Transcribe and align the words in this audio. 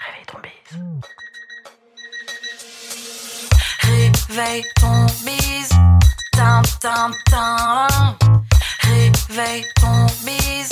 Réveille 0.00 0.26
ton 0.26 0.38
bise. 0.40 0.80
Réveille 3.82 4.64
ton 4.80 5.06
bise. 5.24 5.68
Tin, 6.32 6.62
tin, 6.80 7.10
tin. 7.30 7.86
Réveille 8.80 9.64
ton 9.80 10.06
bise. 10.24 10.70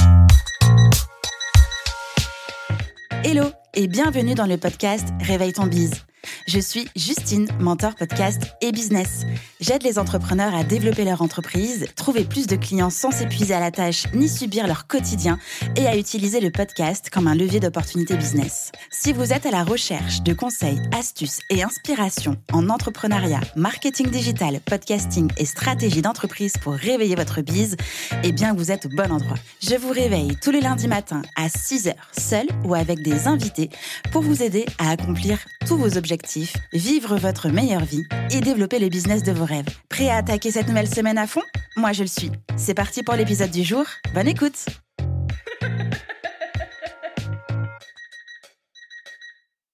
Hello 3.24 3.50
et 3.74 3.86
bienvenue 3.86 4.34
dans 4.34 4.46
le 4.46 4.56
podcast 4.56 5.08
Réveille 5.20 5.52
ton 5.52 5.66
bise. 5.66 6.06
Je 6.46 6.58
suis 6.58 6.88
Justine, 6.96 7.48
mentor 7.60 7.94
podcast 7.96 8.42
et 8.62 8.72
business. 8.72 9.24
J'aide 9.60 9.82
les 9.82 9.98
entrepreneurs 9.98 10.54
à 10.54 10.62
développer 10.62 11.04
leur 11.04 11.20
entreprise, 11.20 11.86
trouver 11.96 12.22
plus 12.22 12.46
de 12.46 12.54
clients 12.54 12.90
sans 12.90 13.10
s'épuiser 13.10 13.54
à 13.54 13.58
la 13.58 13.72
tâche 13.72 14.04
ni 14.14 14.28
subir 14.28 14.68
leur 14.68 14.86
quotidien 14.86 15.36
et 15.74 15.88
à 15.88 15.96
utiliser 15.96 16.38
le 16.38 16.52
podcast 16.52 17.10
comme 17.10 17.26
un 17.26 17.34
levier 17.34 17.58
d'opportunité 17.58 18.16
business. 18.16 18.70
Si 18.88 19.12
vous 19.12 19.32
êtes 19.32 19.46
à 19.46 19.50
la 19.50 19.64
recherche 19.64 20.22
de 20.22 20.32
conseils, 20.32 20.80
astuces 20.96 21.40
et 21.50 21.64
inspirations 21.64 22.36
en 22.52 22.68
entrepreneuriat, 22.68 23.40
marketing 23.56 24.10
digital, 24.10 24.60
podcasting 24.60 25.28
et 25.38 25.44
stratégie 25.44 26.02
d'entreprise 26.02 26.52
pour 26.62 26.74
réveiller 26.74 27.16
votre 27.16 27.40
bise, 27.40 27.76
eh 28.22 28.30
bien 28.30 28.54
vous 28.54 28.70
êtes 28.70 28.86
au 28.86 28.90
bon 28.90 29.10
endroit. 29.10 29.38
Je 29.60 29.74
vous 29.74 29.90
réveille 29.90 30.36
tous 30.40 30.52
les 30.52 30.60
lundis 30.60 30.86
matins 30.86 31.22
à 31.34 31.48
6h, 31.48 31.94
seul 32.16 32.46
ou 32.64 32.76
avec 32.76 33.02
des 33.02 33.26
invités 33.26 33.70
pour 34.12 34.22
vous 34.22 34.40
aider 34.40 34.66
à 34.78 34.90
accomplir 34.90 35.40
tous 35.66 35.76
vos 35.76 35.98
objectifs, 35.98 36.56
vivre 36.72 37.16
votre 37.16 37.48
meilleure 37.48 37.84
vie 37.84 38.04
et 38.30 38.40
développer 38.40 38.78
le 38.78 38.88
business 38.88 39.24
de 39.24 39.32
vos 39.32 39.47
Prêt 39.88 40.10
à 40.10 40.16
attaquer 40.16 40.50
cette 40.50 40.68
nouvelle 40.68 40.88
semaine 40.88 41.16
à 41.18 41.26
fond? 41.26 41.42
Moi 41.76 41.92
je 41.92 42.02
le 42.02 42.08
suis. 42.08 42.30
C'est 42.56 42.74
parti 42.74 43.02
pour 43.02 43.14
l'épisode 43.14 43.50
du 43.50 43.64
jour. 43.64 43.84
Bonne 44.12 44.28
écoute! 44.28 44.66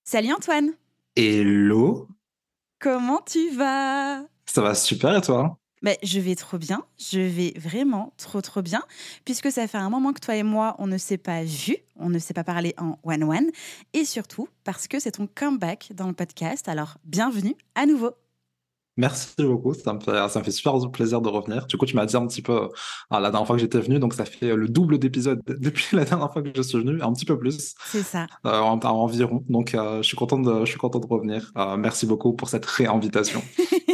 Salut 0.05 0.33
Antoine. 0.33 0.71
Hello, 1.17 2.09
Comment 2.79 3.23
tu 3.27 3.51
vas? 3.51 4.23
Ça 4.47 4.61
va 4.61 4.75
super 4.75 5.17
et 5.17 5.21
toi? 5.21 5.57
Ben, 5.83 5.97
je 6.03 6.21
vais 6.21 6.35
trop 6.35 6.57
bien, 6.57 6.85
je 6.99 7.21
vais 7.21 7.53
vraiment 7.57 8.15
trop 8.17 8.41
trop 8.41 8.63
bien, 8.63 8.83
puisque 9.25 9.51
ça 9.51 9.67
fait 9.67 9.79
un 9.79 9.91
moment 9.91 10.13
que 10.13 10.21
toi 10.21 10.35
et 10.37 10.43
moi, 10.43 10.77
on 10.79 10.87
ne 10.87 10.97
s'est 10.99 11.19
pas 11.19 11.43
vu, 11.45 11.77
on 11.97 12.09
ne 12.09 12.19
s'est 12.19 12.33
pas 12.33 12.45
parlé 12.45 12.75
en 12.79 12.99
one-one, 13.03 13.51
et 13.93 14.05
surtout 14.05 14.49
parce 14.65 14.89
que 14.89 14.99
c'est 14.99 15.13
ton 15.13 15.27
comeback 15.27 15.93
dans 15.95 16.07
le 16.07 16.15
podcast, 16.15 16.69
alors 16.69 16.97
bienvenue 17.05 17.55
à 17.75 17.85
nouveau. 17.87 18.13
Merci 18.97 19.35
beaucoup, 19.41 19.75
ça 19.75 19.93
me 19.93 19.99
fait, 20.01 20.29
ça 20.29 20.39
me 20.39 20.45
fait 20.45 20.53
super 20.53 20.75
plaisir 20.93 21.21
de 21.21 21.29
revenir. 21.29 21.67
Du 21.67 21.77
coup, 21.77 21.85
tu 21.85 21.97
m'as 21.97 22.07
dit 22.07 22.17
un 22.17 22.27
petit 22.29 22.43
peu 22.43 22.53
euh, 22.53 22.69
la 23.11 23.31
dernière 23.31 23.45
fois 23.47 23.57
que 23.57 23.61
j'étais 23.63 23.81
venu, 23.81 23.99
donc 23.99 24.15
ça 24.15 24.25
fait 24.25 24.51
euh, 24.51 24.57
le 24.57 24.69
double 24.69 24.99
d'épisodes 24.99 25.41
depuis 25.49 25.97
la 25.97 26.05
dernière 26.05 26.33
fois 26.33 26.43
que 26.43 26.51
je 26.55 26.63
suis 26.63 26.79
venu, 26.79 27.03
un 27.03 27.13
petit 27.13 27.25
peu 27.25 27.37
plus 27.39 27.75
C'est 27.87 28.03
ça. 28.05 28.27
euh, 28.47 28.61
en- 28.61 28.79
environ. 28.79 29.45
Donc, 29.49 29.75
euh, 29.75 29.99
je 29.99 30.07
suis 30.07 30.17
content 30.17 30.39
de, 30.39 30.61
je 30.65 30.71
suis 30.71 30.79
content 30.79 31.01
de 31.01 31.07
revenir. 31.07 31.51
Euh, 31.59 31.77
merci 31.77 32.07
beaucoup 32.07 32.35
pour 32.35 32.49
cette 32.49 32.67
réinvitation. 32.67 33.43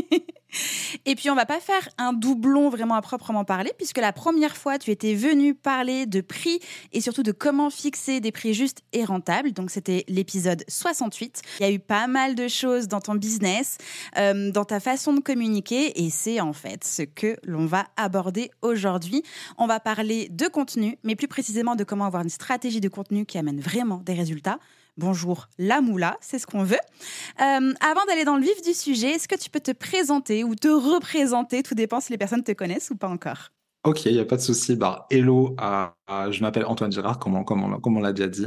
Et 1.07 1.15
puis 1.15 1.31
on 1.31 1.35
va 1.35 1.47
pas 1.47 1.61
faire 1.61 1.89
un 1.99 2.13
doublon 2.13 2.69
vraiment 2.69 2.95
à 2.95 3.03
proprement 3.03 3.45
parler, 3.45 3.73
puisque 3.77 3.99
la 3.99 4.13
première 4.13 4.57
fois 4.57 4.79
tu 4.79 4.91
étais 4.91 5.15
venu 5.15 5.55
parler 5.55 6.07
de 6.07 6.21
prix 6.21 6.61
et 6.93 7.01
surtout 7.01 7.23
de 7.23 7.33
comment 7.33 7.71
fixer 7.71 8.21
des 8.21 8.33
prix 8.33 8.55
justes 8.55 8.83
et 8.93 9.05
rentables. 9.05 9.53
Donc 9.53 9.71
c'était 9.71 10.05
l'épisode 10.09 10.65
68. 10.69 11.43
Il 11.61 11.63
y 11.63 11.67
a 11.67 11.73
eu 11.73 11.79
pas 11.79 12.07
mal 12.07 12.35
de 12.35 12.49
choses 12.49 12.89
dans 12.89 13.01
ton 13.01 13.15
business, 13.15 13.79
euh, 14.19 14.51
dans 14.51 14.65
ta 14.65 14.81
façon 14.81 15.13
de 15.13 15.21
communiquer, 15.21 16.05
et 16.05 16.11
c'est 16.11 16.41
en 16.41 16.53
fait 16.53 16.85
ce 16.85 17.03
que 17.03 17.37
l'on 17.45 17.67
va 17.67 17.87
aborder 17.97 18.51
aujourd'hui. 18.63 19.23
On 19.59 19.67
va 19.67 19.81
parler 19.81 20.29
de 20.31 20.47
contenu, 20.47 20.99
mais 21.05 21.17
plus 21.17 21.29
précisément 21.29 21.77
de 21.77 21.85
comment 21.85 22.05
avoir 22.05 22.23
une 22.23 22.31
stratégie 22.31 22.81
de 22.81 22.89
contenu 22.89 23.27
qui 23.27 23.39
amène 23.39 23.61
vraiment 23.61 24.03
des 24.05 24.15
résultats. 24.15 24.59
Bonjour, 25.01 25.49
la 25.59 25.81
moula, 25.81 26.19
c'est 26.21 26.39
ce 26.39 26.47
qu'on 26.47 26.63
veut. 26.63 26.77
Euh, 26.77 27.73
avant 27.81 28.05
d'aller 28.07 28.27
dans 28.27 28.37
le 28.37 28.43
vif 28.43 28.61
du 28.61 28.75
sujet, 28.75 29.13
est-ce 29.13 29.29
que 29.29 29.35
tu 29.35 29.49
peux 29.49 29.59
te 29.59 29.71
présenter 29.71 30.45
ou 30.45 30.55
te 30.55 30.69
représenter? 30.69 31.63
Tout 31.63 31.75
dépend 31.75 32.01
si 32.01 32.13
les 32.13 32.19
personnes 32.19 32.45
te 32.45 32.53
connaissent 32.53 32.91
ou 32.91 32.97
pas 32.97 33.09
encore. 33.09 33.49
Ok, 33.83 34.05
il 34.05 34.13
n'y 34.13 34.19
a 34.19 34.27
pas 34.27 34.37
de 34.37 34.43
souci. 34.43 34.77
Bah, 34.77 35.07
hello, 35.11 35.57
euh, 35.59 35.87
euh, 36.13 36.33
je 36.33 36.41
m'appelle 36.43 36.65
Antoine 36.67 36.93
Girard, 36.93 37.19
comme 37.19 37.37
on, 37.37 37.45
comme 37.45 37.63
on, 37.65 37.79
comme 37.81 37.97
on 37.97 38.01
l'a 38.01 38.13
déjà 38.13 38.29
dit. 38.29 38.47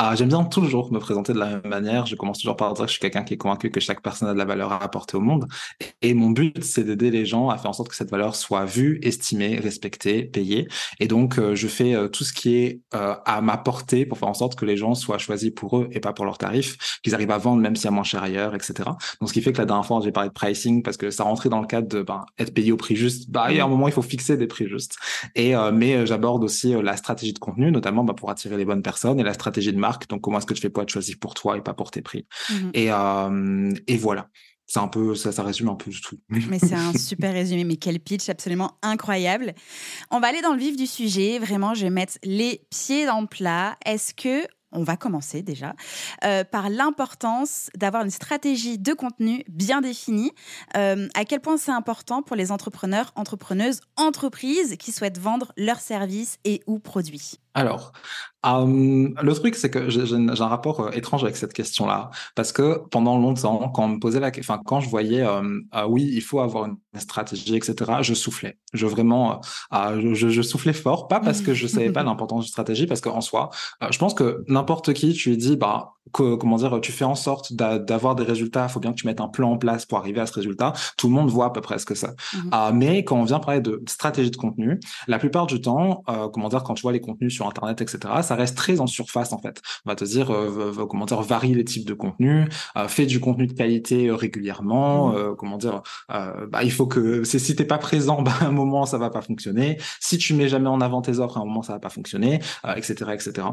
Euh, 0.00 0.16
J'aime 0.16 0.28
bien 0.28 0.44
toujours 0.44 0.92
me 0.92 0.98
présenter 0.98 1.32
de 1.32 1.38
la 1.38 1.46
même 1.46 1.66
manière. 1.66 2.06
Je 2.06 2.16
commence 2.16 2.38
toujours 2.38 2.56
par 2.56 2.72
dire 2.74 2.84
que 2.84 2.88
je 2.88 2.92
suis 2.92 3.00
quelqu'un 3.00 3.22
qui 3.22 3.34
est 3.34 3.36
convaincu 3.36 3.70
que 3.70 3.80
chaque 3.80 4.02
personne 4.02 4.28
a 4.28 4.32
de 4.32 4.38
la 4.38 4.44
valeur 4.44 4.72
à 4.72 4.82
apporter 4.82 5.16
au 5.16 5.20
monde. 5.20 5.46
Et 6.02 6.14
mon 6.14 6.30
but, 6.30 6.62
c'est 6.62 6.84
d'aider 6.84 7.10
les 7.10 7.26
gens 7.26 7.48
à 7.48 7.58
faire 7.58 7.70
en 7.70 7.72
sorte 7.72 7.88
que 7.88 7.96
cette 7.96 8.10
valeur 8.10 8.34
soit 8.36 8.64
vue, 8.64 8.98
estimée, 9.02 9.58
respectée, 9.58 10.24
payée. 10.24 10.68
Et 11.00 11.08
donc, 11.08 11.38
euh, 11.38 11.54
je 11.54 11.68
fais 11.68 11.94
euh, 11.94 12.08
tout 12.08 12.24
ce 12.24 12.32
qui 12.32 12.56
est 12.56 12.80
euh, 12.94 13.14
à 13.24 13.40
ma 13.40 13.56
portée 13.56 14.06
pour 14.06 14.18
faire 14.18 14.28
en 14.28 14.34
sorte 14.34 14.54
que 14.54 14.64
les 14.64 14.76
gens 14.76 14.94
soient 14.94 15.18
choisis 15.18 15.50
pour 15.50 15.78
eux 15.78 15.88
et 15.92 16.00
pas 16.00 16.12
pour 16.12 16.24
leurs 16.24 16.38
tarifs, 16.38 16.76
qu'ils 17.02 17.14
arrivent 17.14 17.30
à 17.30 17.38
vendre 17.38 17.60
même 17.60 17.76
s'il 17.76 17.86
y 17.86 17.88
a 17.88 17.90
moins 17.90 18.04
cher 18.04 18.22
ailleurs, 18.22 18.54
etc. 18.54 18.74
Donc, 19.20 19.28
ce 19.28 19.32
qui 19.32 19.42
fait 19.42 19.52
que 19.52 19.58
la 19.58 19.66
dernière 19.66 19.86
fois, 19.86 20.00
j'ai 20.02 20.12
parlé 20.12 20.28
de 20.28 20.34
pricing 20.34 20.82
parce 20.82 20.96
que 20.96 21.10
ça 21.10 21.24
rentrait 21.24 21.48
dans 21.48 21.60
le 21.60 21.66
cadre 21.66 21.88
de 21.88 22.02
ben, 22.02 22.24
être 22.38 22.52
payé 22.52 22.72
au 22.72 22.76
prix 22.76 22.96
juste. 22.96 23.30
Bah, 23.30 23.46
il 23.50 23.56
y 23.56 23.60
a 23.60 23.64
un 23.64 23.68
moment, 23.68 23.88
il 23.88 23.94
faut 23.94 24.02
fixer 24.02 24.36
des 24.36 24.46
prix 24.46 24.68
justes. 24.68 24.96
Et 25.34 25.54
mais 25.72 26.06
j'aborde 26.06 26.44
aussi 26.44 26.74
la 26.82 26.96
stratégie 27.04 27.32
de 27.32 27.38
contenu, 27.38 27.70
notamment 27.70 28.02
bah, 28.02 28.14
pour 28.14 28.30
attirer 28.30 28.56
les 28.56 28.64
bonnes 28.64 28.82
personnes, 28.82 29.20
et 29.20 29.22
la 29.22 29.34
stratégie 29.34 29.72
de 29.72 29.78
marque. 29.78 30.08
Donc, 30.08 30.22
comment 30.22 30.38
est-ce 30.38 30.46
que 30.46 30.54
tu 30.54 30.60
fais 30.60 30.70
pour 30.70 30.82
être 30.82 30.90
choisi 30.90 31.16
pour 31.16 31.34
toi 31.34 31.56
et 31.56 31.60
pas 31.60 31.74
pour 31.74 31.90
tes 31.90 32.02
prix? 32.02 32.26
Mhm. 32.50 32.70
Et 32.74 32.90
euh, 32.90 33.72
et 33.86 33.96
voilà. 33.96 34.28
C'est 34.66 34.78
un 34.80 34.88
peu 34.88 35.14
ça, 35.14 35.30
ça 35.30 35.42
résume 35.42 35.68
un 35.68 35.74
peu 35.74 35.90
tout. 36.02 36.18
Mais 36.48 36.58
c'est 36.58 36.74
un 36.74 36.94
super 36.94 37.34
résumé, 37.34 37.64
mais 37.64 37.76
quel 37.76 38.00
pitch 38.00 38.30
absolument 38.30 38.78
incroyable. 38.80 39.52
On 40.10 40.20
va 40.20 40.28
aller 40.28 40.40
dans 40.40 40.54
le 40.54 40.58
vif 40.58 40.74
du 40.74 40.86
sujet. 40.86 41.38
Vraiment, 41.38 41.74
je 41.74 41.82
vais 41.82 41.90
mettre 41.90 42.14
les 42.24 42.62
pieds 42.70 43.04
dans 43.04 43.20
le 43.20 43.26
plat. 43.26 43.76
Est-ce 43.84 44.14
que 44.14 44.46
on 44.74 44.82
va 44.82 44.96
commencer 44.96 45.42
déjà 45.42 45.74
euh, 46.24 46.44
par 46.44 46.68
l'importance 46.68 47.70
d'avoir 47.76 48.04
une 48.04 48.10
stratégie 48.10 48.78
de 48.78 48.92
contenu 48.92 49.44
bien 49.48 49.80
définie. 49.80 50.32
Euh, 50.76 51.08
à 51.14 51.24
quel 51.24 51.40
point 51.40 51.56
c'est 51.56 51.72
important 51.72 52.22
pour 52.22 52.36
les 52.36 52.52
entrepreneurs, 52.52 53.12
entrepreneuses, 53.16 53.80
entreprises 53.96 54.76
qui 54.78 54.92
souhaitent 54.92 55.18
vendre 55.18 55.52
leurs 55.56 55.80
services 55.80 56.38
et 56.44 56.62
ou 56.66 56.78
produits? 56.78 57.38
Alors, 57.56 57.92
euh, 58.46 59.08
le 59.22 59.32
truc, 59.34 59.54
c'est 59.54 59.70
que 59.70 59.88
j'ai 59.88 60.02
un 60.12 60.34
rapport 60.48 60.80
euh, 60.80 60.90
étrange 60.90 61.22
avec 61.22 61.36
cette 61.36 61.52
question-là, 61.52 62.10
parce 62.34 62.52
que 62.52 62.80
pendant 62.90 63.16
longtemps, 63.18 63.68
quand 63.70 63.84
on 63.84 63.88
me 63.88 64.00
posait 64.00 64.18
la, 64.20 64.32
que- 64.32 64.40
enfin, 64.40 64.60
quand 64.66 64.80
je 64.80 64.88
voyais, 64.88 65.22
euh, 65.22 65.60
ah 65.70 65.88
oui, 65.88 66.10
il 66.12 66.20
faut 66.20 66.40
avoir 66.40 66.66
une 66.66 66.76
stratégie, 67.00 67.54
etc., 67.56 68.02
je 68.02 68.12
soufflais. 68.14 68.58
Je 68.72 68.86
vraiment, 68.86 69.34
euh, 69.34 69.36
ah, 69.70 69.92
je, 70.00 70.28
je- 70.30 70.42
soufflais 70.42 70.72
fort, 70.72 71.06
pas 71.08 71.20
parce 71.20 71.40
que 71.42 71.54
je 71.54 71.66
savais 71.68 71.90
pas 71.90 72.02
l'importance 72.04 72.44
de 72.44 72.48
stratégie, 72.50 72.86
parce 72.86 73.00
qu'en 73.00 73.20
soi, 73.20 73.50
euh, 73.82 73.88
je 73.90 73.98
pense 73.98 74.14
que 74.14 74.44
n'importe 74.48 74.92
qui, 74.94 75.12
tu 75.14 75.30
lui 75.30 75.36
dis, 75.38 75.56
bah, 75.56 75.93
que- 76.12 76.34
comment 76.36 76.56
dire, 76.56 76.78
tu 76.80 76.92
fais 76.92 77.04
en 77.04 77.14
sorte 77.14 77.52
d'a- 77.54 77.78
d'avoir 77.78 78.14
des 78.14 78.24
résultats, 78.24 78.66
il 78.68 78.72
faut 78.72 78.80
bien 78.80 78.92
que 78.92 78.96
tu 78.96 79.06
mettes 79.06 79.20
un 79.20 79.28
plan 79.28 79.50
en 79.52 79.56
place 79.58 79.86
pour 79.86 79.98
arriver 79.98 80.20
à 80.20 80.26
ce 80.26 80.34
résultat. 80.34 80.72
Tout 80.96 81.08
le 81.08 81.14
monde 81.14 81.28
voit 81.30 81.46
à 81.46 81.50
peu 81.50 81.60
près 81.60 81.78
ce 81.78 81.86
que 81.86 81.94
c'est. 81.94 82.08
Mhm. 82.34 82.50
Euh, 82.54 82.72
mais 82.72 83.04
quand 83.04 83.16
on 83.16 83.24
vient 83.24 83.38
parler 83.40 83.60
de 83.60 83.82
stratégie 83.88 84.30
de 84.30 84.36
contenu, 84.36 84.78
la 85.08 85.18
plupart 85.18 85.46
du 85.46 85.60
temps, 85.60 86.02
euh, 86.08 86.28
comment 86.28 86.48
dire, 86.48 86.62
quand 86.62 86.74
tu 86.74 86.82
vois 86.82 86.92
les 86.92 87.00
contenus 87.00 87.34
sur 87.34 87.46
Internet, 87.46 87.80
etc., 87.80 87.98
ça 88.22 88.34
reste 88.34 88.56
très 88.56 88.80
en 88.80 88.86
surface 88.86 89.32
en 89.32 89.38
fait. 89.38 89.60
On 89.86 89.90
va 89.90 89.96
te 89.96 90.04
dire, 90.04 90.30
euh, 90.32 90.86
comment 90.88 91.06
dire, 91.06 91.22
varie 91.22 91.54
les 91.54 91.64
types 91.64 91.86
de 91.86 91.94
contenus, 91.94 92.48
euh, 92.76 92.86
fais 92.88 93.06
du 93.06 93.18
contenu 93.20 93.46
de 93.46 93.52
qualité 93.54 94.08
euh, 94.08 94.14
régulièrement, 94.14 95.14
euh, 95.14 95.34
comment 95.34 95.56
dire, 95.56 95.82
euh, 96.12 96.46
bah, 96.48 96.62
il 96.64 96.70
faut 96.72 96.86
que, 96.86 97.24
si 97.24 97.56
t'es 97.56 97.64
pas 97.64 97.78
présent, 97.78 98.22
bah, 98.22 98.32
à 98.40 98.44
un 98.46 98.50
moment 98.52 98.84
ça 98.86 98.98
va 98.98 99.10
pas 99.10 99.22
fonctionner. 99.22 99.78
Si 100.00 100.18
tu 100.18 100.34
mets 100.34 100.48
jamais 100.48 100.68
en 100.68 100.80
avant 100.80 101.00
tes 101.02 101.18
offres, 101.18 101.38
à 101.38 101.40
un 101.40 101.44
moment 101.44 101.62
ça 101.62 101.72
va 101.72 101.78
pas 101.80 101.88
fonctionner, 101.90 102.40
euh, 102.66 102.74
etc., 102.74 103.10
etc. 103.14 103.46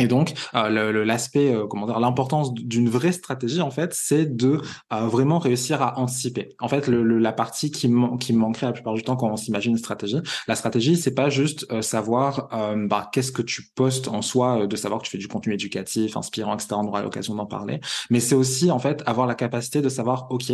Et 0.00 0.08
donc, 0.08 0.34
euh, 0.54 1.04
l'aspect, 1.04 1.54
euh, 1.54 1.66
comment 1.68 1.86
dire, 1.86 2.00
l'importance 2.00 2.52
d'une 2.52 2.88
vraie 2.88 3.12
stratégie, 3.12 3.60
en 3.60 3.70
fait, 3.70 3.94
c'est 3.94 4.26
de 4.36 4.60
euh, 4.92 5.06
vraiment 5.06 5.38
réussir 5.38 5.82
à 5.82 5.98
anticiper. 6.00 6.48
En 6.60 6.66
fait, 6.66 6.88
le, 6.88 7.04
le- 7.04 7.18
la 7.18 7.32
partie 7.32 7.70
qui, 7.70 7.86
man- 7.88 8.18
qui 8.18 8.32
manquerait 8.32 8.66
la 8.66 8.72
plupart 8.72 8.94
du 8.94 9.02
temps 9.04 9.14
quand 9.14 9.30
on 9.30 9.36
s'imagine 9.36 9.70
une 9.72 9.78
stratégie, 9.78 10.16
la 10.48 10.56
stratégie, 10.56 10.96
c'est 10.96 11.14
pas 11.14 11.30
juste 11.30 11.66
euh, 11.70 11.80
savoir 11.80 12.48
euh, 12.52 12.88
bah, 12.88 13.08
qu'est-ce 13.12 13.30
que 13.30 13.42
tu 13.42 13.62
postes 13.76 14.08
en 14.08 14.20
soi, 14.20 14.62
euh, 14.62 14.66
de 14.66 14.74
savoir 14.74 15.00
que 15.00 15.04
tu 15.04 15.12
fais 15.12 15.18
du 15.18 15.28
contenu 15.28 15.54
éducatif, 15.54 16.16
inspirant, 16.16 16.54
etc. 16.56 16.80
On 16.80 16.88
aura 16.88 17.02
l'occasion 17.02 17.36
d'en 17.36 17.46
parler. 17.46 17.80
Mais 18.10 18.18
c'est 18.18 18.34
aussi, 18.34 18.72
en 18.72 18.80
fait, 18.80 19.02
avoir 19.06 19.28
la 19.28 19.36
capacité 19.36 19.80
de 19.80 19.88
savoir, 19.88 20.26
OK, 20.30 20.52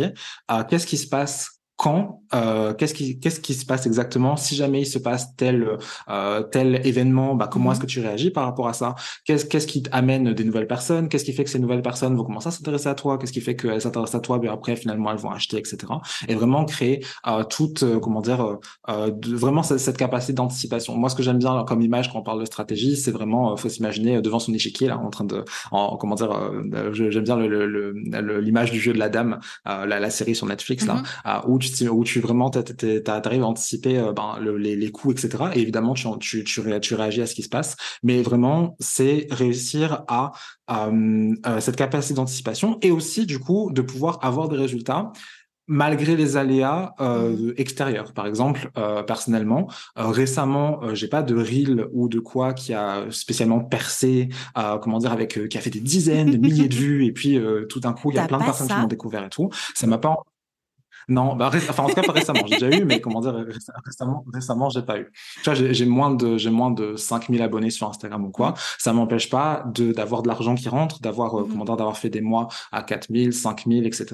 qu'est-ce 0.69 0.87
qui 0.87 0.97
se 0.97 1.07
passe 1.07 1.60
quand, 1.77 2.21
euh, 2.35 2.73
qu'est-ce 2.75 2.93
qui, 2.93 3.19
qu'est-ce 3.19 3.39
qui 3.39 3.55
se 3.55 3.65
passe 3.65 3.87
exactement 3.87 4.35
si 4.37 4.55
jamais 4.55 4.81
il 4.81 4.85
se 4.85 4.99
passe 4.99 5.35
tel, 5.35 5.67
euh, 6.09 6.43
tel 6.43 6.79
événement, 6.85 7.33
bah, 7.33 7.49
comment 7.51 7.65
Mhm. 7.65 7.71
est-ce 7.71 7.79
que 7.81 7.85
tu 7.87 7.99
réagis 8.01 8.29
par 8.29 8.45
rapport 8.45 8.67
à 8.67 8.73
ça? 8.73 8.93
Qu'est-ce, 9.25 9.45
qu'est-ce 9.45 9.65
qui 9.65 9.81
amène 9.91 10.31
des 10.33 10.43
nouvelles 10.43 10.67
personnes? 10.67 11.09
Qu'est-ce 11.09 11.25
qui 11.25 11.33
fait 11.33 11.43
que 11.43 11.49
ces 11.49 11.57
nouvelles 11.57 11.81
personnes 11.81 12.15
vont 12.15 12.23
commencer 12.23 12.49
à 12.49 12.51
s'intéresser 12.51 12.87
à 12.87 12.93
toi? 12.93 13.17
Qu'est-ce 13.17 13.33
qui 13.33 13.41
fait 13.41 13.55
qu'elles 13.55 13.81
s'intéressent 13.81 14.15
à 14.19 14.19
toi, 14.21 14.37
mais 14.39 14.47
après 14.47 14.75
finalement 14.75 15.11
elles 15.11 15.17
vont 15.17 15.31
acheter, 15.31 15.57
etc. 15.57 15.77
Et 16.27 16.35
vraiment 16.35 16.65
créer 16.65 17.03
euh, 17.27 17.43
toute, 17.43 17.81
euh, 17.81 17.99
comment 17.99 18.21
dire, 18.21 18.41
euh, 18.45 18.55
euh, 18.89 19.09
de- 19.11 19.35
vraiment 19.35 19.63
cette, 19.63 19.79
cette 19.79 19.97
capacité 19.97 20.33
d'anticipation. 20.33 20.95
Moi, 20.95 21.09
ce 21.09 21.15
que 21.15 21.23
j'aime 21.23 21.39
bien 21.39 21.63
comme 21.67 21.81
image 21.81 22.11
quand 22.13 22.19
on 22.19 22.23
parle 22.23 22.41
de 22.41 22.45
stratégie, 22.45 22.95
c'est 22.95 23.11
vraiment, 23.11 23.57
faut 23.57 23.69
s'imaginer 23.69 24.21
devant 24.21 24.37
son 24.39 24.53
échiquier 24.53 24.87
là, 24.87 24.99
en 24.99 25.09
train 25.09 25.25
de, 25.25 25.43
en, 25.71 25.97
comment 25.97 26.13
dire, 26.15 26.31
euh, 26.31 26.91
j'aime 26.93 27.23
bien 27.23 27.37
le- 27.37 27.47
le- 27.47 27.65
le- 27.65 28.21
le- 28.21 28.39
l'image 28.39 28.71
du 28.71 28.79
jeu 28.79 28.93
de 28.93 28.99
la 28.99 29.09
dame, 29.09 29.39
euh, 29.67 29.85
la, 29.87 29.99
la 29.99 30.09
série 30.11 30.35
sur 30.35 30.45
Netflix 30.45 30.85
là, 30.85 30.95
Mhm. 31.25 31.41
où 31.47 31.57
tu, 31.69 31.87
où 31.89 32.03
tu 32.03 32.19
vraiment 32.19 32.49
t'arrives 32.49 33.43
à 33.43 33.45
anticiper 33.45 33.97
euh, 33.97 34.13
ben, 34.13 34.39
les, 34.57 34.75
les 34.75 34.91
coûts, 34.91 35.11
etc. 35.11 35.29
Et 35.53 35.61
évidemment, 35.61 35.93
tu, 35.93 36.07
tu, 36.19 36.43
tu, 36.43 36.61
tu, 36.81 36.95
réagis 36.95 37.21
à 37.21 37.27
ce 37.27 37.35
qui 37.35 37.43
se 37.43 37.49
passe. 37.49 37.75
Mais 38.03 38.21
vraiment, 38.21 38.75
c'est 38.79 39.27
réussir 39.29 40.03
à 40.07 40.31
euh, 40.69 41.35
cette 41.59 41.75
capacité 41.75 42.13
d'anticipation 42.13 42.79
et 42.81 42.91
aussi, 42.91 43.25
du 43.25 43.39
coup, 43.39 43.71
de 43.71 43.81
pouvoir 43.81 44.19
avoir 44.23 44.49
des 44.49 44.57
résultats 44.57 45.11
malgré 45.71 46.17
les 46.17 46.35
aléas 46.35 46.93
euh, 46.99 47.29
mmh. 47.29 47.53
extérieurs. 47.55 48.13
Par 48.13 48.27
exemple, 48.27 48.69
euh, 48.77 49.03
personnellement, 49.03 49.67
euh, 49.97 50.07
récemment, 50.07 50.83
euh, 50.83 50.95
j'ai 50.95 51.07
pas 51.07 51.23
de 51.23 51.33
reel 51.33 51.87
ou 51.93 52.09
de 52.09 52.19
quoi 52.19 52.53
qui 52.53 52.73
a 52.73 53.05
spécialement 53.09 53.61
percé, 53.61 54.27
euh, 54.57 54.77
comment 54.79 54.97
dire, 54.97 55.13
avec 55.13 55.47
qui 55.47 55.57
a 55.57 55.61
fait 55.61 55.69
des 55.69 55.79
dizaines 55.79 56.29
de 56.29 56.37
milliers 56.37 56.67
de 56.67 56.75
vues 56.81 57.05
et 57.05 57.13
puis 57.13 57.39
tout 57.69 57.79
d'un 57.79 57.93
coup, 57.93 58.11
il 58.11 58.15
y 58.15 58.19
a 58.19 58.27
plein 58.27 58.39
de 58.39 58.43
personnes 58.43 58.67
qui 58.67 58.75
m'ont 58.75 58.87
découvert 58.87 59.23
et 59.23 59.29
tout. 59.29 59.49
Ça 59.73 59.87
m'a 59.87 59.97
pas 59.97 60.17
non, 61.07 61.35
bah, 61.35 61.49
enfin, 61.53 61.83
en 61.83 61.87
tout 61.87 61.95
cas, 61.95 62.03
pas 62.03 62.13
récemment. 62.13 62.41
J'ai 62.45 62.57
déjà 62.57 62.77
eu, 62.77 62.85
mais 62.85 63.01
comment 63.01 63.21
dire, 63.21 63.45
récemment, 63.85 64.25
récemment, 64.33 64.69
j'ai 64.69 64.81
pas 64.81 64.99
eu. 64.99 65.11
Tu 65.43 65.49
vois, 65.49 65.53
j'ai 65.53 65.85
moins 65.85 66.11
de, 66.13 66.37
j'ai 66.37 66.49
moins 66.49 66.71
de 66.71 66.95
5000 66.95 67.41
abonnés 67.41 67.69
sur 67.69 67.87
Instagram 67.87 68.25
ou 68.25 68.31
quoi. 68.31 68.51
Mmh. 68.51 68.55
Ça 68.77 68.93
m'empêche 68.93 69.29
pas 69.29 69.63
de, 69.73 69.91
d'avoir 69.91 70.21
de 70.21 70.27
l'argent 70.27 70.55
qui 70.55 70.69
rentre, 70.69 70.99
d'avoir, 71.01 71.35
euh, 71.35 71.43
mmh. 71.43 71.49
comment 71.49 71.65
dire, 71.65 71.77
d'avoir 71.77 71.97
fait 71.97 72.09
des 72.09 72.21
mois 72.21 72.47
à 72.71 72.83
4000, 72.83 73.33
5000, 73.33 73.85
etc. 73.85 74.05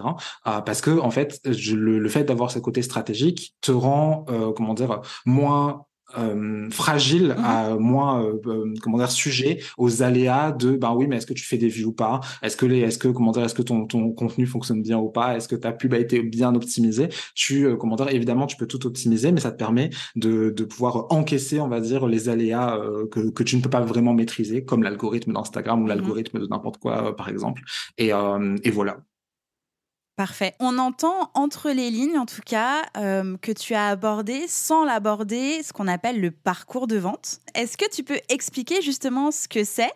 Euh, 0.47 0.61
parce 0.61 0.81
que, 0.81 0.99
en 0.99 1.11
fait, 1.11 1.39
je, 1.45 1.75
le, 1.75 1.99
le, 1.99 2.09
fait 2.09 2.23
d'avoir 2.23 2.51
ce 2.51 2.59
côté 2.59 2.81
stratégique 2.81 3.55
te 3.61 3.71
rend, 3.71 4.25
euh, 4.29 4.51
comment 4.53 4.73
dire, 4.73 5.01
moins 5.25 5.86
euh, 6.17 6.69
fragile, 6.69 7.35
mmh. 7.37 7.43
à 7.43 7.75
moins 7.75 8.23
euh, 8.23 8.39
euh, 8.45 8.73
comment 8.81 8.97
dire 8.97 9.11
sujet 9.11 9.59
aux 9.77 10.03
aléas 10.03 10.53
de 10.53 10.71
ben 10.77 10.93
oui 10.93 11.05
mais 11.05 11.17
est-ce 11.17 11.25
que 11.25 11.33
tu 11.33 11.43
fais 11.43 11.57
des 11.57 11.67
vues 11.67 11.83
ou 11.83 11.91
pas? 11.91 12.21
Est-ce 12.41 12.55
que 12.55 12.65
les 12.65 12.79
est-ce 12.79 12.97
que 12.97 13.09
comment 13.09 13.31
dire 13.31 13.43
est-ce 13.43 13.53
que 13.53 13.61
ton 13.61 13.85
ton 13.85 14.13
contenu 14.13 14.45
fonctionne 14.45 14.81
bien 14.81 14.97
ou 14.97 15.09
pas? 15.09 15.35
Est-ce 15.35 15.49
que 15.49 15.55
ta 15.57 15.73
pub 15.73 15.93
a 15.93 15.99
été 15.99 16.21
bien 16.21 16.55
optimisée? 16.55 17.09
Tu 17.35 17.67
comment 17.77 17.97
dire 17.97 18.07
évidemment 18.09 18.47
tu 18.47 18.55
peux 18.55 18.67
tout 18.67 18.87
optimiser 18.87 19.33
mais 19.33 19.41
ça 19.41 19.51
te 19.51 19.57
permet 19.57 19.89
de 20.15 20.49
de 20.49 20.63
pouvoir 20.63 21.07
encaisser 21.09 21.59
on 21.59 21.67
va 21.67 21.81
dire 21.81 22.07
les 22.07 22.29
aléas 22.29 22.79
que 23.11 23.29
que 23.29 23.43
tu 23.43 23.57
ne 23.57 23.61
peux 23.61 23.69
pas 23.69 23.81
vraiment 23.81 24.13
maîtriser 24.13 24.63
comme 24.63 24.83
l'algorithme 24.83 25.33
d'Instagram 25.33 25.81
ou 25.81 25.85
mmh. 25.85 25.89
l'algorithme 25.89 26.39
de 26.39 26.47
n'importe 26.47 26.77
quoi 26.77 27.15
par 27.17 27.27
exemple. 27.27 27.63
Et 27.97 28.11
et 28.63 28.71
voilà 28.71 28.97
Parfait. 30.17 30.55
On 30.59 30.79
entend 30.79 31.29
entre 31.35 31.69
les 31.69 31.91
lignes, 31.91 32.17
en 32.17 32.25
tout 32.25 32.41
cas, 32.43 32.81
euh, 32.97 33.37
que 33.39 33.51
tu 33.51 33.75
as 33.75 33.89
abordé, 33.89 34.47
sans 34.47 34.83
l'aborder, 34.83 35.61
ce 35.61 35.71
qu'on 35.71 35.87
appelle 35.87 36.19
le 36.19 36.31
parcours 36.31 36.87
de 36.87 36.97
vente. 36.97 37.39
Est-ce 37.53 37.77
que 37.77 37.87
tu 37.87 38.03
peux 38.03 38.19
expliquer 38.27 38.81
justement 38.81 39.29
ce 39.29 39.47
que 39.47 39.63
c'est 39.63 39.93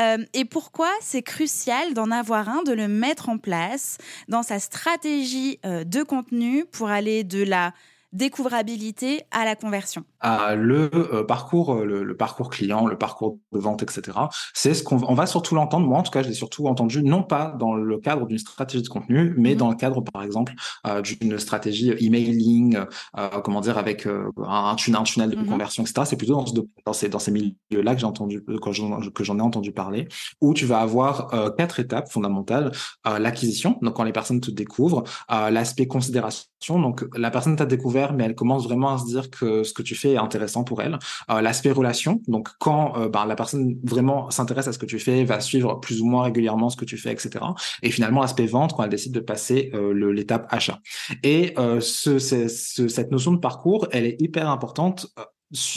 euh, 0.00 0.18
et 0.34 0.44
pourquoi 0.44 0.90
c'est 1.00 1.22
crucial 1.22 1.94
d'en 1.94 2.10
avoir 2.10 2.48
un, 2.48 2.64
de 2.64 2.72
le 2.72 2.88
mettre 2.88 3.28
en 3.28 3.38
place 3.38 3.98
dans 4.26 4.42
sa 4.42 4.58
stratégie 4.58 5.60
euh, 5.64 5.84
de 5.84 6.02
contenu 6.02 6.64
pour 6.64 6.90
aller 6.90 7.22
de 7.22 7.44
la 7.44 7.72
découvrabilité 8.12 9.22
à 9.30 9.44
la 9.44 9.56
conversion 9.56 10.04
le 10.54 10.90
euh, 10.94 11.24
parcours, 11.24 11.74
euh, 11.74 11.84
le, 11.84 12.16
parcours 12.16 12.50
client, 12.50 12.86
le 12.86 12.96
parcours 12.96 13.38
de 13.52 13.58
vente, 13.58 13.82
etc. 13.82 14.18
C'est 14.54 14.74
ce 14.74 14.82
qu'on 14.82 15.02
on 15.08 15.14
va 15.14 15.26
surtout 15.26 15.54
l'entendre. 15.54 15.86
Moi, 15.86 15.98
en 15.98 16.02
tout 16.02 16.10
cas, 16.10 16.22
je 16.22 16.28
l'ai 16.28 16.34
surtout 16.34 16.68
entendu 16.68 17.02
non 17.02 17.22
pas 17.22 17.54
dans 17.58 17.74
le 17.74 17.98
cadre 17.98 18.26
d'une 18.26 18.38
stratégie 18.38 18.82
de 18.82 18.88
contenu, 18.88 19.34
mais 19.36 19.54
mmh 19.54 19.62
dans 19.62 19.70
le 19.70 19.76
cadre, 19.76 20.00
par 20.00 20.22
exemple, 20.22 20.54
euh, 20.86 21.02
d'une 21.02 21.38
stratégie 21.38 21.92
emailing, 22.00 22.78
comment 23.44 23.60
dire, 23.60 23.78
avec 23.78 24.06
un, 24.06 24.74
tunnel, 24.76 25.00
un 25.00 25.04
tunnel 25.04 25.30
de 25.30 25.36
mmh 25.36 25.46
conversion, 25.46 25.82
etc. 25.82 26.02
C'est 26.04 26.16
plutôt 26.16 26.34
dans, 26.34 26.46
ce, 26.46 26.54
dans 26.84 26.92
ces, 26.92 27.08
dans 27.08 27.18
ces 27.18 27.30
milieux-là 27.30 27.94
que 27.94 28.00
j'ai 28.00 28.06
entendu, 28.06 28.42
que 28.42 28.72
j'en 28.72 29.38
ai 29.38 29.42
entendu 29.42 29.72
parler, 29.72 30.08
où 30.40 30.54
tu 30.54 30.66
vas 30.66 30.80
avoir 30.80 31.28
quatre 31.56 31.80
étapes 31.80 32.10
fondamentales 32.10 32.72
l'acquisition, 33.04 33.78
donc 33.82 33.94
quand 33.94 34.04
les 34.04 34.12
personnes 34.12 34.40
te 34.40 34.50
découvrent, 34.50 35.04
l'aspect 35.28 35.86
considération, 35.86 36.80
donc 36.80 37.04
la 37.14 37.30
personne 37.30 37.56
t'a 37.56 37.66
découvert, 37.66 38.01
mais 38.12 38.24
elle 38.24 38.34
commence 38.34 38.64
vraiment 38.64 38.94
à 38.94 38.98
se 38.98 39.06
dire 39.06 39.30
que 39.30 39.62
ce 39.62 39.72
que 39.72 39.82
tu 39.82 39.94
fais 39.94 40.16
intéressant 40.16 40.64
pour 40.64 40.82
elle. 40.82 40.98
Euh, 41.30 41.40
l'aspect 41.40 41.70
relation, 41.70 42.20
donc 42.26 42.48
quand 42.58 42.96
euh, 42.96 43.08
ben, 43.08 43.26
la 43.26 43.36
personne 43.36 43.76
vraiment 43.84 44.30
s'intéresse 44.30 44.68
à 44.68 44.72
ce 44.72 44.78
que 44.78 44.86
tu 44.86 44.98
fais, 44.98 45.24
va 45.24 45.40
suivre 45.40 45.78
plus 45.80 46.00
ou 46.00 46.06
moins 46.06 46.24
régulièrement 46.24 46.70
ce 46.70 46.76
que 46.76 46.84
tu 46.84 46.96
fais, 46.96 47.12
etc. 47.12 47.44
Et 47.82 47.90
finalement, 47.90 48.22
l'aspect 48.22 48.46
vente, 48.46 48.74
quand 48.74 48.82
elle 48.82 48.90
décide 48.90 49.12
de 49.12 49.20
passer 49.20 49.70
euh, 49.74 50.12
l'étape 50.12 50.46
achat. 50.50 50.78
Et 51.22 51.54
ce, 51.80 52.18
cette 52.18 53.10
notion 53.10 53.32
de 53.32 53.38
parcours, 53.38 53.86
elle 53.92 54.06
est 54.06 54.20
hyper 54.20 54.48
importante 54.48 55.06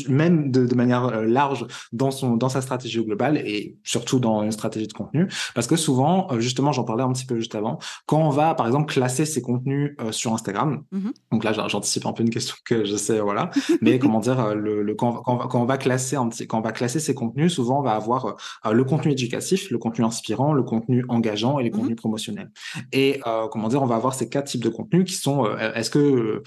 même 0.07 0.51
de, 0.51 0.65
de, 0.65 0.75
manière 0.75 1.05
euh, 1.05 1.25
large 1.25 1.65
dans 1.91 2.11
son 2.11 2.37
dans 2.37 2.49
sa 2.49 2.61
stratégie 2.61 3.03
globale 3.03 3.37
et 3.37 3.77
surtout 3.83 4.19
dans 4.19 4.43
une 4.43 4.51
stratégie 4.51 4.87
de 4.87 4.93
contenu 4.93 5.27
parce 5.53 5.67
que 5.67 5.75
souvent 5.75 6.27
euh, 6.31 6.39
justement 6.39 6.71
j'en 6.71 6.83
parlais 6.83 7.03
un 7.03 7.11
petit 7.11 7.25
peu 7.25 7.37
juste 7.37 7.55
avant 7.55 7.79
quand 8.05 8.19
on 8.19 8.29
va 8.29 8.55
par 8.55 8.67
exemple 8.67 8.91
classer 8.91 9.25
ses 9.25 9.41
contenus 9.41 9.95
euh, 9.99 10.11
sur 10.11 10.33
Instagram 10.33 10.83
mm-hmm. 10.93 11.11
donc 11.31 11.43
là 11.43 11.51
j'anticipe 11.53 12.05
un 12.05 12.13
peu 12.13 12.23
une 12.23 12.29
question 12.29 12.55
que 12.65 12.85
je 12.85 12.95
sais 12.95 13.19
voilà 13.19 13.49
mais 13.81 13.99
comment 14.05 14.19
dire 14.19 14.55
le, 14.55 14.81
le 14.81 14.95
quand, 14.95 15.21
quand, 15.23 15.37
quand, 15.37 15.61
on 15.61 15.65
va 15.65 15.77
classer 15.77 16.15
un 16.15 16.29
petit 16.29 16.47
quand 16.47 16.59
on 16.59 16.61
va 16.61 16.71
classer 16.71 16.99
ses 16.99 17.13
contenus 17.13 17.53
souvent 17.53 17.79
on 17.79 17.83
va 17.83 17.93
avoir 17.93 18.35
le 18.69 18.83
contenu 18.83 19.11
éducatif 19.11 19.69
le 19.71 19.77
contenu 19.77 20.05
inspirant 20.05 20.53
le 20.53 20.63
contenu 20.63 21.03
engageant 21.09 21.59
et 21.59 21.63
les 21.63 21.69
mm-hmm. 21.69 21.73
contenus 21.73 21.95
promotionnels 21.97 22.51
et 22.91 23.19
comment 23.51 23.67
dire 23.67 23.81
on 23.81 23.87
va 23.87 23.95
avoir 23.95 24.13
ces 24.13 24.29
quatre 24.29 24.47
types 24.47 24.63
de 24.63 24.69
contenus 24.69 25.05
qui 25.05 25.15
sont 25.15 25.45
est-ce 25.57 25.89
que 25.89 26.43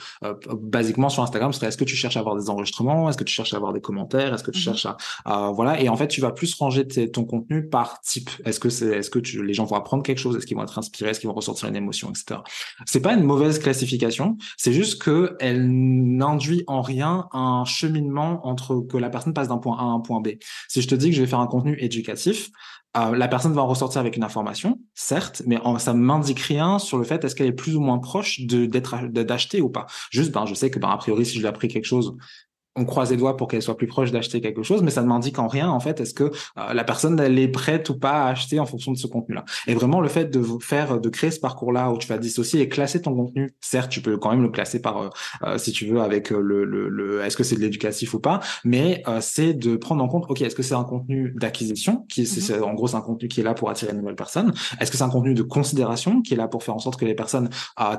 basiquement 0.53 1.09
sur 1.09 1.23
Instagram 1.23 1.53
est-ce 1.63 1.77
que 1.77 1.85
tu 1.85 1.97
cherches 1.97 2.17
à 2.17 2.21
avoir 2.21 2.37
des 2.37 2.51
enregistrements? 2.51 3.09
Que 3.19 3.25
tu 3.25 3.35
cherches 3.35 3.53
à 3.53 3.56
avoir 3.56 3.73
des 3.73 3.81
commentaires 3.81 4.32
Est-ce 4.32 4.43
que 4.43 4.50
tu 4.50 4.59
mmh 4.59 4.62
cherches 4.62 4.87
à, 5.25 5.50
voilà 5.53 5.81
Et 5.81 5.88
en 5.88 5.97
fait, 5.97 6.09
tu 6.09 6.20
vas 6.20 6.32
plus 6.32 6.55
ranger 6.55 6.87
ton 6.87 7.25
contenu 7.25 7.69
par 7.69 8.00
type. 8.00 8.31
Est-ce 8.44 8.61
que 8.61 8.70
c'est, 8.70 8.99
est-ce 8.99 9.11
que 9.11 9.19
tu, 9.19 9.44
les 9.44 9.55
gens 9.55 9.65
vont 9.65 9.76
apprendre 9.76 10.03
quelque 10.03 10.19
chose? 10.19 10.37
Est-ce 10.37 10.47
qu'ils 10.47 10.56
vont 10.56 10.62
être 10.62 10.79
inspirés? 10.79 11.11
Est-ce 11.11 11.20
qu'ils 11.20 11.29
vont 11.29 11.35
ressortir 11.35 11.69
une 11.69 11.76
émotion, 11.76 12.11
etc. 12.11 12.41
C'est 12.87 13.00
pas 13.00 13.15
une 13.15 13.25
mauvaise 13.25 13.59
classification. 13.59 14.37
C'est 14.56 14.73
juste 14.73 15.03
que 15.03 15.37
elle 15.41 15.69
n'induit 15.69 16.65
en 16.67 16.81
rien 16.81 17.29
un 17.32 17.65
cheminement 17.65 18.47
entre 18.47 18.81
que 18.81 18.97
la 18.97 19.11
personne 19.11 19.35
passe 19.35 19.49
d'un 19.49 19.59
point 19.59 19.76
A 19.79 19.82
à 19.82 19.85
un 19.85 20.00
point 20.00 20.21
B. 20.21 20.31
Si 20.69 20.82
je 20.82 20.88
te 20.88 20.94
dis 20.94 21.11
que 21.11 21.17
je 21.17 21.21
vais 21.21 21.29
faire 21.29 21.41
un 21.41 21.47
contenu 21.47 21.76
éducatif, 21.81 22.50
euh, 22.97 23.14
la 23.14 23.29
personne 23.29 23.53
va 23.53 23.62
en 23.62 23.67
ressortir 23.67 24.00
avec 24.00 24.17
une 24.17 24.25
information, 24.25 24.81
certes, 24.94 25.43
mais 25.47 25.59
ça 25.79 25.93
ne 25.93 25.99
m'indique 25.99 26.41
rien 26.41 26.79
sur 26.79 26.97
le 26.97 27.05
fait 27.05 27.23
est-ce 27.23 27.35
qu'elle 27.35 27.47
est 27.47 27.53
plus 27.53 27.76
ou 27.76 27.81
moins 27.81 27.99
proche 27.99 28.41
de 28.41 28.64
d'être 28.64 29.06
d'acheter 29.09 29.61
ou 29.61 29.69
pas. 29.69 29.87
Juste, 30.11 30.32
ben, 30.32 30.47
je 30.47 30.55
sais 30.55 30.71
que 30.71 30.79
ben, 30.79 30.88
a 30.88 30.97
priori, 30.97 31.26
si 31.26 31.35
je 31.35 31.41
lui 31.41 31.47
ai 31.47 31.49
appris 31.49 31.69
quelque 31.69 31.85
chose, 31.85 32.17
on 32.76 32.85
croise 32.85 33.11
les 33.11 33.17
doigts 33.17 33.37
pour 33.37 33.49
qu'elle 33.49 33.62
soit 33.62 33.76
plus 33.76 33.87
proche 33.87 34.12
d'acheter 34.12 34.41
quelque 34.41 34.62
chose, 34.62 34.82
mais 34.82 34.91
ça 34.91 35.03
ne 35.03 35.09
m'indique 35.09 35.38
en 35.38 35.49
rien 35.49 35.69
en 35.69 35.81
fait 35.81 36.00
est-ce 36.00 36.15
que 36.15 36.25
euh, 36.25 36.73
la 36.73 36.85
personne 36.85 37.19
elle 37.20 37.38
est 37.38 37.49
prête 37.49 37.88
ou 37.91 37.99
pas 37.99 38.25
à 38.25 38.29
acheter 38.29 38.61
en 38.61 38.67
fonction 38.67 38.93
de 38.93 38.97
ce 38.97 39.06
contenu-là. 39.06 39.44
Et 39.67 39.75
vraiment 39.75 40.00
le 40.00 40.09
fait 40.09 40.26
de 40.26 40.43
faire, 40.61 41.00
de 41.00 41.09
créer 41.09 41.31
ce 41.31 41.41
parcours-là 41.41 41.91
où 41.91 41.99
tu 41.99 42.06
vas 42.06 42.19
dissocier 42.19 42.61
et 42.61 42.69
classer 42.69 43.03
ton 43.03 43.15
contenu, 43.15 43.50
certes 43.61 43.91
tu 43.91 44.00
peux 44.00 44.17
quand 44.17 44.31
même 44.31 44.43
le 44.43 44.50
classer 44.50 44.81
par 44.81 44.99
euh, 44.99 45.09
euh, 45.43 45.59
si 45.59 45.73
tu 45.73 45.87
veux 45.87 46.00
avec 46.00 46.31
le, 46.31 46.65
le, 46.65 47.23
est-ce 47.23 47.37
que 47.37 47.43
c'est 47.43 47.56
de 47.56 47.61
l'éducatif 47.61 48.15
ou 48.15 48.20
pas, 48.20 48.41
mais 48.65 49.03
c'est 49.21 49.55
de 49.55 49.76
prendre 49.76 50.03
en 50.03 50.09
compte 50.09 50.26
ok 50.29 50.43
est-ce 50.43 50.55
que 50.55 50.62
c'est 50.62 50.75
un 50.75 50.85
contenu 50.85 51.35
d'acquisition 51.37 52.05
qui 52.09 52.26
c'est, 52.26 52.59
mmh 52.59 52.62
en 52.62 52.75
gros 52.75 52.88
c'est 52.88 52.97
un 52.97 53.00
contenu 53.00 53.29
qui 53.29 53.41
est 53.41 53.44
là 53.44 53.55
pour 53.55 53.71
attirer 53.71 53.93
une 53.93 53.99
nouvelle 53.99 54.14
personne, 54.14 54.53
est-ce 54.81 54.91
que 54.91 54.97
c'est 54.97 55.05
un 55.05 55.09
contenu 55.09 55.35
de 55.35 55.43
considération 55.43 56.23
qui 56.23 56.35
est 56.35 56.37
là 56.37 56.49
pour 56.49 56.62
faire 56.62 56.75
en 56.75 56.78
sorte 56.78 56.99
que 56.99 57.04
les 57.04 57.14
personnes 57.14 57.49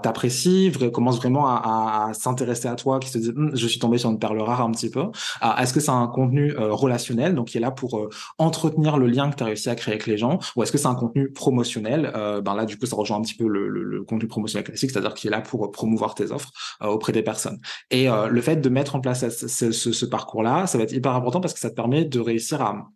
t'apprécient, 0.02 0.72
commencent 0.94 1.18
vraiment 1.18 1.48
à, 1.48 2.12
s'intéresser 2.14 2.68
à 2.68 2.76
toi, 2.76 3.00
qui 3.00 3.10
se 3.10 3.18
disent 3.18 3.34
hum, 3.36 3.52
je 3.54 3.68
suis 3.68 3.80
tombé 3.80 3.98
sur 3.98 4.10
une 4.10 4.20
perle 4.20 4.40
rare 4.42 4.69
un 4.70 4.72
petit 4.72 4.90
peu. 4.90 5.06
Ah, 5.42 5.62
est-ce 5.62 5.74
que 5.74 5.80
c'est 5.80 5.92
un 5.92 6.08
contenu 6.08 6.54
euh, 6.56 6.74
relationnel, 6.74 7.36
donc 7.36 7.48
qui 7.48 7.58
est 7.58 7.62
là 7.62 7.72
pour 7.72 7.98
euh, 7.98 8.10
entretenir 8.38 8.98
le 8.98 9.08
lien 9.08 9.30
que 9.30 9.36
tu 9.36 9.44
as 9.44 9.48
réussi 9.48 9.70
à 9.70 9.76
créer 9.76 9.94
avec 9.96 10.08
les 10.08 10.18
gens, 10.18 10.40
ou 10.56 10.64
est-ce 10.64 10.72
que 10.72 10.78
c'est 10.78 10.88
un 10.88 10.96
contenu 10.96 11.32
promotionnel 11.32 12.12
euh, 12.16 12.42
Ben 12.42 12.56
là, 12.56 12.66
du 12.66 12.78
coup, 12.78 12.86
ça 12.86 12.96
rejoint 12.96 13.18
un 13.18 13.22
petit 13.22 13.36
peu 13.36 13.48
le, 13.48 13.68
le, 13.68 14.04
contenu 14.04 14.28
promotionnel 14.28 14.66
classique, 14.66 14.92
c'est-à-dire 14.92 15.14
qui 15.14 15.28
est 15.28 15.32
là 15.32 15.42
pour 15.42 15.72
promouvoir 15.72 16.16
tes 16.16 16.32
offres 16.32 16.52
auprès 16.82 17.12
des 17.12 17.22
personnes. 17.22 17.60
Et 17.92 18.08
le 18.08 18.42
fait 18.42 18.56
de 18.58 18.70
mettre 18.70 18.96
en 18.96 19.02
place 19.02 19.28
ce, 19.30 19.72
ce, 19.72 19.92
ce 19.92 20.06
parcours-là, 20.06 20.68
ça 20.68 20.78
va 20.78 20.86
être 20.86 20.94
hyper 20.94 21.14
important 21.14 21.42
parce 21.42 21.54
que 21.54 21.60
ça 21.60 21.70
te 21.70 21.76
permet 21.76 22.06
de 22.06 22.20
réussir 22.20 22.62
à 22.62 22.88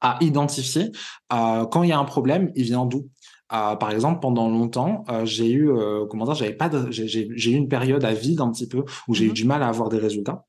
à 0.00 0.18
identifier 0.20 0.92
quand 1.30 1.82
il 1.82 1.88
y 1.88 1.92
a 1.92 1.98
un 1.98 2.04
problème, 2.04 2.52
il 2.54 2.64
vient 2.64 2.84
d'où 2.84 3.08
euh, 3.52 3.76
par 3.76 3.90
exemple, 3.90 4.20
pendant 4.20 4.48
longtemps, 4.48 5.04
euh, 5.10 5.24
j'ai 5.24 5.50
eu, 5.50 5.70
comment 6.10 6.24
dire, 6.24 6.34
j'avais 6.34 6.54
pas, 6.54 6.70
j'ai 6.90 7.50
eu 7.50 7.54
une 7.54 7.68
période 7.68 8.04
à 8.04 8.12
vide 8.12 8.40
un 8.40 8.50
petit 8.50 8.66
peu 8.66 8.84
où 9.06 9.14
j'ai 9.14 9.26
eu 9.26 9.30
mmh 9.30 9.34
du 9.34 9.44
mal 9.44 9.62
à 9.62 9.68
avoir 9.68 9.88
des 9.88 9.98
résultats. 9.98 10.44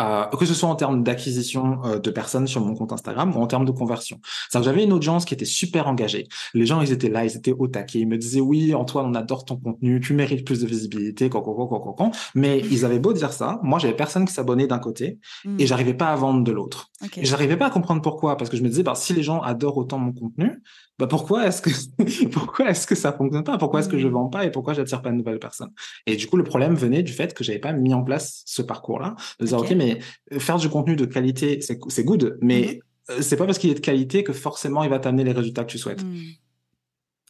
Euh, 0.00 0.26
que 0.26 0.46
ce 0.46 0.54
soit 0.54 0.68
en 0.68 0.76
termes 0.76 1.02
d'acquisition 1.02 1.84
euh, 1.84 1.98
de 1.98 2.10
personnes 2.10 2.46
sur 2.46 2.64
mon 2.64 2.74
compte 2.74 2.92
Instagram 2.92 3.36
ou 3.36 3.40
en 3.40 3.48
termes 3.48 3.64
de 3.64 3.72
conversion. 3.72 4.20
C'est-à-dire 4.48 4.70
que 4.70 4.72
j'avais 4.72 4.84
une 4.84 4.92
audience 4.92 5.24
qui 5.24 5.34
était 5.34 5.44
super 5.44 5.88
engagée. 5.88 6.28
Les 6.54 6.66
gens, 6.66 6.80
ils 6.80 6.92
étaient 6.92 7.08
là, 7.08 7.24
ils 7.24 7.36
étaient 7.36 7.52
au 7.52 7.66
taquet. 7.66 7.98
Ils 8.00 8.06
me 8.08 8.16
disaient, 8.16 8.40
oui, 8.40 8.74
Antoine, 8.74 9.06
on 9.06 9.14
adore 9.14 9.44
ton 9.44 9.56
contenu, 9.56 10.00
tu 10.00 10.14
mérites 10.14 10.46
plus 10.46 10.60
de 10.60 10.66
visibilité, 10.66 11.28
quoi, 11.28 11.42
quoi, 11.42 11.54
quoi, 11.54 11.66
quoi, 11.66 11.94
quoi, 11.94 12.10
Mais 12.36 12.60
ils 12.70 12.84
avaient 12.84 13.00
beau 13.00 13.12
dire 13.12 13.32
ça. 13.32 13.58
Moi, 13.64 13.80
j'avais 13.80 13.96
personne 13.96 14.24
qui 14.24 14.32
s'abonnait 14.32 14.68
d'un 14.68 14.78
côté 14.78 15.18
et 15.44 15.48
mmh. 15.48 15.66
j'arrivais 15.66 15.94
pas 15.94 16.12
à 16.12 16.16
vendre 16.16 16.44
de 16.44 16.52
l'autre. 16.52 16.90
Okay. 17.04 17.22
Et 17.22 17.24
j'arrivais 17.24 17.56
pas 17.56 17.66
à 17.66 17.70
comprendre 17.70 18.00
pourquoi, 18.00 18.36
parce 18.36 18.50
que 18.50 18.56
je 18.56 18.62
me 18.62 18.68
disais, 18.68 18.84
bah, 18.84 18.94
si 18.94 19.14
les 19.14 19.24
gens 19.24 19.40
adorent 19.40 19.78
autant 19.78 19.98
mon 19.98 20.12
contenu, 20.12 20.62
bah 20.98 21.06
pourquoi 21.06 21.46
est-ce 21.46 21.62
que 21.62 21.70
pourquoi 22.32 22.70
est-ce 22.70 22.86
que 22.86 22.94
ça 22.94 23.12
fonctionne 23.12 23.44
pas? 23.44 23.58
Pourquoi 23.58 23.80
est-ce 23.80 23.88
que 23.88 23.98
je 23.98 24.08
mmh. 24.08 24.12
vends 24.12 24.28
pas 24.28 24.44
et 24.44 24.50
pourquoi 24.50 24.74
j'attire 24.74 25.02
pas 25.02 25.10
de 25.10 25.16
nouvelles 25.16 25.38
personnes? 25.38 25.72
Et 26.06 26.16
du 26.16 26.26
coup, 26.26 26.36
le 26.36 26.44
problème 26.44 26.74
venait 26.74 27.02
du 27.02 27.12
fait 27.12 27.34
que 27.34 27.44
j'avais 27.44 27.58
pas 27.58 27.72
mis 27.72 27.94
en 27.94 28.02
place 28.02 28.42
ce 28.46 28.62
parcours-là, 28.62 29.14
de 29.40 29.46
dire 29.46 29.58
ok, 29.58 29.70
mais 29.72 30.00
euh, 30.32 30.38
faire 30.38 30.56
du 30.56 30.68
contenu 30.68 30.96
de 30.96 31.04
qualité, 31.04 31.60
c'est 31.60 31.78
c'est 31.88 32.04
good, 32.04 32.38
mais 32.42 32.60
mmh 32.60 32.88
euh, 33.10 33.22
c'est 33.22 33.36
pas 33.36 33.46
parce 33.46 33.58
qu'il 33.58 33.70
est 33.70 33.74
de 33.74 33.80
qualité 33.80 34.22
que 34.22 34.32
forcément 34.32 34.84
il 34.84 34.90
va 34.90 34.98
t'amener 34.98 35.24
les 35.24 35.32
résultats 35.32 35.64
que 35.64 35.70
tu 35.70 35.78
souhaites. 35.78 36.04
Mmh. 36.04 36.18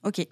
Ok. 0.05 0.27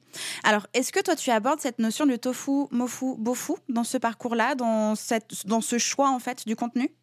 Alors, 0.44 0.66
est-ce 0.74 0.92
que 0.92 1.00
toi, 1.00 1.16
tu 1.16 1.30
abordes 1.30 1.60
cette 1.60 1.80
notion 1.80 2.06
de 2.06 2.16
tofu, 2.16 2.66
mofu, 2.70 3.16
bofu 3.18 3.54
dans 3.68 3.82
ce 3.82 3.98
parcours-là, 3.98 4.54
dans, 4.54 4.94
cette, 4.94 5.46
dans 5.46 5.60
ce 5.60 5.78
choix, 5.78 6.10
en 6.10 6.20
fait, 6.20 6.46
du 6.46 6.54
contenu? 6.54 6.94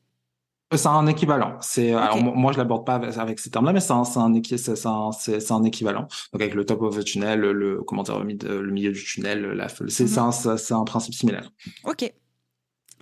C'est 0.78 0.88
un 0.88 1.08
équivalent. 1.08 1.58
C'est 1.62 1.94
alors 1.94 2.22
moi 2.22 2.52
je 2.52 2.58
l'aborde 2.58 2.86
pas 2.86 2.96
avec, 2.96 3.40
ces 3.40 3.50
termes-là, 3.50 3.74
mais 3.74 3.80
c'est 3.80 3.94
un 3.94 4.04
c'est 4.04 4.86
un, 4.86 5.12
c'est 5.12 5.52
un, 5.52 5.64
équivalent. 5.64 6.08
Donc 6.32 6.42
avec 6.42 6.54
le 6.54 6.66
top 6.66 6.82
of 6.82 6.98
the 6.98 7.04
tunnel, 7.04 7.40
le 7.40 7.82
comment 7.84 8.04
dire 8.04 8.20
le 8.20 8.72
milieu 8.72 8.92
du 8.92 9.04
tunnel, 9.04 9.42
la 9.42 9.70
c'est 9.70 9.84
mm 9.84 9.88
-hmm. 9.88 10.58
c'est 10.58 10.74
un, 10.74 10.80
un 10.80 10.86
principe 10.86 11.14
similaire. 11.14 11.52
Ok. 11.86 12.12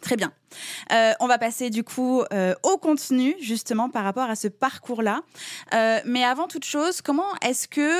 Très 0.01 0.15
bien. 0.15 0.33
Euh, 0.91 1.13
on 1.19 1.27
va 1.27 1.37
passer 1.37 1.69
du 1.69 1.83
coup 1.83 2.23
euh, 2.33 2.55
au 2.63 2.77
contenu 2.77 3.35
justement 3.39 3.89
par 3.89 4.03
rapport 4.03 4.29
à 4.29 4.35
ce 4.35 4.47
parcours-là. 4.47 5.21
Euh, 5.73 5.99
mais 6.05 6.23
avant 6.23 6.47
toute 6.47 6.65
chose, 6.65 7.01
comment 7.01 7.31
est-ce 7.41 7.67
que 7.67 7.91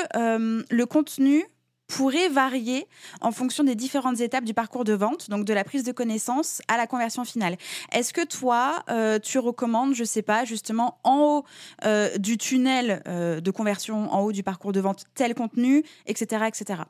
le 0.74 0.86
contenu 0.86 1.46
pourrait 1.92 2.30
varier 2.30 2.88
en 3.20 3.32
fonction 3.32 3.64
des 3.64 3.76
différentes 3.76 4.22
étapes 4.22 4.46
du 4.46 4.54
parcours 4.54 4.86
de 4.86 4.94
vente, 4.94 5.30
donc 5.30 5.44
de 5.46 5.54
la 5.54 5.64
prise 5.64 5.84
de 5.84 5.92
connaissance 5.92 6.62
à 6.70 6.78
la 6.78 6.88
conversion 6.88 7.26
finale. 7.26 7.58
Est-ce 7.92 8.14
que 8.14 8.26
toi, 8.26 8.84
euh, 8.90 9.20
tu 9.20 9.40
recommandes, 9.40 9.94
je 9.94 10.06
sais 10.06 10.22
pas, 10.22 10.46
justement 10.46 11.00
en 11.04 11.20
haut 11.20 11.46
euh, 11.84 12.18
du 12.18 12.38
tunnel 12.38 13.04
euh, 13.08 13.42
de 13.42 13.52
conversion, 13.52 14.12
en 14.14 14.22
haut 14.22 14.32
du 14.32 14.42
parcours 14.42 14.72
de 14.72 14.80
vente, 14.80 15.06
tel 15.16 15.36
contenu, 15.36 15.84
etc., 16.06 16.46
etc. 16.48 16.84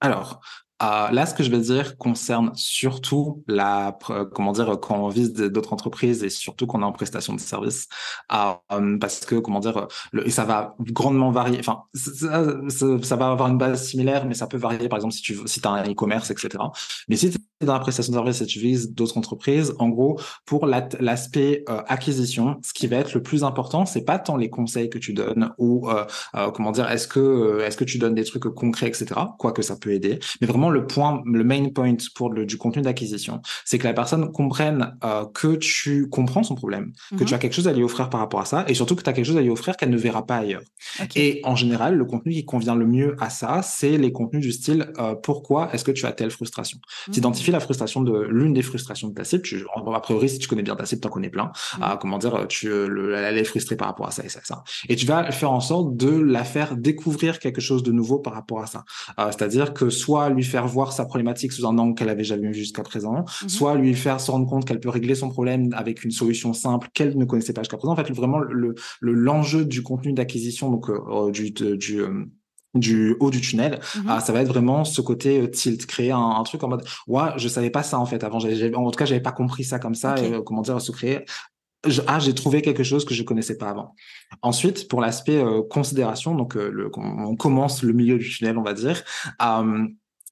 Alors, 0.00 0.40
euh, 0.82 1.10
là, 1.10 1.26
ce 1.26 1.34
que 1.34 1.42
je 1.42 1.50
vais 1.50 1.58
dire 1.58 1.96
concerne 1.96 2.52
surtout 2.54 3.42
la, 3.46 3.98
comment 4.34 4.52
dire, 4.52 4.78
quand 4.80 4.96
on 4.96 5.08
vise 5.08 5.32
d'autres 5.32 5.72
entreprises 5.72 6.22
et 6.22 6.30
surtout 6.30 6.66
qu'on 6.66 6.82
est 6.82 6.84
en 6.84 6.92
prestation 6.92 7.34
de 7.34 7.40
service, 7.40 7.88
euh, 8.32 8.98
parce 8.98 9.24
que, 9.26 9.36
comment 9.36 9.60
dire, 9.60 9.88
et 10.24 10.30
ça 10.30 10.44
va 10.44 10.76
grandement 10.80 11.30
varier. 11.30 11.58
Enfin, 11.58 11.82
ça, 11.94 13.16
va 13.16 13.30
avoir 13.30 13.48
une 13.48 13.58
base 13.58 13.88
similaire, 13.88 14.26
mais 14.26 14.34
ça 14.34 14.46
peut 14.46 14.56
varier. 14.56 14.88
Par 14.88 14.98
exemple, 14.98 15.14
si 15.14 15.22
tu 15.22 15.36
si 15.46 15.60
as 15.64 15.70
un 15.70 15.90
e-commerce, 15.90 16.30
etc. 16.30 16.48
Mais 17.08 17.16
si 17.16 17.30
tu 17.30 17.38
es 17.60 17.66
dans 17.66 17.72
la 17.72 17.80
prestation 17.80 18.12
de 18.12 18.16
service 18.16 18.40
et 18.40 18.46
tu 18.46 18.60
vises 18.60 18.92
d'autres 18.92 19.18
entreprises, 19.18 19.74
en 19.78 19.88
gros, 19.88 20.20
pour 20.44 20.66
l'aspect 20.66 21.64
euh, 21.68 21.82
acquisition, 21.86 22.58
ce 22.62 22.72
qui 22.72 22.86
va 22.86 22.96
être 22.96 23.14
le 23.14 23.22
plus 23.22 23.42
important, 23.44 23.84
c'est 23.86 24.04
pas 24.04 24.18
tant 24.18 24.36
les 24.36 24.50
conseils 24.50 24.90
que 24.90 24.98
tu 24.98 25.12
donnes 25.12 25.50
ou, 25.58 25.88
euh, 25.88 26.04
euh, 26.36 26.50
comment 26.50 26.70
dire, 26.70 26.88
est-ce 26.90 27.08
que 27.08 27.60
est-ce 27.64 27.76
que 27.76 27.84
tu 27.84 27.98
donnes 27.98 28.14
des 28.14 28.24
trucs 28.24 28.44
concrets, 28.44 28.88
etc. 28.88 29.06
Quoique 29.38 29.62
ça 29.62 29.76
peut 29.76 29.92
aider, 29.92 30.18
mais 30.40 30.46
vraiment 30.46 30.67
le 30.70 30.86
point, 30.86 31.22
le 31.24 31.44
main 31.44 31.68
point 31.68 31.96
pour 32.14 32.32
le, 32.32 32.46
du 32.46 32.56
contenu 32.58 32.82
d'acquisition, 32.82 33.40
c'est 33.64 33.78
que 33.78 33.86
la 33.86 33.94
personne 33.94 34.32
comprenne 34.32 34.96
euh, 35.04 35.24
que 35.32 35.56
tu 35.56 36.08
comprends 36.08 36.42
son 36.42 36.54
problème, 36.54 36.92
que 37.10 37.24
tu 37.24 37.24
mhm. 37.24 37.34
as 37.34 37.38
quelque 37.38 37.54
chose 37.54 37.68
à 37.68 37.72
lui 37.72 37.82
offrir 37.82 38.10
par 38.10 38.20
rapport 38.20 38.40
à 38.40 38.44
ça, 38.44 38.64
et 38.68 38.74
surtout 38.74 38.96
que 38.96 39.02
tu 39.02 39.10
as 39.10 39.12
quelque 39.12 39.26
chose 39.26 39.36
à 39.36 39.40
lui 39.40 39.50
offrir 39.50 39.76
qu'elle 39.76 39.90
ne 39.90 39.96
verra 39.96 40.26
pas 40.26 40.36
ailleurs. 40.36 40.62
Et 41.14 41.40
en 41.44 41.56
général, 41.56 41.96
le 41.96 42.04
contenu 42.04 42.32
qui 42.32 42.44
convient 42.44 42.74
le 42.74 42.86
mieux 42.86 43.16
à 43.20 43.30
ça, 43.30 43.62
c'est 43.62 43.98
les 43.98 44.12
contenus 44.12 44.42
du 44.42 44.52
style 44.52 44.92
euh, 44.98 45.14
pourquoi 45.14 45.72
est-ce 45.72 45.84
que 45.84 45.90
tu 45.90 46.06
as 46.06 46.12
telle 46.12 46.30
frustration? 46.30 46.78
Tu 47.04 47.10
mhm. 47.12 47.18
identifies 47.18 47.50
la 47.50 47.60
frustration 47.60 48.02
de 48.02 48.26
l'une 48.30 48.54
des 48.54 48.62
frustrations 48.62 49.08
de 49.08 49.14
ta 49.14 49.24
cible. 49.24 49.42
Tu, 49.42 49.64
a 49.74 50.00
priori, 50.00 50.28
si 50.28 50.38
tu 50.38 50.48
connais 50.48 50.62
bien 50.62 50.76
ta 50.76 50.86
cible, 50.86 51.00
tu 51.00 51.08
en 51.08 51.10
connais 51.10 51.30
plein. 51.30 51.50
Mhm. 51.78 51.84
Euh, 51.84 51.96
comment 51.96 52.18
dire, 52.18 52.46
tu 52.48 52.68
le, 52.68 53.14
elle 53.14 53.38
est 53.38 53.44
frustrée 53.44 53.76
par 53.76 53.88
rapport 53.88 54.06
à 54.06 54.10
ça 54.10 54.24
et 54.24 54.28
ça, 54.28 54.40
ça. 54.42 54.64
Et 54.88 54.96
tu 54.96 55.06
vas 55.06 55.30
faire 55.30 55.50
en 55.50 55.60
sorte 55.60 55.96
de 55.96 56.10
la 56.10 56.44
faire 56.44 56.76
découvrir 56.76 57.38
quelque 57.38 57.60
chose 57.60 57.82
de 57.82 57.92
nouveau 57.92 58.18
par 58.18 58.34
rapport 58.34 58.62
à 58.62 58.66
ça. 58.66 58.84
C'est-à-dire 59.16 59.74
que 59.74 59.90
soit 59.90 60.28
lui 60.30 60.44
faire 60.44 60.57
voir 60.66 60.92
sa 60.92 61.04
problématique 61.04 61.52
sous 61.52 61.66
un 61.66 61.76
angle 61.78 61.94
qu'elle 61.94 62.08
avait 62.08 62.24
jamais 62.24 62.48
vu 62.48 62.54
jusqu'à 62.54 62.82
présent, 62.82 63.24
mhm. 63.42 63.48
soit 63.48 63.74
lui 63.74 63.94
faire 63.94 64.20
se 64.20 64.30
rendre 64.30 64.48
compte 64.48 64.64
qu'elle 64.64 64.80
peut 64.80 64.88
régler 64.88 65.14
son 65.14 65.28
problème 65.28 65.70
avec 65.74 66.04
une 66.04 66.10
solution 66.10 66.52
simple 66.52 66.88
qu'elle 66.94 67.16
ne 67.16 67.24
connaissait 67.24 67.52
pas 67.52 67.62
jusqu'à 67.62 67.76
présent. 67.76 67.92
En 67.92 67.96
fait, 67.96 68.10
vraiment 68.12 68.38
le 68.38 68.74
l'enjeu 69.00 69.64
du 69.64 69.82
contenu 69.82 70.12
d'acquisition, 70.12 70.70
donc 70.70 70.88
euh, 70.88 70.98
euh, 71.08 71.30
du 71.30 71.50
du 71.50 72.00
euh, 72.00 72.24
du 72.74 73.16
haut 73.20 73.30
du 73.30 73.40
tunnel, 73.40 73.80
mhm. 73.96 74.04
ah, 74.08 74.20
ça 74.20 74.32
va 74.32 74.42
être 74.42 74.48
vraiment 74.48 74.84
ce 74.84 75.00
côté 75.00 75.50
tilt, 75.50 75.86
créer 75.86 76.12
un, 76.12 76.42
truc 76.44 76.62
en 76.62 76.68
mode 76.68 76.84
ouais, 77.06 77.30
je 77.36 77.48
savais 77.48 77.70
pas 77.70 77.82
ça 77.82 77.98
en 77.98 78.06
fait 78.06 78.22
avant, 78.22 78.38
en 78.38 78.90
tout 78.90 78.98
cas 78.98 79.06
j'avais 79.06 79.22
pas 79.22 79.32
compris 79.32 79.64
ça 79.64 79.78
comme 79.78 79.94
ça, 79.94 80.16
et, 80.22 80.42
comment 80.44 80.62
dire 80.62 80.80
se 80.80 80.92
créer 80.92 81.24
ah, 82.06 82.18
j'ai 82.18 82.34
trouvé 82.34 82.60
quelque 82.60 82.82
chose 82.82 83.04
que 83.04 83.14
je 83.14 83.22
connaissais 83.22 83.56
pas 83.56 83.70
avant. 83.70 83.94
Ensuite, 84.42 84.88
pour 84.88 85.00
l'aspect 85.00 85.40
considération, 85.70 86.34
donc 86.34 86.56
le, 86.56 86.90
on 86.96 87.36
commence 87.36 87.84
le 87.84 87.92
milieu 87.92 88.18
du 88.18 88.28
tunnel, 88.28 88.58
on 88.58 88.62
va 88.62 88.74
dire. 88.74 89.04
Euh, 89.40 89.86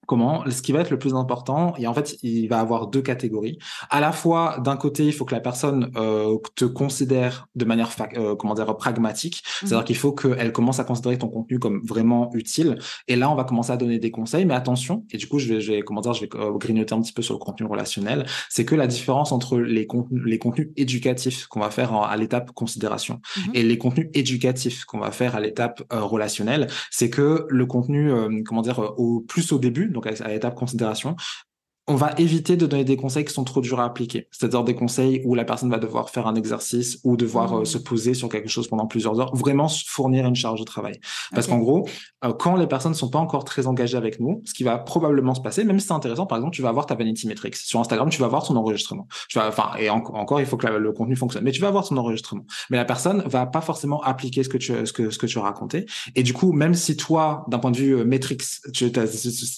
comment 0.07 0.49
ce 0.51 0.63
qui 0.63 0.73
va 0.73 0.81
être 0.81 0.91
le 0.91 0.99
plus 0.99 1.15
important 1.15 1.75
et 1.77 1.87
en 1.87 1.95
fait 1.95 2.17
il 2.23 2.49
va 2.49 2.61
avoir 2.61 2.87
deux 2.87 3.03
catégories 3.03 3.59
à 3.91 4.01
la 4.01 4.13
fois 4.13 4.59
d'un 4.65 4.77
côté 4.77 5.07
il 5.07 5.13
faut 5.13 5.25
que 5.25 5.35
la 5.35 5.41
personne 5.41 5.91
euh, 5.97 6.37
te 6.55 6.65
considère 6.65 7.49
de 7.55 7.65
manière 7.65 7.91
euh, 8.17 8.37
comment 8.37 8.55
dire 8.55 8.77
pragmatique 8.77 9.43
c'est-à-dire 9.61 9.79
mhm. 9.79 9.85
qu'il 9.85 9.97
faut 9.97 10.13
qu'elle 10.13 10.53
commence 10.53 10.81
à 10.81 10.85
considérer 10.85 11.19
ton 11.19 11.29
contenu 11.29 11.59
comme 11.59 11.81
vraiment 11.85 12.31
utile 12.35 12.79
et 13.09 13.17
là 13.17 13.31
on 13.31 13.35
va 13.35 13.45
commencer 13.45 13.73
à 13.73 13.77
donner 13.77 13.99
des 13.99 14.11
conseils 14.11 14.45
mais 14.45 14.55
attention 14.55 15.05
et 15.11 15.17
du 15.17 15.27
coup 15.27 15.39
je 15.39 15.55
vais, 15.55 15.61
je 15.61 15.73
vais 15.73 15.83
comment 15.83 16.01
dire 16.01 16.13
je 16.13 16.23
vais 16.23 16.31
euh, 16.35 16.53
grignoter 16.53 16.95
un 16.95 17.01
petit 17.01 17.13
peu 17.13 17.23
sur 17.23 17.35
le 17.35 17.39
contenu 17.39 17.67
relationnel 17.67 18.27
c'est 18.49 18.65
que 18.65 18.75
la 18.75 18.87
différence 18.87 19.33
entre 19.33 19.59
les 19.59 19.87
contenus 19.87 20.23
les 20.25 20.39
contenus 20.39 20.69
éducatifs 20.77 21.47
qu'on 21.47 21.61
va 21.61 21.71
faire 21.71 21.93
à 21.95 22.17
l'étape 22.17 22.53
considération 22.53 23.21
mhm. 23.37 23.53
et 23.55 23.63
les 23.63 23.79
contenus 23.79 24.09
éducatifs 24.15 24.85
qu'on 24.85 24.99
va 24.99 25.11
faire 25.11 25.37
à 25.37 25.41
l'étape 25.41 25.83
euh, 25.93 26.03
relationnelle 26.03 26.69
c'est 26.91 27.11
que 27.11 27.47
le 27.49 27.67
contenu 27.67 28.13
euh, 28.13 28.43
comment 28.45 28.63
dire 28.63 28.79
au 28.97 29.21
plus 29.21 29.53
au 29.53 29.59
début 29.59 29.89
donc 29.97 30.07
à 30.07 30.29
l'étape 30.29 30.55
considération, 30.55 31.17
on 31.89 31.95
va 31.95 32.15
éviter 32.19 32.57
de 32.57 32.67
donner 32.67 32.85
des 32.85 32.97
conseils 32.97 33.25
qui 33.25 33.33
sont 33.33 33.45
trop 33.45 33.61
durs 33.61 33.79
à 33.79 33.85
appliquer. 33.85 34.27
C'est-à-dire 34.33 34.65
des 34.65 34.75
conseils 34.75 35.23
où 35.25 35.35
la 35.35 35.45
personne 35.45 35.71
va 35.71 35.79
devoir 35.79 36.11
faire 36.11 36.27
un 36.27 36.35
exercice 36.35 36.99
ou 37.05 37.17
devoir 37.17 37.53
euh, 37.53 37.61
mmh. 37.61 37.67
se 37.67 37.79
poser 37.79 38.15
sur 38.15 38.29
quelque 38.29 38.49
chose 38.49 38.67
pendant 38.67 38.87
plusieurs 38.87 39.21
heures, 39.21 39.35
vraiment 39.37 39.69
fournir 39.69 40.27
une 40.27 40.35
charge 40.35 40.59
de 40.59 40.65
travail. 40.65 40.99
Parce 41.33 41.47
qu'en 41.47 41.59
gros, 41.59 41.89
euh, 42.25 42.33
quand 42.33 42.57
les 42.57 42.67
personnes 42.67 42.93
ne 42.93 42.97
sont 42.97 43.09
pas 43.09 43.21
encore 43.21 43.45
très 43.45 43.69
engagées 43.69 43.97
avec 43.97 44.19
nous, 44.19 44.43
ce 44.45 44.53
qui 44.53 44.65
va 44.65 44.79
probablement 44.79 45.35
se 45.35 45.41
passer, 45.41 45.63
même 45.63 45.79
si 45.79 45.87
c'est 45.87 45.93
intéressant, 45.93 46.27
par 46.27 46.39
exemple, 46.39 46.57
tu 46.57 46.63
vas 46.63 46.71
avoir 46.71 46.87
ta 46.87 46.97
vanity 46.97 47.29
metrics. 47.29 47.55
Sur 47.55 47.79
Instagram, 47.79 48.09
tu 48.09 48.21
vas 48.21 48.29
voir 48.29 48.45
ton 48.45 48.57
enregistrement. 48.57 49.07
Tu 49.29 49.39
vas, 49.39 49.47
enfin, 49.47 49.71
et 49.79 49.89
encore, 49.89 50.41
il 50.41 50.47
faut 50.47 50.57
que 50.57 50.67
le 50.67 50.93
contenu 50.93 51.15
fonctionne, 51.15 51.45
mais 51.45 51.53
tu 51.53 51.61
vas 51.61 51.69
avoir 51.69 51.87
ton 51.87 51.97
enregistrement. 51.97 52.45
Mais 52.71 52.79
la 52.79 52.85
personne 52.85 53.23
va 53.27 53.47
pas 53.47 53.61
forcément 53.61 54.03
appliquer 54.03 54.43
ce 54.43 54.49
que 54.49 54.59
tu, 54.59 54.73
ce 54.85 54.93
que, 54.93 55.11
ce 55.11 55.19
que 55.19 55.27
tu 55.27 55.39
as 55.39 55.43
raconté. 55.43 55.87
Et 56.17 56.25
du 56.25 56.33
coup, 56.33 56.53
même 56.53 56.75
si 56.75 56.97
toi, 56.97 57.45
d'un 57.49 57.61
point 57.61 57.71
de 57.71 57.77
vue 57.77 57.97
euh, 57.97 58.05
metrics, 58.05 58.43
tu, 58.73 58.91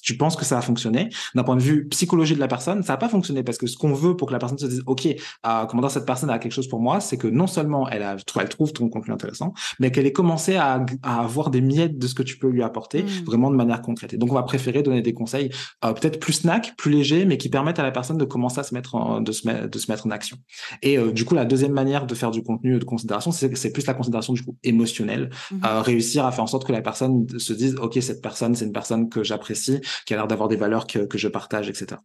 tu 0.03 0.17
penses 0.17 0.37
que 0.37 0.45
ça 0.45 0.57
va 0.57 0.63
fonctionner, 0.63 1.09
d'un 1.35 1.45
point 1.45 1.57
de 1.57 1.63
vue 1.63 1.89
psychologique, 1.89 2.18
de 2.27 2.41
la 2.41 2.49
personne, 2.49 2.83
ça 2.83 2.95
n'a 2.95 2.97
pas 2.97 3.09
fonctionné 3.09 3.43
parce 3.43 3.59
que 3.59 3.67
ce 3.67 3.77
qu'on 3.77 3.93
veut 3.93 4.17
pour 4.17 4.29
que 4.29 4.33
la 4.33 4.39
personne 4.39 4.59
se 4.59 4.67
dise, 4.67 4.83
OK, 4.87 5.07
euh, 5.07 5.67
comment 5.67 5.89
cette 5.89 6.07
personne 6.07 6.31
a 6.31 6.39
quelque 6.39 6.53
chose 6.53 6.69
pour 6.69 6.81
moi, 6.81 7.01
c'est 7.01 7.17
que 7.17 7.27
non 7.27 7.47
seulement 7.47 7.89
elle, 7.89 8.03
a, 8.03 8.17
elle 8.39 8.49
trouve 8.49 8.73
ton 8.73 8.89
contenu 8.89 9.13
intéressant, 9.13 9.53
mais 9.79 9.91
qu'elle 9.91 10.07
ait 10.07 10.13
commencé 10.13 10.57
à, 10.57 10.85
à, 11.03 11.21
avoir 11.21 11.51
des 11.51 11.61
miettes 11.61 11.99
de 11.99 12.07
ce 12.07 12.15
que 12.15 12.23
tu 12.23 12.39
peux 12.39 12.49
lui 12.49 12.63
apporter 12.63 13.03
mm. 13.03 13.25
vraiment 13.25 13.51
de 13.51 13.57
manière 13.57 13.83
concrète. 13.83 14.13
Et 14.15 14.17
donc, 14.17 14.31
on 14.31 14.35
va 14.35 14.43
préférer 14.43 14.83
donner 14.83 15.03
des 15.03 15.15
conseils 15.15 15.51
euh, 15.85 15.93
peut-être 15.93 16.21
plus 16.21 16.35
snack, 16.35 16.75
plus 16.77 16.91
légers, 16.91 17.25
mais 17.25 17.39
qui 17.39 17.49
permettent 17.49 17.79
à 17.79 17.83
la 17.83 17.91
personne 17.91 18.19
de 18.19 18.25
commencer 18.25 18.61
à 18.61 18.63
se 18.63 18.75
mettre 18.75 18.95
en, 18.95 19.21
de, 19.21 19.33
se 19.33 19.47
mettre, 19.47 19.69
de 19.69 19.79
se 19.79 19.91
mettre 19.91 20.07
en 20.07 20.11
action. 20.11 20.37
Et 20.83 20.99
euh, 20.99 21.13
du 21.13 21.25
coup, 21.25 21.35
la 21.35 21.45
deuxième 21.45 21.73
manière 21.73 22.07
de 22.07 22.15
faire 22.15 22.31
du 22.31 22.43
contenu 22.43 22.79
de 22.79 22.85
considération, 22.85 23.33
c'est 23.33 23.73
plus 23.73 23.87
la 23.87 23.95
considération 23.95 24.33
du 24.33 24.45
coup 24.45 24.57
émotionnelle, 24.63 25.31
mm-hmm. 25.53 25.67
euh, 25.67 25.81
réussir 25.83 26.27
à 26.27 26.33
faire 26.33 26.45
en 26.45 26.49
sorte 26.49 26.67
que 26.67 26.73
la 26.73 26.83
personne 26.83 27.27
se 27.39 27.53
dise, 27.53 27.77
OK, 27.77 27.99
cette 28.01 28.23
personne, 28.23 28.55
c'est 28.55 28.65
une 28.65 28.73
personne 28.73 29.09
que 29.09 29.23
j'apprécie, 29.23 29.81
qui 30.07 30.15
a 30.15 30.17
l'air 30.17 30.27
d'avoir 30.27 30.49
des 30.49 30.57
valeurs 30.57 30.87
que, 30.87 31.01
que 31.01 31.19
je 31.19 31.29
partage, 31.29 31.69
etc. 31.69 32.01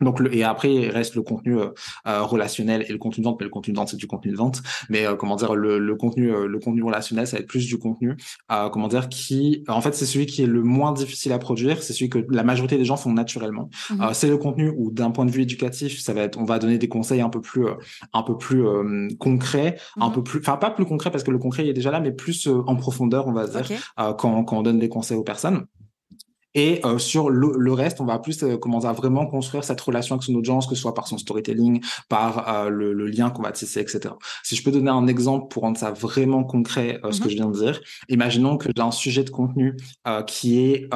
Donc 0.00 0.20
le, 0.20 0.34
et 0.34 0.44
après 0.44 0.72
il 0.72 0.90
reste 0.90 1.14
le 1.14 1.22
contenu 1.22 1.58
euh, 1.58 1.68
euh, 2.06 2.22
relationnel 2.22 2.84
et 2.88 2.92
le 2.92 2.98
contenu 2.98 3.22
de 3.22 3.28
vente. 3.28 3.38
Mais 3.40 3.44
le 3.44 3.50
contenu 3.50 3.72
de 3.72 3.78
vente 3.78 3.88
c'est 3.88 3.96
du 3.96 4.06
contenu 4.06 4.30
de 4.30 4.36
vente. 4.36 4.62
Mais 4.90 5.06
euh, 5.06 5.16
comment 5.16 5.36
dire 5.36 5.54
le, 5.54 5.78
le 5.78 5.94
contenu 5.96 6.32
le 6.46 6.58
contenu 6.58 6.82
relationnel 6.82 7.26
ça 7.26 7.36
va 7.36 7.40
être 7.40 7.48
plus 7.48 7.66
du 7.66 7.78
contenu 7.78 8.16
comment 8.72 8.88
dire 8.88 9.08
qui 9.08 9.64
en 9.68 9.80
fait 9.80 9.94
c'est 9.94 10.06
celui 10.06 10.26
qui 10.26 10.42
est 10.42 10.46
le 10.46 10.62
moins 10.62 10.92
difficile 10.92 11.32
à 11.32 11.38
produire. 11.38 11.82
C'est 11.82 11.92
celui 11.92 12.10
que 12.10 12.18
la 12.28 12.42
majorité 12.42 12.76
des 12.76 12.84
gens 12.84 12.96
font 12.96 13.12
naturellement. 13.12 13.70
Mmh 13.90 14.06
c'est 14.12 14.28
le 14.28 14.38
contenu 14.38 14.72
où 14.76 14.90
d'un 14.92 15.10
point 15.10 15.24
de 15.24 15.30
vue 15.30 15.42
éducatif 15.42 16.00
ça 16.00 16.12
va 16.12 16.22
être 16.22 16.38
on 16.38 16.44
va 16.44 16.58
donner 16.58 16.78
des 16.78 16.88
conseils 16.88 17.20
un 17.20 17.28
peu 17.28 17.40
plus 17.40 17.66
un 18.12 18.22
peu 18.22 18.36
plus 18.36 18.64
concrets, 19.18 19.76
un 19.96 20.08
mmh 20.08 20.12
peu 20.12 20.22
plus 20.22 20.38
enfin 20.40 20.56
pas 20.56 20.70
plus 20.70 20.84
concret 20.84 21.10
parce 21.10 21.24
que 21.24 21.30
le 21.30 21.38
concret 21.38 21.64
il 21.64 21.68
est 21.68 21.74
déjà 21.74 21.90
là 21.90 22.00
mais 22.00 22.12
plus 22.12 22.46
en 22.46 22.76
profondeur 22.76 23.26
on 23.26 23.32
va 23.32 23.46
dire 23.46 23.66
quand 23.96 24.44
quand 24.44 24.58
on 24.58 24.62
donne 24.62 24.78
des 24.78 24.88
conseils 24.88 25.16
aux 25.16 25.24
personnes. 25.24 25.66
Et 26.56 26.80
euh, 26.86 26.98
sur 26.98 27.28
le, 27.28 27.72
reste, 27.72 28.00
on 28.00 28.06
va 28.06 28.18
plus 28.18 28.42
euh, 28.42 28.56
commencer 28.56 28.86
à 28.86 28.92
vraiment 28.92 29.26
construire 29.26 29.62
cette 29.62 29.80
relation 29.80 30.14
avec 30.14 30.24
son 30.24 30.34
audience, 30.34 30.66
que 30.66 30.74
ce 30.74 30.80
soit 30.80 30.94
par 30.94 31.06
son 31.06 31.18
storytelling, 31.18 31.84
par 32.08 32.48
euh, 32.48 32.70
le, 32.70 33.06
lien 33.06 33.28
qu'on 33.28 33.42
va 33.42 33.52
tisser, 33.52 33.80
etc. 33.80 34.14
Si 34.42 34.56
je 34.56 34.64
peux 34.64 34.72
donner 34.72 34.90
un 34.90 35.06
exemple 35.06 35.48
pour 35.48 35.62
rendre 35.62 35.78
ça 35.78 35.92
vraiment 35.92 36.44
concret, 36.44 36.98
ce 37.10 37.20
que 37.20 37.24
mhm. 37.24 37.30
je 37.30 37.34
viens 37.36 37.46
de 37.48 37.58
dire, 37.58 37.80
imaginons 38.08 38.56
que 38.56 38.70
j'ai 38.74 38.82
un 38.82 38.90
sujet 38.90 39.22
de 39.22 39.30
contenu 39.30 39.76
qui 40.26 40.58
est 40.60 40.88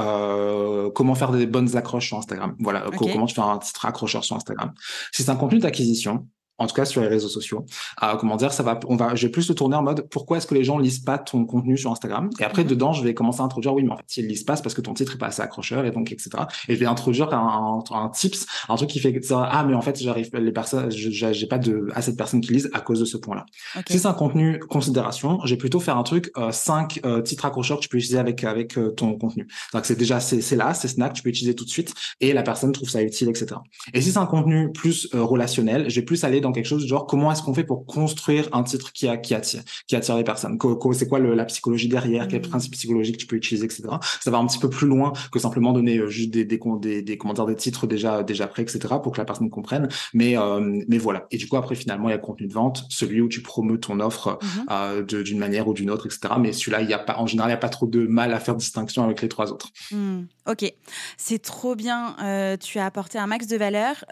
comment 0.94 1.14
faire 1.14 1.30
des 1.30 1.46
bonnes 1.46 1.76
accroches 1.76 2.08
sur 2.08 2.16
Instagram. 2.16 2.56
Voilà, 2.58 2.86
comment 2.96 3.26
tu 3.26 3.34
fais 3.34 3.42
un 3.42 3.58
titre 3.58 3.84
accrocheur 3.84 4.24
sur 4.24 4.36
Instagram. 4.36 4.72
Si 5.12 5.22
c'est 5.22 5.30
un 5.30 5.36
contenu 5.36 5.58
d'acquisition, 5.58 6.26
en 6.60 6.66
tout 6.66 6.74
cas 6.74 6.84
sur 6.84 7.00
les 7.00 7.08
réseaux 7.08 7.28
sociaux. 7.28 7.64
Euh, 8.02 8.14
comment 8.16 8.36
dire, 8.36 8.52
ça 8.52 8.62
va, 8.62 8.78
on 8.86 8.96
va, 8.96 9.14
je 9.14 9.26
vais 9.26 9.32
plus 9.32 9.48
le 9.48 9.54
tourner 9.54 9.76
en 9.76 9.82
mode 9.82 10.06
pourquoi 10.10 10.36
est-ce 10.36 10.46
que 10.46 10.54
les 10.54 10.62
gens 10.62 10.78
lisent 10.78 11.00
pas 11.00 11.18
ton 11.18 11.44
contenu 11.44 11.76
sur 11.76 11.90
Instagram? 11.90 12.30
Et 12.38 12.44
après, 12.44 12.62
mhm. 12.62 12.68
dedans, 12.68 12.92
je 12.92 13.02
vais 13.02 13.14
commencer 13.14 13.40
à 13.40 13.44
introduire, 13.44 13.74
oui, 13.74 13.82
mais 13.82 13.92
en 13.92 13.96
fait, 13.96 14.04
s'ils 14.06 14.28
lisent 14.28 14.44
pas, 14.44 14.56
c'est 14.56 14.62
parce 14.62 14.74
que 14.74 14.80
ton 14.80 14.94
titre 14.94 15.14
est 15.14 15.18
pas 15.18 15.26
assez 15.26 15.42
accrocheur 15.42 15.84
et 15.84 15.90
donc, 15.90 16.12
etc. 16.12 16.30
Et 16.68 16.74
je 16.74 16.80
vais 16.80 16.86
introduire 16.86 17.32
un, 17.34 17.82
un, 17.90 17.96
un 17.96 18.08
tips, 18.10 18.46
un 18.68 18.76
truc 18.76 18.90
qui 18.90 19.00
fait 19.00 19.18
ça, 19.24 19.48
ah, 19.50 19.64
mais 19.64 19.74
en 19.74 19.80
fait, 19.80 19.98
j'arrive, 20.00 20.30
les 20.34 20.52
personnes, 20.52 20.90
j'ai 20.90 21.46
pas 21.46 21.58
de, 21.58 21.88
assez 21.94 22.12
de 22.12 22.16
personnes 22.16 22.42
qui 22.42 22.52
lisent 22.52 22.70
à 22.74 22.80
cause 22.80 23.00
de 23.00 23.04
ce 23.04 23.16
point-là. 23.16 23.46
Si 23.88 23.98
c'est 23.98 24.06
un 24.06 24.12
contenu 24.12 24.58
considération, 24.58 25.38
j'ai 25.44 25.56
plutôt 25.56 25.80
faire 25.80 25.96
un 25.96 26.02
truc, 26.02 26.30
euh, 26.36 26.52
cinq 26.52 27.00
euh, 27.04 27.22
titres 27.22 27.46
accrocheurs 27.46 27.78
que 27.78 27.84
tu 27.84 27.88
peux 27.88 27.96
utiliser 27.96 28.18
avec, 28.18 28.44
avec 28.44 28.76
euh, 28.76 28.90
ton 28.90 29.16
contenu. 29.16 29.48
Donc, 29.72 29.86
c'est 29.86 29.96
déjà, 29.96 30.20
c'est 30.20 30.56
là, 30.56 30.74
c'est 30.74 30.88
snack, 30.88 31.14
tu 31.14 31.22
peux 31.22 31.30
utiliser 31.30 31.54
tout 31.54 31.64
de 31.64 31.70
suite 31.70 31.94
et 32.20 32.32
la 32.32 32.42
personne 32.42 32.72
trouve 32.72 32.90
ça 32.90 33.02
utile, 33.02 33.28
etc. 33.28 33.56
Et 33.94 34.00
si 34.00 34.12
c'est 34.12 34.18
un 34.18 34.26
contenu 34.26 34.70
plus 34.72 35.08
relationnel, 35.12 35.88
je 35.88 35.96
vais 35.96 36.04
plus 36.04 36.24
aller 36.24 36.40
dans 36.40 36.49
quelque 36.52 36.66
chose 36.66 36.86
genre 36.86 37.06
comment 37.06 37.30
est-ce 37.32 37.42
qu'on 37.42 37.54
fait 37.54 37.64
pour 37.64 37.86
construire 37.86 38.48
un 38.52 38.62
titre 38.62 38.92
qui, 38.92 39.08
a, 39.08 39.16
qui 39.16 39.34
attire, 39.34 39.62
qui 39.86 39.96
attire 39.96 40.16
les 40.16 40.24
personnes? 40.24 40.58
C'est 40.92 41.08
quoi 41.08 41.18
le, 41.18 41.34
la 41.34 41.44
psychologie 41.44 41.88
derrière, 41.88 42.28
quels 42.28 42.40
mmh. 42.40 42.50
principes 42.50 42.72
psychologiques 42.72 43.18
tu 43.18 43.26
peux 43.26 43.36
utiliser, 43.36 43.64
etc. 43.64 43.84
Ça 44.20 44.30
va 44.30 44.38
un 44.38 44.46
petit 44.46 44.58
peu 44.58 44.68
plus 44.68 44.86
loin 44.86 45.12
que 45.32 45.38
simplement 45.38 45.72
donner 45.72 45.98
euh, 45.98 46.08
juste 46.08 46.30
des, 46.30 46.44
des, 46.44 46.60
des, 46.80 47.02
des 47.02 47.18
commentaires, 47.18 47.46
des 47.46 47.56
titres 47.56 47.86
déjà 47.86 48.22
déjà 48.22 48.46
prêts, 48.46 48.62
etc. 48.62 48.80
pour 49.02 49.12
que 49.12 49.18
la 49.18 49.24
personne 49.24 49.50
comprenne. 49.50 49.88
Mais 50.14 50.36
euh, 50.36 50.82
mais 50.88 50.98
voilà. 50.98 51.26
Et 51.30 51.36
du 51.36 51.48
coup 51.48 51.56
après 51.56 51.74
finalement 51.74 52.08
il 52.08 52.12
y 52.12 52.14
a 52.14 52.16
le 52.16 52.22
contenu 52.22 52.46
de 52.46 52.52
vente, 52.52 52.84
celui 52.88 53.20
où 53.20 53.28
tu 53.28 53.42
promeus 53.42 53.78
ton 53.78 54.00
offre 54.00 54.38
mmh. 54.40 54.46
euh, 54.70 55.02
d'une 55.02 55.38
manière 55.38 55.68
ou 55.68 55.74
d'une 55.74 55.90
autre, 55.90 56.06
etc. 56.06 56.34
Mais 56.38 56.52
celui-là 56.52 56.82
il 56.82 56.90
y 56.90 56.94
a 56.94 56.98
pas 56.98 57.18
en 57.18 57.26
général 57.26 57.50
il 57.50 57.54
y 57.54 57.54
a 57.54 57.58
pas 57.58 57.68
trop 57.68 57.86
de 57.86 58.06
mal 58.06 58.32
à 58.32 58.40
faire 58.40 58.56
distinction 58.56 59.04
avec 59.04 59.22
les 59.22 59.28
trois 59.28 59.52
autres. 59.52 59.68
Mmh. 59.92 60.22
Ok, 60.46 60.72
c'est 61.16 61.40
trop 61.40 61.76
bien. 61.76 62.16
Euh, 62.22 62.56
tu 62.56 62.78
as 62.78 62.86
apporté 62.86 63.18
un 63.18 63.26
max 63.26 63.46
de 63.46 63.56
valeur. 63.56 64.04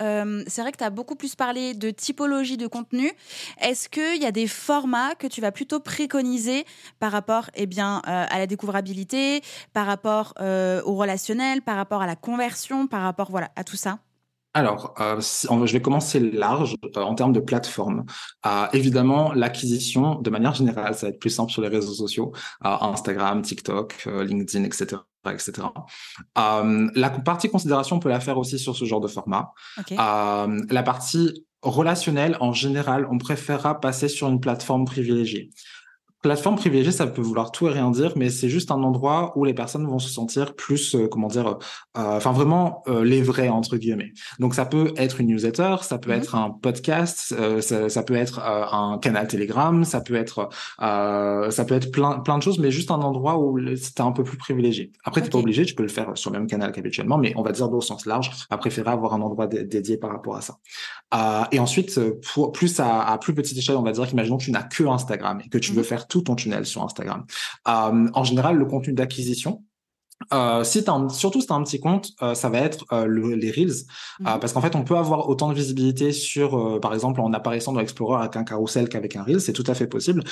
C'est 0.46 0.60
vrai 0.60 0.72
que 0.72 0.78
tu 0.78 0.84
as 0.84 0.90
beaucoup 0.90 1.16
plus 1.16 1.34
parlé 1.34 1.74
de 1.74 1.90
typologie 1.90 2.27
de 2.28 2.66
contenu. 2.66 3.10
Est-ce 3.60 3.88
qu'il 3.88 4.22
y 4.22 4.26
a 4.26 4.32
des 4.32 4.46
formats 4.46 5.14
que 5.14 5.26
tu 5.26 5.40
vas 5.40 5.52
plutôt 5.52 5.80
préconiser 5.80 6.64
par 7.00 7.12
rapport 7.12 7.50
eh 7.54 7.66
bien, 7.66 8.02
euh, 8.06 8.26
à 8.28 8.38
la 8.38 8.46
découvrabilité, 8.46 9.42
par 9.72 9.86
rapport 9.86 10.34
au 10.38 10.94
relationnel, 10.94 11.62
par 11.62 11.76
rapport 11.76 12.02
à 12.02 12.06
la 12.06 12.16
conversion, 12.16 12.86
par 12.86 13.02
rapport 13.02 13.30
voilà, 13.30 13.50
à 13.56 13.64
tout 13.64 13.76
ça? 13.76 13.98
Alors, 14.54 14.94
je 14.98 15.72
vais 15.72 15.82
commencer 15.82 16.18
large 16.20 16.74
en 16.96 17.14
termes 17.14 17.32
de 17.32 17.40
plateforme. 17.40 18.04
évidemment, 18.72 19.32
l'acquisition, 19.32 20.16
de 20.16 20.30
manière 20.30 20.54
générale, 20.54 20.94
ça 20.94 21.06
va 21.06 21.10
être 21.10 21.20
plus 21.20 21.30
simple 21.30 21.52
sur 21.52 21.62
les 21.62 21.68
réseaux 21.68 21.94
sociaux, 21.94 22.32
Instagram, 22.62 23.42
TikTok, 23.42 24.06
LinkedIn, 24.06 24.64
etc 24.64 24.98
etc. 25.32 25.68
Euh, 26.38 26.90
la 26.94 27.10
partie 27.10 27.48
considération, 27.48 27.96
on 27.96 27.98
peut 28.00 28.08
la 28.08 28.20
faire 28.20 28.38
aussi 28.38 28.58
sur 28.58 28.76
ce 28.76 28.84
genre 28.84 29.00
de 29.00 29.08
format. 29.08 29.52
Euh, 29.92 30.60
la 30.70 30.82
partie 30.82 31.46
relationnelle, 31.62 32.36
en 32.40 32.52
général, 32.52 33.06
on 33.10 33.18
préférera 33.18 33.80
passer 33.80 34.08
sur 34.08 34.28
une 34.28 34.40
plateforme 34.40 34.84
privilégiée. 34.84 35.50
Plateforme 36.28 36.56
privilégiée, 36.56 36.92
ça 36.92 37.06
peut 37.06 37.22
vouloir 37.22 37.52
tout 37.52 37.68
et 37.68 37.70
rien 37.70 37.90
dire, 37.90 38.12
mais 38.14 38.28
c'est 38.28 38.50
juste 38.50 38.70
un 38.70 38.82
endroit 38.82 39.32
où 39.34 39.46
les 39.46 39.54
personnes 39.54 39.86
vont 39.86 39.98
se 39.98 40.10
sentir 40.10 40.54
plus, 40.54 40.94
euh, 40.94 41.08
comment 41.08 41.28
dire, 41.28 41.46
euh, 41.46 41.54
enfin 41.94 42.32
vraiment 42.32 42.82
euh, 42.86 43.02
les 43.02 43.22
vrais 43.22 43.48
entre 43.48 43.78
guillemets. 43.78 44.12
Donc 44.38 44.54
ça 44.54 44.66
peut 44.66 44.92
être 44.98 45.22
une 45.22 45.28
newsletter, 45.28 45.76
ça 45.80 45.96
peut 45.96 46.10
mhm. 46.10 46.18
être 46.18 46.34
un 46.34 46.50
podcast, 46.50 47.34
ça, 47.62 47.88
ça, 47.88 48.02
peut 48.02 48.14
être 48.14 48.40
un 48.40 48.98
canal 48.98 49.26
Telegram, 49.26 49.84
ça 49.84 50.02
peut 50.02 50.16
être, 50.16 50.50
ça 50.78 51.64
peut 51.66 51.74
être 51.74 51.90
plein 51.92 52.18
plein 52.18 52.36
de 52.36 52.42
choses, 52.42 52.58
mais 52.58 52.70
juste 52.70 52.90
un 52.90 53.00
endroit 53.00 53.38
où 53.38 53.58
c'est 53.76 54.00
un 54.00 54.12
peu 54.12 54.22
plus 54.22 54.36
privilégié. 54.36 54.92
Après, 55.04 55.22
tu 55.22 55.28
t'es 55.28 55.30
pas 55.30 55.38
obligé, 55.38 55.64
tu 55.64 55.74
peux 55.74 55.82
le 55.82 55.88
faire 55.88 56.12
sur 56.14 56.30
le 56.30 56.38
même 56.40 56.46
canal 56.46 56.72
qu'habituellement, 56.72 57.16
mais 57.16 57.32
on 57.36 57.42
va 57.42 57.52
dire 57.52 57.72
au 57.72 57.80
sens 57.80 58.04
large, 58.04 58.32
à 58.50 58.58
préférer 58.58 58.90
avoir 58.90 59.14
un 59.14 59.22
endroit 59.22 59.46
dédié 59.46 59.96
par 59.96 60.10
rapport 60.10 60.36
à 60.36 60.42
ça. 60.42 60.58
et 61.52 61.58
ensuite, 61.58 61.98
pour, 62.34 62.52
plus 62.52 62.80
à, 62.80 63.00
à, 63.00 63.16
plus 63.16 63.32
petite 63.32 63.56
échelle, 63.56 63.76
on 63.76 63.82
va 63.82 63.92
dire 63.92 64.06
qu'imaginons 64.06 64.36
que 64.36 64.44
tu 64.44 64.50
n'as 64.50 64.64
que 64.64 64.84
Instagram 64.84 65.40
et 65.42 65.48
que 65.48 65.56
tu 65.56 65.72
veux 65.72 65.78
mhm. 65.78 65.84
faire 65.84 66.06
tout 66.06 66.17
ton 66.22 66.34
tunnel 66.34 66.66
sur 66.66 66.82
Instagram. 66.82 67.24
Euh, 67.68 68.08
en 68.12 68.24
général, 68.24 68.56
le 68.56 68.64
contenu 68.64 68.92
d'acquisition, 68.92 69.62
euh, 70.32 70.64
si 70.64 70.84
as 70.86 71.08
surtout 71.10 71.40
si 71.40 71.46
tu 71.46 71.52
as 71.52 71.56
un 71.56 71.62
petit 71.62 71.80
compte, 71.80 72.10
euh, 72.22 72.34
ça 72.34 72.48
va 72.48 72.58
être 72.58 72.84
euh, 72.92 73.36
les 73.36 73.50
Reels. 73.50 73.84
Mhm. 74.20 74.38
parce 74.40 74.52
qu'en 74.52 74.60
fait, 74.60 74.74
on 74.74 74.82
peut 74.82 74.96
avoir 74.96 75.28
autant 75.28 75.48
de 75.48 75.54
visibilité 75.54 76.12
sur, 76.12 76.80
par 76.80 76.92
exemple, 76.92 77.20
en 77.20 77.32
apparaissant 77.32 77.72
dans 77.72 77.80
Explorer 77.80 78.20
avec 78.20 78.36
un 78.36 78.44
carrousel 78.44 78.88
qu'avec 78.88 79.16
un 79.16 79.22
Reel, 79.22 79.40
c'est 79.40 79.52
tout 79.52 79.64
à 79.66 79.74
fait 79.74 79.86
possible 79.86 80.24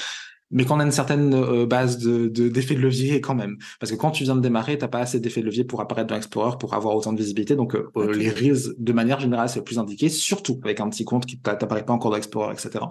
mais 0.51 0.65
qu'on 0.65 0.81
a 0.81 0.85
une 0.85 0.93
certaine 0.93 1.35
euh, 1.35 1.67
base 1.67 1.99
de 1.99 2.29
d'effet 2.29 2.75
de, 2.75 2.81
levier 2.81 3.21
quand 3.21 3.35
même. 3.35 3.57
Parce 3.81 3.91
que 3.93 3.97
quand 3.97 4.11
tu 4.11 4.25
viens 4.25 4.37
de 4.37 4.41
démarrer, 4.41 4.79
t'as 4.79 4.89
pas 4.89 5.01
assez 5.01 5.21
d'effet 5.21 5.41
de 5.41 5.47
levier 5.47 5.65
pour 5.65 5.81
apparaître 5.81 6.09
dans 6.09 6.17
Explorer 6.17 6.57
pour 6.59 6.75
avoir 6.75 6.95
autant 6.95 7.13
de 7.13 7.19
visibilité. 7.19 7.57
Donc 7.57 7.75
euh, 7.75 7.91
euh, 7.97 8.13
les 8.13 8.31
Reels, 8.31 8.75
de 8.79 8.93
manière 8.93 9.21
générale, 9.21 9.49
c'est 9.49 9.59
le 9.59 9.65
plus 9.65 9.79
indiqué, 9.79 10.09
surtout 10.09 10.61
avec 10.65 10.81
un 10.81 10.89
petit 10.89 11.05
compte 11.05 11.27
qui 11.27 11.39
t'apparaît 11.39 11.85
pas 11.85 11.93
encore 11.93 12.11
dans 12.11 12.17
Explorer, 12.17 12.53
etc. 12.53 12.85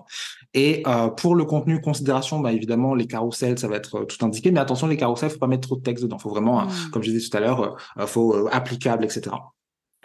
Et 0.53 0.83
pour 1.17 1.35
le 1.35 1.45
contenu 1.45 1.81
considération, 1.81 2.39
bah 2.39 2.53
évidemment 2.53 2.95
les 2.95 3.07
carousels, 3.07 3.57
ça 3.59 3.67
va 3.67 3.77
être 3.77 4.05
tout 4.05 4.25
indiqué. 4.25 4.51
Mais 4.51 4.59
attention, 4.59 4.87
les 4.87 4.97
carousels, 4.97 5.29
faut 5.29 5.39
pas 5.39 5.47
mettre 5.47 5.67
trop 5.67 5.75
de 5.75 5.81
texte 5.81 6.03
dedans. 6.03 6.17
Faut 6.17 6.29
vraiment, 6.29 6.61
hmm. 6.61 6.91
comme 6.91 7.03
je 7.03 7.11
disais 7.11 7.29
tout 7.29 7.37
à 7.37 7.39
l'heure, 7.39 7.77
faut 8.07 8.47
applicable, 8.51 9.05
etc 9.05 9.31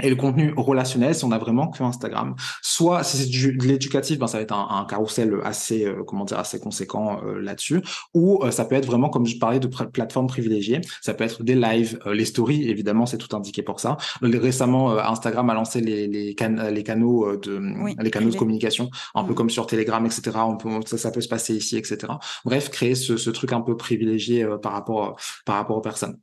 et 0.02 0.10
le 0.10 0.16
contenu 0.16 0.52
relationnel 0.56 1.14
si 1.14 1.24
on 1.24 1.32
a 1.32 1.38
vraiment 1.38 1.68
que 1.68 1.82
Instagram. 1.82 2.34
Soit 2.62 3.02
si 3.04 3.16
c'est 3.16 3.56
de 3.56 3.66
l'éducatif, 3.66 4.18
ben 4.18 4.26
ça 4.26 4.38
va 4.38 4.42
être 4.42 4.52
un, 4.52 4.68
un 4.70 4.84
carrousel 4.84 5.34
assez 5.44 5.84
euh, 5.84 6.02
comment 6.06 6.24
dire 6.24 6.38
assez 6.38 6.58
conséquent 6.58 7.20
euh, 7.24 7.40
là-dessus. 7.40 7.82
Ou 8.14 8.42
euh, 8.42 8.50
ça 8.50 8.64
peut 8.64 8.74
être 8.74 8.86
vraiment 8.86 9.08
comme 9.08 9.26
je 9.26 9.38
parlais 9.38 9.60
de 9.60 9.66
plateformes 9.66 10.26
privilégiées, 10.26 10.80
ça 11.00 11.14
peut 11.14 11.24
être 11.24 11.42
des 11.42 11.54
lives, 11.54 11.98
les 12.06 12.24
stories 12.24 12.68
évidemment 12.68 13.06
c'est 13.06 13.18
tout 13.18 13.34
indiqué 13.34 13.62
pour 13.62 13.80
ça. 13.80 13.96
Récemment 14.22 14.98
Instagram 14.98 15.50
a 15.50 15.54
lancé 15.54 15.80
les 15.80 16.06
les, 16.06 16.34
les 16.34 16.82
canaux 16.84 17.36
de 17.36 17.60
les 18.02 18.10
canaux 18.10 18.30
de 18.30 18.36
communication 18.36 18.90
un 19.14 19.24
peu 19.24 19.32
mm. 19.32 19.36
comme 19.36 19.50
sur 19.50 19.66
Telegram 19.66 20.04
etc. 20.04 20.30
On 20.44 20.56
peut, 20.56 20.70
ça, 20.86 20.98
ça 20.98 21.10
peut 21.10 21.20
se 21.20 21.28
passer 21.28 21.54
ici 21.54 21.76
etc. 21.76 21.98
Bref 22.44 22.70
créer 22.70 22.94
ce, 22.94 23.16
ce 23.16 23.30
truc 23.30 23.52
un 23.52 23.60
peu 23.60 23.76
privilégié 23.76 24.46
par 24.62 24.72
rapport 24.72 25.18
par 25.44 25.56
rapport 25.56 25.76
aux 25.76 25.82
personnes. 25.82 26.18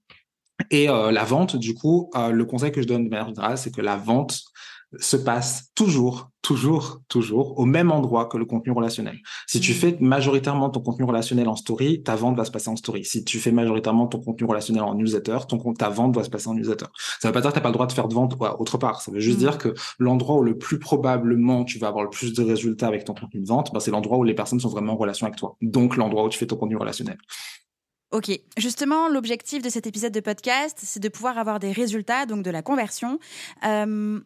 Et 0.71 0.89
euh, 0.89 1.11
la 1.11 1.23
vente, 1.23 1.55
du 1.55 1.73
coup, 1.73 2.09
euh, 2.15 2.29
le 2.29 2.45
conseil 2.45 2.71
que 2.71 2.81
je 2.81 2.87
donne 2.87 3.05
de 3.05 3.09
manière 3.09 3.27
générale, 3.27 3.57
c'est 3.57 3.73
que 3.73 3.81
la 3.81 3.97
vente 3.97 4.43
se 4.99 5.17
passe 5.17 5.71
toujours, 5.75 6.29
toujours, 6.41 7.01
toujours 7.09 7.59
au 7.59 7.65
même 7.65 7.91
endroit 7.91 8.25
que 8.25 8.37
le 8.37 8.45
contenu 8.45 8.71
relationnel. 8.71 9.19
Si 9.45 9.59
tu 9.59 9.73
mmh. 9.73 9.75
fais 9.75 9.97
majoritairement 9.99 10.69
ton 10.69 10.79
contenu 10.79 11.05
relationnel 11.05 11.49
en 11.49 11.57
story, 11.57 12.03
ta 12.03 12.15
vente 12.15 12.37
va 12.37 12.45
se 12.45 12.51
passer 12.51 12.69
en 12.69 12.77
story. 12.77 13.03
Si 13.03 13.25
tu 13.25 13.39
fais 13.39 13.51
majoritairement 13.51 14.07
ton 14.07 14.21
contenu 14.21 14.47
relationnel 14.47 14.83
en 14.83 14.95
newsletter, 14.95 15.39
ton 15.49 15.57
ta 15.73 15.89
vente 15.89 16.15
va 16.15 16.23
se 16.23 16.29
passer 16.29 16.47
en 16.47 16.53
newsletter. 16.53 16.85
Ça 17.19 17.27
veut 17.27 17.33
pas 17.33 17.41
dire 17.41 17.49
que 17.49 17.55
t'as 17.55 17.61
pas 17.61 17.67
le 17.67 17.73
droit 17.73 17.85
de 17.85 17.91
faire 17.91 18.07
de 18.07 18.13
vente 18.13 18.37
autre 18.39 18.77
part. 18.77 19.01
Ça 19.01 19.11
veut 19.11 19.19
juste 19.19 19.37
mmh. 19.37 19.41
dire 19.41 19.57
que 19.57 19.73
l'endroit 19.99 20.37
où 20.37 20.43
le 20.43 20.57
plus 20.57 20.79
probablement 20.79 21.65
tu 21.65 21.79
vas 21.79 21.89
avoir 21.89 22.05
le 22.05 22.09
plus 22.09 22.33
de 22.33 22.43
résultats 22.43 22.87
avec 22.87 23.03
ton 23.03 23.13
contenu 23.13 23.41
de 23.41 23.47
vente, 23.47 23.73
ben, 23.73 23.81
c'est 23.81 23.91
l'endroit 23.91 24.17
où 24.17 24.23
les 24.23 24.35
personnes 24.35 24.61
sont 24.61 24.69
vraiment 24.69 24.93
en 24.93 24.97
relation 24.97 25.27
avec 25.27 25.37
toi. 25.37 25.57
Donc 25.61 25.97
l'endroit 25.97 26.23
où 26.23 26.29
tu 26.29 26.39
fais 26.39 26.47
ton 26.47 26.55
contenu 26.55 26.77
relationnel. 26.77 27.17
Ok, 28.11 28.31
justement, 28.55 29.09
l'objectif 29.09 29.61
de 29.61 29.69
cet 29.69 29.85
épisode 29.85 30.13
de 30.13 30.21
podcast, 30.21 30.79
c'est 30.81 31.01
de 31.01 31.09
pouvoir 31.09 31.37
avoir 31.37 31.59
des 31.59 31.73
résultats, 31.73 32.25
donc 32.25 32.41
de 32.41 32.49
la 32.49 32.61
conversion. 32.61 33.19
Euh, 33.65 34.21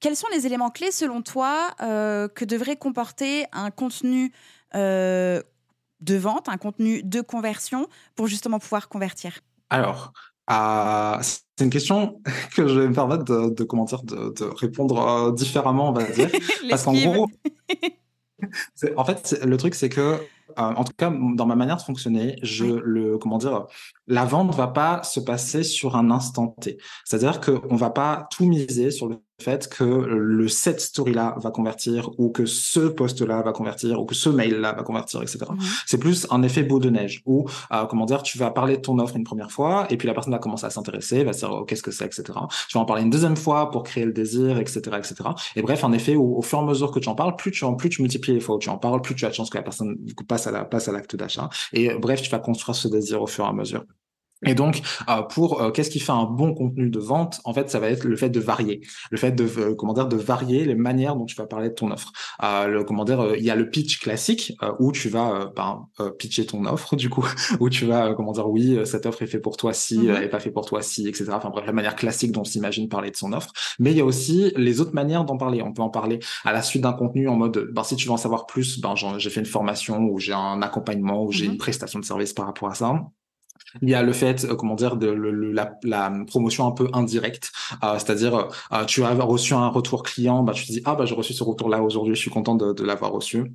quels 0.00 0.16
sont 0.16 0.26
les 0.32 0.46
éléments 0.46 0.70
clés, 0.70 0.90
selon 0.90 1.22
toi, 1.22 1.70
euh, 1.80 2.26
que 2.26 2.44
devrait 2.44 2.76
comporter 2.76 3.46
un 3.52 3.70
contenu 3.70 4.32
euh, 4.74 5.40
de 6.00 6.16
vente, 6.16 6.48
un 6.48 6.56
contenu 6.56 7.04
de 7.04 7.20
conversion, 7.20 7.86
pour 8.16 8.26
justement 8.26 8.58
pouvoir 8.58 8.88
convertir? 8.88 9.38
Alors, 9.68 10.12
c'est 11.22 11.64
une 11.64 11.70
question 11.70 12.20
que 12.56 12.66
je 12.66 12.80
vais 12.80 12.88
me 12.88 12.94
permettre 12.94 13.22
de, 13.22 13.50
de, 13.50 13.62
comment 13.62 13.84
de, 13.84 14.44
répondre 14.56 15.32
différemment, 15.34 15.90
on 15.90 15.92
va 15.92 16.02
dire. 16.02 16.30
Parce 16.68 16.82
qu'en 16.82 16.94
gros, 16.94 17.28
en 18.96 19.04
fait, 19.04 19.38
le 19.44 19.56
truc, 19.56 19.76
c'est 19.76 19.88
que 19.88 20.18
euh, 20.58 20.62
en 20.62 20.84
tout 20.84 20.92
cas, 20.96 21.10
dans 21.10 21.46
ma 21.46 21.56
manière 21.56 21.76
de 21.76 21.82
fonctionner, 21.82 22.36
je 22.42 22.66
le, 22.66 23.18
comment 23.18 23.38
dire, 23.38 23.66
la 24.06 24.24
vente 24.24 24.54
va 24.54 24.68
pas 24.68 25.02
se 25.02 25.20
passer 25.20 25.62
sur 25.62 25.96
un 25.96 26.10
instant 26.10 26.48
T. 26.60 26.78
C'est-à-dire 27.04 27.40
qu'on 27.40 27.76
va 27.76 27.90
pas 27.90 28.28
tout 28.30 28.44
miser 28.44 28.90
sur 28.90 29.08
le 29.08 29.18
fait 29.40 29.68
que 29.68 29.84
le 29.84 30.48
cette 30.48 30.80
story 30.80 31.12
là 31.12 31.34
va 31.38 31.50
convertir 31.50 32.10
ou 32.18 32.30
que 32.30 32.46
ce 32.46 32.80
post 32.80 33.20
là 33.22 33.42
va 33.42 33.52
convertir 33.52 34.00
ou 34.00 34.04
que 34.04 34.14
ce 34.14 34.28
mail 34.28 34.60
là 34.60 34.72
va 34.72 34.82
convertir 34.82 35.22
etc 35.22 35.38
mhm. 35.50 35.58
c'est 35.86 35.98
plus 35.98 36.26
un 36.30 36.42
effet 36.42 36.62
beau 36.62 36.78
de 36.78 36.90
neige 36.90 37.22
où 37.26 37.46
euh, 37.72 37.84
comment 37.86 38.06
dire 38.06 38.22
tu 38.22 38.38
vas 38.38 38.50
parler 38.50 38.76
de 38.76 38.82
ton 38.82 38.98
offre 38.98 39.16
une 39.16 39.24
première 39.24 39.50
fois 39.50 39.86
et 39.90 39.96
puis 39.96 40.06
la 40.06 40.14
personne 40.14 40.32
va 40.32 40.38
commencer 40.38 40.66
à 40.66 40.70
s'intéresser 40.70 41.24
va 41.24 41.32
se 41.32 41.40
dire 41.40 41.50
oh, 41.52 41.64
qu'est-ce 41.64 41.82
que 41.82 41.90
c'est 41.90 42.06
etc 42.06 42.38
tu 42.68 42.78
vas 42.78 42.82
en 42.82 42.84
parler 42.84 43.02
une 43.02 43.10
deuxième 43.10 43.36
fois 43.36 43.70
pour 43.70 43.82
créer 43.82 44.04
le 44.04 44.12
désir 44.12 44.58
etc 44.58 44.96
etc 44.98 45.14
et 45.56 45.62
bref 45.62 45.84
un 45.84 45.92
effet 45.92 46.16
où 46.16 46.36
au 46.36 46.42
fur 46.42 46.58
et 46.58 46.62
à 46.62 46.64
mesure 46.64 46.90
que 46.90 46.98
tu 46.98 47.08
en 47.08 47.14
parles 47.14 47.36
plus 47.36 47.50
tu 47.50 47.64
en 47.64 47.74
plus 47.74 47.88
tu 47.88 48.02
multiplies 48.02 48.34
les 48.34 48.40
fois 48.40 48.56
où 48.56 48.58
tu 48.58 48.68
en 48.68 48.78
parles 48.78 49.02
plus 49.02 49.14
tu 49.14 49.24
as 49.24 49.30
de 49.30 49.34
chance 49.34 49.50
que 49.50 49.58
la 49.58 49.62
personne 49.62 49.96
du 50.00 50.14
coup 50.14 50.24
passe 50.24 50.46
à 50.46 50.50
la 50.50 50.64
passe 50.64 50.88
à 50.88 50.92
l'acte 50.92 51.16
d'achat. 51.16 51.48
Et 51.72 51.94
bref 51.94 52.22
tu 52.22 52.30
vas 52.30 52.38
construire 52.38 52.74
ce 52.74 52.88
désir 52.88 53.22
au 53.22 53.26
fur 53.26 53.44
et 53.44 53.48
à 53.48 53.52
mesure 53.52 53.84
Et 54.46 54.54
donc, 54.54 54.80
euh, 55.08 55.22
pour 55.22 55.60
euh, 55.60 55.70
qu'est-ce 55.70 55.90
qui 55.90 56.00
fait 56.00 56.12
un 56.12 56.24
bon 56.24 56.54
contenu 56.54 56.88
de 56.88 56.98
vente? 56.98 57.40
En 57.44 57.52
fait, 57.52 57.68
ça 57.68 57.78
va 57.78 57.88
être 57.88 58.04
le 58.04 58.16
fait 58.16 58.30
de 58.30 58.40
varier, 58.40 58.80
le 59.10 59.18
fait 59.18 59.32
de 59.32 59.44
euh, 59.44 59.74
comment 59.74 59.92
dire 59.92 60.08
de 60.08 60.16
varier 60.16 60.64
les 60.64 60.74
manières 60.74 61.14
dont 61.16 61.26
tu 61.26 61.36
vas 61.36 61.46
parler 61.46 61.68
de 61.68 61.74
ton 61.74 61.90
offre. 61.90 62.12
le 62.42 62.82
comment 62.84 63.04
dire, 63.04 63.34
il 63.36 63.44
y 63.44 63.50
a 63.50 63.56
le 63.56 63.68
pitch 63.68 64.00
classique 64.00 64.52
où 64.78 64.92
tu 64.92 65.08
vas 65.08 65.50
ben, 65.54 65.86
pitcher 66.18 66.46
ton 66.46 66.64
offre, 66.64 66.96
du 66.96 67.10
coup, 67.10 67.26
où 67.60 67.68
tu 67.68 67.84
vas 67.84 68.14
comment 68.14 68.32
dire 68.32 68.48
oui, 68.48 68.78
cette 68.84 69.06
offre 69.06 69.22
est 69.22 69.26
faite 69.26 69.42
pour 69.42 69.56
toi 69.56 69.72
si, 69.72 70.06
elle 70.06 70.24
est 70.24 70.28
pas 70.28 70.40
faite 70.40 70.54
pour 70.54 70.64
toi 70.64 70.80
si, 70.82 71.06
etc. 71.06 71.26
Enfin 71.32 71.50
bref, 71.50 71.66
la 71.66 71.72
manière 71.72 71.96
classique 71.96 72.32
dont 72.32 72.40
on 72.40 72.44
s'imagine 72.44 72.88
parler 72.88 73.10
de 73.10 73.16
son 73.16 73.32
offre. 73.32 73.52
Mais 73.78 73.90
il 73.90 73.98
y 73.98 74.00
a 74.00 74.04
aussi 74.04 74.52
les 74.56 74.80
autres 74.80 74.94
manières 74.94 75.24
d'en 75.24 75.36
parler. 75.36 75.62
On 75.62 75.72
peut 75.72 75.82
en 75.82 75.90
parler 75.90 76.18
à 76.44 76.52
la 76.52 76.62
suite 76.62 76.82
d'un 76.82 76.92
contenu 76.92 77.28
en 77.28 77.36
mode, 77.36 77.68
ben 77.72 77.82
si 77.82 77.96
tu 77.96 78.06
veux 78.06 78.12
en 78.12 78.16
savoir 78.16 78.46
plus, 78.46 78.80
ben 78.80 78.94
j'ai 79.18 79.30
fait 79.30 79.40
une 79.40 79.46
formation 79.46 79.98
ou 79.98 80.18
j'ai 80.18 80.32
un 80.32 80.62
accompagnement 80.62 81.24
ou 81.24 81.32
j'ai 81.32 81.46
mmh 81.46 81.50
une 81.50 81.56
prestation 81.56 81.98
de 81.98 82.04
service 82.04 82.32
par 82.32 82.46
rapport 82.46 82.70
à 82.70 82.74
ça 82.74 82.86
il 83.82 83.88
y 83.90 83.94
a 83.94 84.02
le 84.02 84.12
fait, 84.12 84.44
euh, 84.44 84.54
comment 84.56 84.74
dire, 84.74 84.96
de 84.96 85.08
la, 85.10 86.12
promotion 86.26 86.66
un 86.66 86.72
peu 86.72 86.88
indirecte, 86.92 87.52
euh, 87.84 87.98
c'est-à-dire 87.98 88.48
euh, 88.72 88.84
tu 88.86 89.04
as 89.04 89.14
reçu 89.14 89.54
un 89.54 89.68
retour 89.68 90.02
client, 90.02 90.42
bah 90.42 90.52
tu 90.52 90.66
te 90.66 90.72
dis 90.72 90.82
ah 90.84 90.94
bah 90.94 91.04
j'ai 91.04 91.14
reçu 91.14 91.32
ce 91.32 91.44
retour 91.44 91.68
là 91.68 91.82
aujourd'hui, 91.82 92.14
je 92.14 92.20
suis 92.20 92.30
content 92.30 92.54
de 92.54 92.84
l'avoir 92.84 93.12
reçu. 93.12 93.52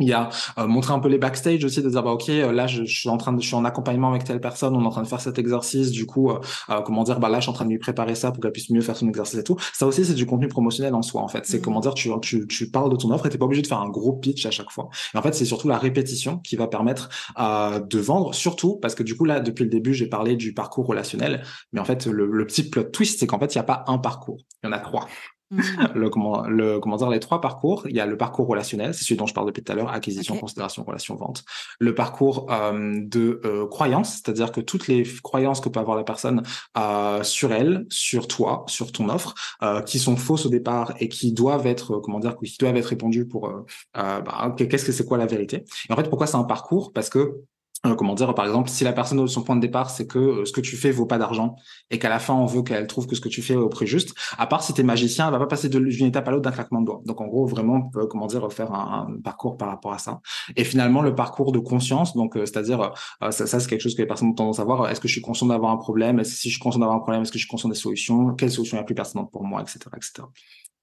Il 0.00 0.08
y 0.08 0.12
a 0.12 0.30
euh, 0.58 0.66
montrer 0.66 0.92
un 0.92 0.98
peu 0.98 1.08
les 1.08 1.18
backstage 1.18 1.64
aussi, 1.64 1.82
de 1.82 1.90
dire 1.90 2.02
bah 2.02 2.10
ok 2.10 2.28
euh, 2.28 2.52
là 2.52 2.66
je, 2.66 2.84
suis 2.84 3.08
en 3.08 3.16
train 3.16 3.32
de 3.32 3.40
je 3.40 3.46
suis 3.46 3.54
en 3.54 3.64
accompagnement 3.64 4.10
avec 4.10 4.24
telle 4.24 4.40
personne, 4.40 4.74
on 4.74 4.82
est 4.82 4.86
en 4.86 4.90
train 4.90 5.02
de 5.02 5.06
faire 5.06 5.20
cet 5.20 5.38
exercice, 5.38 5.90
du 5.90 6.06
coup 6.06 6.30
euh, 6.30 6.40
euh 6.70 6.80
comment 6.82 7.04
dire 7.04 7.20
bah 7.20 7.28
là 7.28 7.38
je 7.38 7.42
suis 7.42 7.50
en 7.50 7.54
train 7.54 7.64
de 7.64 7.70
lui 7.70 7.78
préparer 7.78 8.14
ça 8.14 8.32
pour 8.32 8.42
qu'elle 8.42 8.52
puisse 8.52 8.70
mieux 8.70 8.80
faire 8.80 8.96
son 8.96 9.08
exercice 9.08 9.38
et 9.38 9.44
tout. 9.44 9.56
Ça 9.72 9.86
aussi 9.86 10.04
c'est 10.04 10.14
du 10.14 10.26
contenu 10.26 10.48
promotionnel 10.48 10.94
en 10.94 11.02
soi 11.02 11.22
en 11.22 11.28
fait. 11.28 11.44
C'est 11.46 11.58
mmh. 11.58 11.62
comment 11.62 11.80
dire 11.80 11.94
tu, 11.94 12.10
tu 12.22 12.46
tu 12.46 12.70
parles 12.70 12.90
de 12.90 12.96
ton 12.96 13.10
offre 13.10 13.26
et 13.26 13.30
t'es 13.30 13.38
pas 13.38 13.44
obligé 13.44 13.62
de 13.62 13.66
faire 13.66 13.80
un 13.80 13.88
gros 13.88 14.12
pitch 14.12 14.46
à 14.46 14.50
chaque 14.50 14.70
fois. 14.70 14.88
Et 15.14 15.18
en 15.18 15.22
fait 15.22 15.34
c'est 15.34 15.44
surtout 15.44 15.68
la 15.68 15.78
répétition 15.78 16.38
qui 16.38 16.56
va 16.56 16.66
permettre 16.66 17.08
euh, 17.38 17.80
de 17.80 17.98
vendre, 17.98 18.34
surtout 18.34 18.76
parce 18.76 18.94
que 18.94 19.02
du 19.02 19.16
coup 19.16 19.24
là 19.24 19.40
depuis 19.40 19.64
le 19.64 19.70
début 19.70 19.94
j'ai 19.94 20.06
parlé 20.06 20.36
du 20.36 20.54
parcours 20.54 20.86
relationnel, 20.86 21.42
mais 21.72 21.80
en 21.80 21.84
fait 21.84 22.06
le, 22.06 22.26
le 22.26 22.46
petit 22.46 22.68
plot 22.68 22.84
twist 22.84 23.20
c'est 23.20 23.26
qu'en 23.26 23.38
fait 23.38 23.54
il 23.54 23.56
y 23.56 23.60
a 23.60 23.64
pas 23.64 23.84
un 23.86 23.98
parcours, 23.98 24.38
il 24.62 24.66
y 24.66 24.70
en 24.70 24.72
a 24.72 24.78
trois. 24.78 25.06
Mm. 25.50 25.60
le, 25.94 26.10
comment, 26.10 26.42
le, 26.46 26.78
comment 26.78 26.96
dire, 26.96 27.08
les 27.08 27.20
trois 27.20 27.40
parcours. 27.40 27.86
Il 27.88 27.96
y 27.96 28.00
a 28.00 28.06
le 28.06 28.16
parcours 28.16 28.46
relationnel, 28.46 28.94
c'est 28.94 29.04
celui 29.04 29.16
dont 29.16 29.26
je 29.26 29.34
parle 29.34 29.46
depuis 29.46 29.62
tout 29.62 29.72
à 29.72 29.74
l'heure, 29.74 29.90
acquisition, 29.90 30.36
considération, 30.36 30.84
relation, 30.84 31.16
vente. 31.16 31.44
Le 31.78 31.94
parcours 31.94 32.46
euh, 32.50 33.00
de 33.00 33.40
euh, 33.44 33.66
croyance, 33.66 34.14
c'est-à-dire 34.14 34.52
que 34.52 34.60
toutes 34.60 34.86
les 34.86 35.02
croyances 35.22 35.60
que 35.60 35.68
peut 35.68 35.80
avoir 35.80 35.96
la 35.96 36.04
personne 36.04 36.42
euh, 36.78 37.22
sur 37.22 37.52
elle, 37.52 37.86
sur 37.88 38.28
toi, 38.28 38.64
sur 38.68 38.92
ton 38.92 39.08
offre, 39.08 39.34
euh, 39.62 39.82
qui 39.82 39.98
sont 39.98 40.16
fausses 40.16 40.46
au 40.46 40.50
départ 40.50 40.94
et 41.00 41.08
qui 41.08 41.32
doivent 41.32 41.66
être, 41.66 41.98
comment 41.98 42.20
dire, 42.20 42.36
qui 42.38 42.56
doivent 42.58 42.76
être 42.76 42.86
répondues 42.86 43.26
pour, 43.26 43.48
euh, 43.48 43.64
euh, 43.96 44.20
bah, 44.20 44.54
qu'est-ce 44.56 44.84
que 44.84 44.92
c'est 44.92 45.06
quoi 45.06 45.18
la 45.18 45.26
vérité? 45.26 45.64
Et 45.88 45.92
en 45.92 45.96
fait, 45.96 46.08
pourquoi 46.08 46.26
c'est 46.26 46.36
un 46.36 46.44
parcours? 46.44 46.92
Parce 46.92 47.10
que 47.10 47.40
euh, 47.86 47.94
comment 47.94 48.14
dire, 48.14 48.34
par 48.34 48.44
exemple, 48.44 48.68
si 48.68 48.84
la 48.84 48.92
personne, 48.92 49.26
son 49.26 49.42
point 49.42 49.56
de 49.56 49.60
départ, 49.62 49.88
c'est 49.88 50.06
que 50.06 50.18
euh, 50.18 50.44
ce 50.44 50.52
que 50.52 50.60
tu 50.60 50.76
fais 50.76 50.90
vaut 50.90 51.06
pas 51.06 51.16
d'argent 51.16 51.56
et 51.90 51.98
qu'à 51.98 52.10
la 52.10 52.18
fin, 52.18 52.34
on 52.34 52.44
veut 52.44 52.60
qu'elle 52.60 52.86
trouve 52.86 53.06
que 53.06 53.16
ce 53.16 53.22
que 53.22 53.30
tu 53.30 53.40
fais 53.40 53.54
est 53.54 53.56
au 53.56 53.70
prix 53.70 53.86
juste, 53.86 54.14
à 54.36 54.46
part 54.46 54.62
si 54.62 54.74
tu 54.74 54.82
es 54.82 54.84
magicien, 54.84 55.26
elle 55.26 55.32
va 55.32 55.38
pas 55.38 55.46
passer 55.46 55.70
d'une 55.70 56.06
étape 56.06 56.28
à 56.28 56.30
l'autre 56.30 56.42
d'un 56.42 56.50
claquement 56.50 56.82
de 56.82 56.86
doigts. 56.86 57.00
Donc, 57.06 57.22
en 57.22 57.26
gros, 57.26 57.46
vraiment, 57.46 57.76
on 57.76 57.88
peut, 57.88 58.06
comment 58.06 58.26
dire, 58.26 58.52
faire 58.52 58.70
un, 58.74 59.16
parcours 59.24 59.56
par 59.56 59.68
rapport 59.68 59.94
à 59.94 59.98
ça. 59.98 60.20
Et 60.56 60.64
finalement, 60.64 61.00
le 61.00 61.14
parcours 61.14 61.52
de 61.52 61.58
conscience, 61.58 62.14
donc, 62.14 62.36
euh, 62.36 62.44
c'est-à-dire, 62.44 62.92
ça, 63.22 63.46
ça 63.46 63.60
c'est 63.60 63.68
quelque 63.68 63.80
chose 63.80 63.94
que 63.94 64.02
les 64.02 64.08
personnes 64.08 64.28
ont 64.28 64.34
tendance 64.34 64.60
à 64.60 64.64
voir. 64.64 64.90
Est-ce 64.90 65.00
que 65.00 65.08
je 65.08 65.14
suis 65.14 65.22
conscient 65.22 65.46
d'avoir 65.46 65.72
un 65.72 65.78
problème? 65.78 66.22
Si 66.22 66.50
je 66.50 66.54
suis 66.54 66.62
conscient 66.62 66.80
d'avoir 66.80 66.98
un 66.98 67.00
problème, 67.00 67.22
est-ce 67.22 67.32
que 67.32 67.38
je 67.38 67.44
suis 67.44 67.50
conscient 67.50 67.70
des 67.70 67.74
solutions? 67.74 68.34
Quelle 68.34 68.50
solution 68.50 68.76
est 68.76 68.80
la 68.80 68.84
plus 68.84 68.94
pertinente 68.94 69.30
pour 69.32 69.44
moi, 69.44 69.62
etc., 69.62 69.78
etc. 69.96 70.28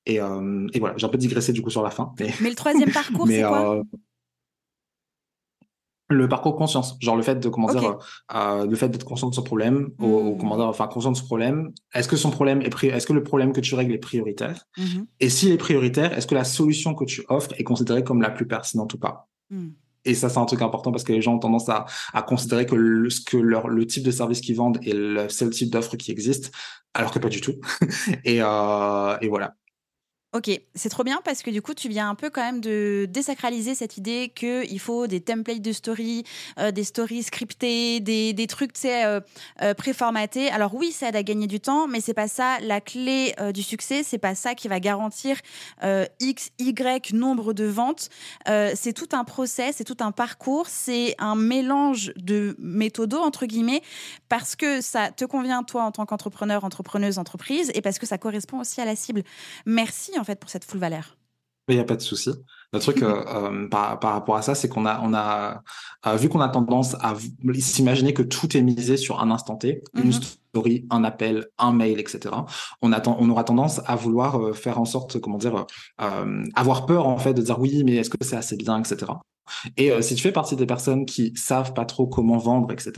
Et, 0.07 0.15
et 0.15 0.79
voilà, 0.79 0.95
j'ai 0.97 1.05
un 1.05 1.09
peu 1.09 1.17
digressé 1.17 1.53
du 1.53 1.61
coup 1.61 1.69
sur 1.69 1.83
la 1.83 1.91
fin. 1.91 2.13
Mais, 2.19 2.33
mais 2.41 2.49
le 2.49 2.55
troisième 2.55 2.91
parcours, 2.93 3.27
c'est 3.27 3.43
quoi? 3.43 3.83
Le 6.09 6.29
parcours 6.29 6.55
conscience, 6.55 6.95
genre 7.01 7.15
le 7.15 7.23
fait 7.23 7.35
de 7.35 7.49
comment 7.49 7.67
dire, 7.67 7.97
euh, 8.33 8.65
le 8.65 8.75
fait 8.75 8.89
d'être 8.89 9.03
conscient 9.03 9.29
de 9.29 9.35
son 9.35 9.43
problème, 9.43 9.89
ou, 9.99 10.35
hmm. 10.35 10.37
comment 10.37 10.55
dire, 10.55 10.67
enfin 10.67 10.87
conscient 10.87 11.11
de 11.11 11.17
ce 11.17 11.23
problème. 11.23 11.71
Est-ce 11.93 12.07
que 12.07 12.15
son 12.15 12.31
problème 12.31 12.61
est 12.61 12.83
est-ce 12.83 13.07
que 13.07 13.13
le 13.13 13.23
problème 13.23 13.51
que 13.51 13.59
tu 13.59 13.75
règles 13.75 13.93
est 13.93 13.97
prioritaire? 13.97 14.65
Mm-hmm. 14.77 15.05
Et 15.19 15.29
s'il 15.29 15.51
est 15.51 15.57
prioritaire, 15.57 16.17
est-ce 16.17 16.27
que 16.27 16.35
la 16.35 16.43
solution 16.43 16.93
que 16.93 17.05
tu 17.05 17.23
offres 17.27 17.53
est 17.57 17.63
considérée 17.63 18.03
comme 18.03 18.21
la 18.21 18.29
plus 18.29 18.47
pertinente 18.47 18.93
ou 18.93 18.97
pas? 18.97 19.27
Mm. 19.49 19.69
Et 20.05 20.13
ça, 20.13 20.29
c'est 20.29 20.37
un 20.37 20.45
truc 20.45 20.61
important 20.61 20.91
parce 20.91 21.03
que 21.03 21.11
les 21.11 21.21
gens 21.21 21.35
ont 21.35 21.39
tendance 21.39 21.67
à, 21.67 21.85
à 22.13 22.21
considérer 22.21 22.65
que 22.65 22.75
le, 22.75 23.09
ce 23.09 23.19
que 23.19 23.35
leur, 23.35 23.67
le 23.67 23.85
type 23.85 24.03
de 24.03 24.11
service 24.11 24.39
qu'ils 24.39 24.55
vendent 24.55 24.79
est 24.83 24.93
le 24.93 25.27
seul 25.27 25.49
type 25.49 25.69
d'offre 25.69 25.97
qui 25.97 26.11
existe, 26.11 26.51
alors 26.93 27.11
que 27.11 27.19
pas 27.19 27.29
du 27.29 27.41
tout. 27.41 27.55
et, 28.23 28.41
euh, 28.41 29.17
et 29.21 29.27
voilà. 29.27 29.55
Ok, 30.37 30.51
c'est 30.75 30.89
trop 30.89 31.03
bien 31.03 31.19
parce 31.25 31.41
que 31.41 31.49
du 31.49 31.63
coup, 31.63 31.73
tu 31.73 31.89
viens 31.89 32.07
un 32.07 32.13
peu 32.13 32.29
quand 32.29 32.43
même 32.43 32.61
de 32.61 33.07
désacraliser 33.09 33.73
cette 33.73 33.97
idée 33.97 34.31
qu'il 34.35 34.79
faut 34.79 35.07
des 35.07 35.19
templates 35.19 35.63
de 35.63 35.71
story, 35.71 36.25
euh, 36.59 36.69
des 36.69 36.83
stories 36.83 37.23
scriptées, 37.23 38.01
des, 38.01 38.33
des 38.33 38.45
trucs, 38.45 38.73
tu 38.73 38.81
sais, 38.81 39.03
euh, 39.03 39.19
euh, 39.63 39.73
préformatés. 39.73 40.51
Alors 40.51 40.75
oui, 40.75 40.91
ça 40.91 41.09
aide 41.09 41.15
à 41.15 41.23
gagner 41.23 41.47
du 41.47 41.59
temps, 41.59 41.87
mais 41.87 42.01
c'est 42.01 42.13
pas 42.13 42.27
ça 42.27 42.59
la 42.59 42.81
clé 42.81 43.33
du 43.51 43.63
succès. 43.63 44.03
C'est 44.03 44.19
pas 44.19 44.35
ça 44.35 44.53
qui 44.53 44.67
va 44.67 44.79
garantir 44.79 45.37
X, 46.19 46.51
Y 46.59 47.13
nombre 47.13 47.53
de 47.53 47.65
ventes. 47.65 48.09
c'est 48.45 48.93
tout 48.93 49.09
un 49.13 49.23
process, 49.23 49.77
c'est 49.77 49.85
tout 49.85 49.97
un 50.01 50.11
parcours, 50.11 50.67
c'est 50.67 51.15
un 51.17 51.35
mélange 51.35 52.13
de 52.15 52.55
méthodos, 52.59 53.21
entre 53.21 53.47
guillemets, 53.47 53.81
parce 54.29 54.55
que 54.55 54.81
ça 54.81 55.09
te 55.09 55.25
convient, 55.25 55.63
toi, 55.63 55.83
en 55.83 55.91
tant 55.91 56.05
qu'entrepreneur, 56.05 56.63
entrepreneuse, 56.63 57.17
entreprise, 57.17 57.71
et 57.73 57.81
parce 57.81 57.97
que 57.97 58.05
ça 58.05 58.19
correspond 58.19 58.59
aussi 58.59 58.81
à 58.81 58.85
la 58.85 58.95
cible. 58.95 59.23
Merci 59.65 60.11
en 60.19 60.26
fait 60.27 60.39
pour 60.39 60.49
cette 60.49 60.65
full 60.65 60.79
valeur. 60.79 61.17
Il 61.69 61.75
n'y 61.75 61.81
a 61.81 61.85
pas 61.85 61.95
de 61.95 62.01
souci. 62.01 62.31
Le 62.73 62.79
truc 62.79 63.01
euh, 63.01 63.23
euh, 63.27 63.67
par, 63.67 63.99
par, 63.99 64.13
rapport 64.13 64.35
à 64.35 64.41
ça, 64.41 64.55
c'est 64.55 64.69
qu'on 64.69 64.85
a, 64.85 65.01
on 65.01 65.13
a 65.13 65.63
euh, 66.05 66.15
vu 66.15 66.29
qu'on 66.29 66.41
a 66.41 66.49
tendance 66.49 66.95
à 66.95 67.15
s'imaginer 67.59 68.13
que 68.13 68.21
tout 68.21 68.55
est 68.55 68.61
misé 68.61 68.97
sur 68.97 69.21
un 69.21 69.31
instant 69.31 69.55
T, 69.55 69.83
une 69.95 70.11
mm-hmm. 70.11 70.37
Story, 70.57 70.85
un 70.89 71.03
appel, 71.03 71.47
un 71.57 71.71
mail, 71.71 71.99
etc. 71.99 72.35
On, 72.81 72.91
attend, 72.91 73.17
on 73.19 73.29
aura 73.29 73.43
tendance 73.43 73.81
à 73.85 73.95
vouloir 73.95 74.55
faire 74.55 74.79
en 74.79 74.85
sorte, 74.85 75.19
comment 75.19 75.37
dire, 75.37 75.65
avoir 76.55 76.85
peur 76.85 77.07
en 77.07 77.17
fait 77.17 77.33
de 77.33 77.41
dire 77.41 77.59
oui, 77.59 77.83
mais 77.85 77.95
est-ce 77.95 78.09
que 78.09 78.17
c'est 78.21 78.37
assez 78.37 78.57
bien, 78.57 78.79
etc. 78.79 79.05
Et 79.77 79.91
euh, 79.91 80.01
si 80.01 80.15
tu 80.15 80.21
fais 80.21 80.31
partie 80.31 80.55
des 80.55 80.65
personnes 80.65 81.05
qui 81.05 81.33
savent 81.35 81.73
pas 81.73 81.85
trop 81.85 82.07
comment 82.07 82.37
vendre, 82.37 82.71
etc. 82.71 82.91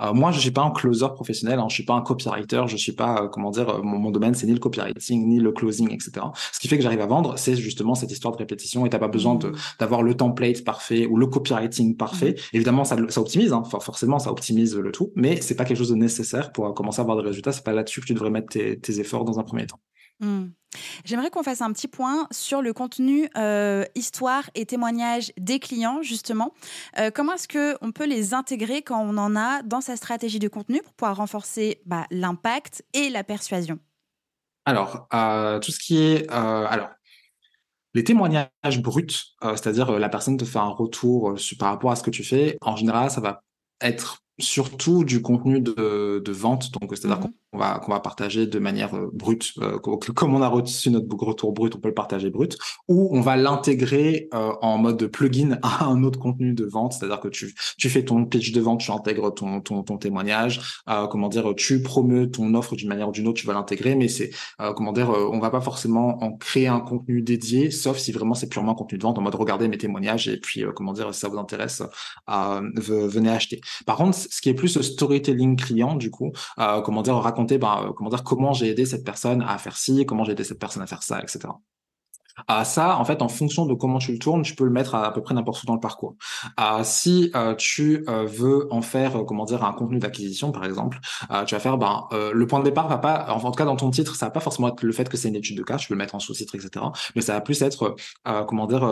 Euh, 0.00 0.12
moi, 0.12 0.32
je 0.32 0.40
suis 0.40 0.50
pas 0.50 0.62
un 0.62 0.70
closer 0.70 1.06
professionnel, 1.14 1.58
hein, 1.58 1.66
je 1.68 1.74
suis 1.74 1.84
pas 1.84 1.94
un 1.94 2.02
copywriter, 2.02 2.62
je 2.66 2.76
suis 2.76 2.92
pas, 2.92 3.22
euh, 3.22 3.28
comment 3.28 3.50
dire, 3.50 3.82
mon, 3.82 3.98
mon 3.98 4.10
domaine 4.10 4.34
c'est 4.34 4.46
ni 4.46 4.52
le 4.52 4.58
copywriting 4.58 5.26
ni 5.26 5.40
le 5.40 5.52
closing, 5.52 5.92
etc. 5.92 6.26
Ce 6.52 6.58
qui 6.58 6.68
fait 6.68 6.76
que 6.76 6.82
j'arrive 6.82 7.00
à 7.00 7.06
vendre, 7.06 7.34
c'est 7.36 7.56
justement 7.56 7.94
cette 7.94 8.10
histoire 8.10 8.32
de 8.32 8.38
répétition. 8.38 8.86
Et 8.86 8.90
t'as 8.90 8.98
pas 8.98 9.08
besoin 9.08 9.34
mmh. 9.34 9.52
d'avoir 9.78 10.02
le 10.02 10.14
template 10.14 10.64
parfait 10.64 11.06
ou 11.06 11.16
le 11.16 11.26
copywriting 11.26 11.96
parfait. 11.96 12.32
Mmh. 12.32 12.56
Évidemment, 12.56 12.84
ça, 12.84 12.96
ça 13.08 13.20
optimise, 13.20 13.52
hein, 13.52 13.62
forcément, 13.64 14.18
ça 14.18 14.30
optimise 14.30 14.76
le 14.76 14.92
tout, 14.92 15.12
mais 15.14 15.40
c'est 15.40 15.54
pas 15.54 15.64
quelque 15.64 15.78
chose 15.78 15.90
de 15.90 15.94
nécessaire 15.94 16.52
pour 16.52 16.72
commencer 16.74 17.00
à 17.00 17.03
avoir 17.04 17.22
des 17.22 17.28
résultats. 17.28 17.52
C'est 17.52 17.64
pas 17.64 17.72
là-dessus 17.72 18.00
que 18.00 18.06
tu 18.06 18.14
devrais 18.14 18.30
mettre 18.30 18.48
tes, 18.48 18.78
tes 18.78 19.00
efforts 19.00 19.24
dans 19.24 19.38
un 19.38 19.44
premier 19.44 19.66
temps. 19.66 19.80
Mmh. 20.20 20.46
J'aimerais 21.04 21.30
qu'on 21.30 21.42
fasse 21.42 21.62
un 21.62 21.72
petit 21.72 21.88
point 21.88 22.26
sur 22.30 22.62
le 22.62 22.72
contenu 22.72 23.28
euh, 23.36 23.84
histoire 23.94 24.50
et 24.54 24.66
témoignage 24.66 25.32
des 25.38 25.58
clients, 25.58 26.02
justement. 26.02 26.52
Euh, 26.98 27.10
comment 27.12 27.34
est-ce 27.34 27.48
qu'on 27.48 27.92
peut 27.92 28.06
les 28.06 28.34
intégrer 28.34 28.82
quand 28.82 29.00
on 29.00 29.16
en 29.16 29.36
a 29.36 29.62
dans 29.62 29.80
sa 29.80 29.96
stratégie 29.96 30.38
de 30.38 30.48
contenu 30.48 30.80
pour 30.82 30.92
pouvoir 30.94 31.16
renforcer 31.16 31.80
bah, 31.86 32.06
l'impact 32.10 32.84
et 32.92 33.10
la 33.10 33.24
persuasion? 33.24 33.78
Alors, 34.64 35.06
euh, 35.12 35.58
tout 35.60 35.70
ce 35.70 35.78
qui 35.78 36.02
est... 36.02 36.28
alors, 36.30 36.90
les 37.92 38.02
témoignages 38.02 38.50
bruts, 38.82 39.06
c'est-à-dire 39.40 39.98
la 39.98 40.08
personne 40.08 40.36
te 40.36 40.44
fait 40.44 40.58
un 40.58 40.70
retour 40.70 41.36
par 41.60 41.68
rapport 41.68 41.92
à 41.92 41.96
ce 41.96 42.02
que 42.02 42.10
tu 42.10 42.24
fais, 42.24 42.58
en 42.60 42.74
général, 42.74 43.08
ça 43.10 43.20
va 43.20 43.42
être 43.80 44.23
surtout 44.38 45.04
du 45.04 45.22
contenu 45.22 45.60
de, 45.60 46.20
de 46.24 46.32
vente, 46.32 46.70
donc 46.72 46.96
c'est-à-dire 46.96 47.20
mmh 47.52 47.53
qu'on 47.54 47.92
va 47.92 48.00
partager 48.00 48.46
de 48.46 48.58
manière 48.58 48.94
euh, 48.94 49.10
brute, 49.12 49.52
euh, 49.60 49.78
comme 49.78 50.34
on 50.34 50.42
a 50.42 50.48
reçu 50.48 50.90
notre 50.90 51.06
retour 51.24 51.52
brut, 51.52 51.74
on 51.76 51.78
peut 51.78 51.88
le 51.88 51.94
partager 51.94 52.30
brut, 52.30 52.58
ou 52.88 53.08
on 53.16 53.20
va 53.20 53.36
l'intégrer 53.36 54.28
euh, 54.34 54.52
en 54.60 54.78
mode 54.78 55.06
plugin 55.06 55.58
à 55.62 55.86
un 55.86 56.02
autre 56.02 56.18
contenu 56.18 56.52
de 56.52 56.64
vente, 56.64 56.92
c'est-à-dire 56.94 57.20
que 57.20 57.28
tu 57.28 57.54
tu 57.78 57.88
fais 57.88 58.04
ton 58.04 58.24
pitch 58.24 58.52
de 58.52 58.60
vente, 58.60 58.80
tu 58.80 58.90
intègres 58.90 59.32
ton 59.32 59.60
ton, 59.60 59.82
témoignage, 59.98 60.82
comment 61.10 61.28
dire, 61.28 61.54
tu 61.56 61.82
promeus 61.82 62.30
ton 62.30 62.54
offre 62.54 62.74
d'une 62.74 62.88
manière 62.88 63.08
ou 63.08 63.12
d'une 63.12 63.28
autre, 63.28 63.40
tu 63.40 63.46
vas 63.46 63.52
l'intégrer, 63.52 63.94
mais 63.94 64.08
c'est 64.08 64.30
comment 64.76 64.92
dire, 64.92 65.10
on 65.10 65.38
va 65.38 65.50
pas 65.50 65.60
forcément 65.60 66.22
en 66.22 66.32
créer 66.32 66.66
un 66.66 66.80
contenu 66.80 67.22
dédié, 67.22 67.70
sauf 67.70 67.98
si 67.98 68.12
vraiment 68.12 68.34
c'est 68.34 68.48
purement 68.48 68.74
contenu 68.74 68.98
de 68.98 69.02
vente 69.02 69.18
en 69.18 69.22
mode 69.22 69.34
regardez 69.34 69.68
mes 69.68 69.78
témoignages 69.78 70.28
et 70.28 70.38
puis 70.38 70.64
comment 70.74 70.92
dire, 70.92 71.14
si 71.14 71.20
ça 71.20 71.28
vous 71.28 71.38
intéresse, 71.38 71.82
venez 72.28 73.30
acheter. 73.30 73.60
Par 73.86 73.96
contre 73.96 74.16
ce 74.16 74.40
qui 74.40 74.48
est 74.48 74.54
plus 74.54 74.80
storytelling 74.80 75.56
client, 75.56 75.94
du 75.94 76.10
coup, 76.10 76.32
comment 76.56 77.02
dire, 77.02 77.14
raconter, 77.14 77.43
ben, 77.44 77.86
euh, 77.86 77.92
comment 77.92 78.10
dire, 78.10 78.24
comment 78.24 78.52
j'ai 78.52 78.68
aidé 78.68 78.86
cette 78.86 79.04
personne 79.04 79.42
à 79.42 79.58
faire 79.58 79.76
ci, 79.76 80.04
comment 80.06 80.24
j'ai 80.24 80.32
aidé 80.32 80.44
cette 80.44 80.58
personne 80.58 80.82
à 80.82 80.86
faire 80.86 81.02
ça, 81.02 81.20
etc. 81.20 81.40
Ah, 82.48 82.64
ça, 82.64 82.98
en 82.98 83.04
fait, 83.04 83.22
en 83.22 83.28
fonction 83.28 83.64
de 83.66 83.74
comment 83.74 83.98
tu 83.98 84.12
le 84.12 84.18
tournes, 84.18 84.42
tu 84.42 84.54
peux 84.54 84.64
le 84.64 84.70
mettre 84.70 84.94
à, 84.94 85.06
à 85.06 85.12
peu 85.12 85.22
près 85.22 85.34
n'importe 85.34 85.62
où 85.62 85.66
dans 85.66 85.74
le 85.74 85.80
parcours. 85.80 86.16
Si 86.82 87.30
euh, 87.34 87.54
tu 87.54 88.04
euh, 88.08 88.24
veux 88.24 88.72
en 88.72 88.82
faire, 88.82 89.16
euh, 89.16 89.24
comment 89.24 89.44
dire, 89.44 89.64
un 89.64 89.72
contenu 89.72 89.98
d'acquisition, 89.98 90.52
par 90.52 90.64
exemple, 90.64 90.98
tu 91.46 91.54
vas 91.54 91.60
faire, 91.60 91.78
ben, 91.78 92.06
le 92.12 92.46
point 92.46 92.58
de 92.58 92.64
départ 92.64 92.88
va 92.88 92.98
pas, 92.98 93.26
en, 93.30 93.40
tout 93.40 93.52
cas 93.52 93.64
dans 93.64 93.76
ton 93.76 93.90
titre, 93.90 94.16
ça 94.16 94.26
va 94.26 94.30
pas 94.30 94.40
forcément 94.40 94.68
être 94.68 94.82
le 94.82 94.92
fait 94.92 95.08
que 95.08 95.16
c'est 95.16 95.28
une 95.28 95.36
étude 95.36 95.56
de 95.56 95.62
cas, 95.62 95.76
tu 95.76 95.88
peux 95.88 95.94
le 95.94 95.98
mettre 95.98 96.14
en 96.14 96.18
sous-titre, 96.18 96.54
etc. 96.54 96.86
Mais 97.14 97.22
ça 97.22 97.34
va 97.34 97.40
plus 97.40 97.60
être, 97.62 97.96
comment 98.46 98.66
dire, 98.66 98.88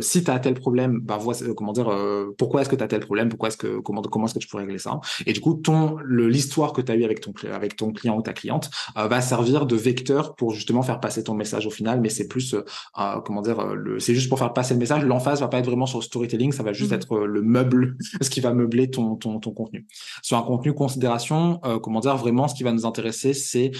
si 0.00 0.24
tu 0.24 0.30
as 0.30 0.38
tel 0.38 0.54
problème, 0.54 1.00
ben, 1.00 1.18
comment 1.56 1.72
dire, 1.72 1.90
pourquoi 2.38 2.62
est-ce 2.62 2.68
que 2.68 2.76
tu 2.76 2.84
as 2.84 2.88
tel 2.88 3.00
problème, 3.00 3.28
pourquoi 3.28 3.48
est-ce 3.48 3.56
que, 3.56 3.80
comment, 3.80 4.02
comment 4.02 4.26
est-ce 4.26 4.34
que 4.34 4.38
tu 4.38 4.48
pourrais 4.48 4.64
régler 4.64 4.78
ça. 4.78 5.00
Et 5.26 5.32
du 5.32 5.40
coup, 5.40 5.54
ton, 5.54 5.96
l'histoire 6.06 6.72
que 6.72 6.80
tu 6.80 6.92
as 6.92 6.96
eu 6.96 7.04
avec 7.04 7.20
ton, 7.20 7.32
avec 7.52 7.76
ton 7.76 7.92
client 7.92 8.16
ou 8.16 8.22
ta 8.22 8.32
cliente 8.32 8.70
va 8.94 9.20
servir 9.20 9.66
de 9.66 9.76
vecteur 9.76 10.34
pour 10.34 10.52
justement 10.52 10.82
faire 10.82 11.00
passer 11.00 11.24
ton 11.24 11.34
message 11.34 11.66
au 11.66 11.70
final, 11.70 12.00
mais 12.00 12.08
c'est 12.08 12.28
plus 12.28 12.41
euh, 12.54 13.20
comment 13.24 13.42
dire, 13.42 13.58
euh, 13.60 13.74
le, 13.74 14.00
c'est 14.00 14.14
juste 14.14 14.28
pour 14.28 14.38
faire 14.38 14.52
passer 14.52 14.74
le 14.74 14.80
message. 14.80 15.04
L'emphase 15.04 15.40
va 15.40 15.48
pas 15.48 15.58
être 15.58 15.66
vraiment 15.66 15.86
sur 15.86 15.98
le 15.98 16.04
storytelling, 16.04 16.52
ça 16.52 16.62
va 16.62 16.72
juste 16.72 16.90
mhm. 16.90 16.96
être 16.96 17.16
euh, 17.16 17.26
le 17.26 17.42
meuble, 17.42 17.96
ce 18.20 18.30
qui 18.30 18.40
va 18.40 18.52
meubler 18.52 18.90
ton, 18.90 19.16
ton, 19.16 19.38
ton 19.40 19.52
contenu. 19.52 19.86
Sur 20.22 20.36
un 20.36 20.42
contenu 20.42 20.74
considération, 20.74 21.60
comment 21.82 22.00
dire, 22.00 22.16
vraiment, 22.16 22.48
ce 22.48 22.54
qui 22.54 22.62
va 22.62 22.72
nous 22.72 22.86
intéresser, 22.86 23.34
c'est 23.34 23.72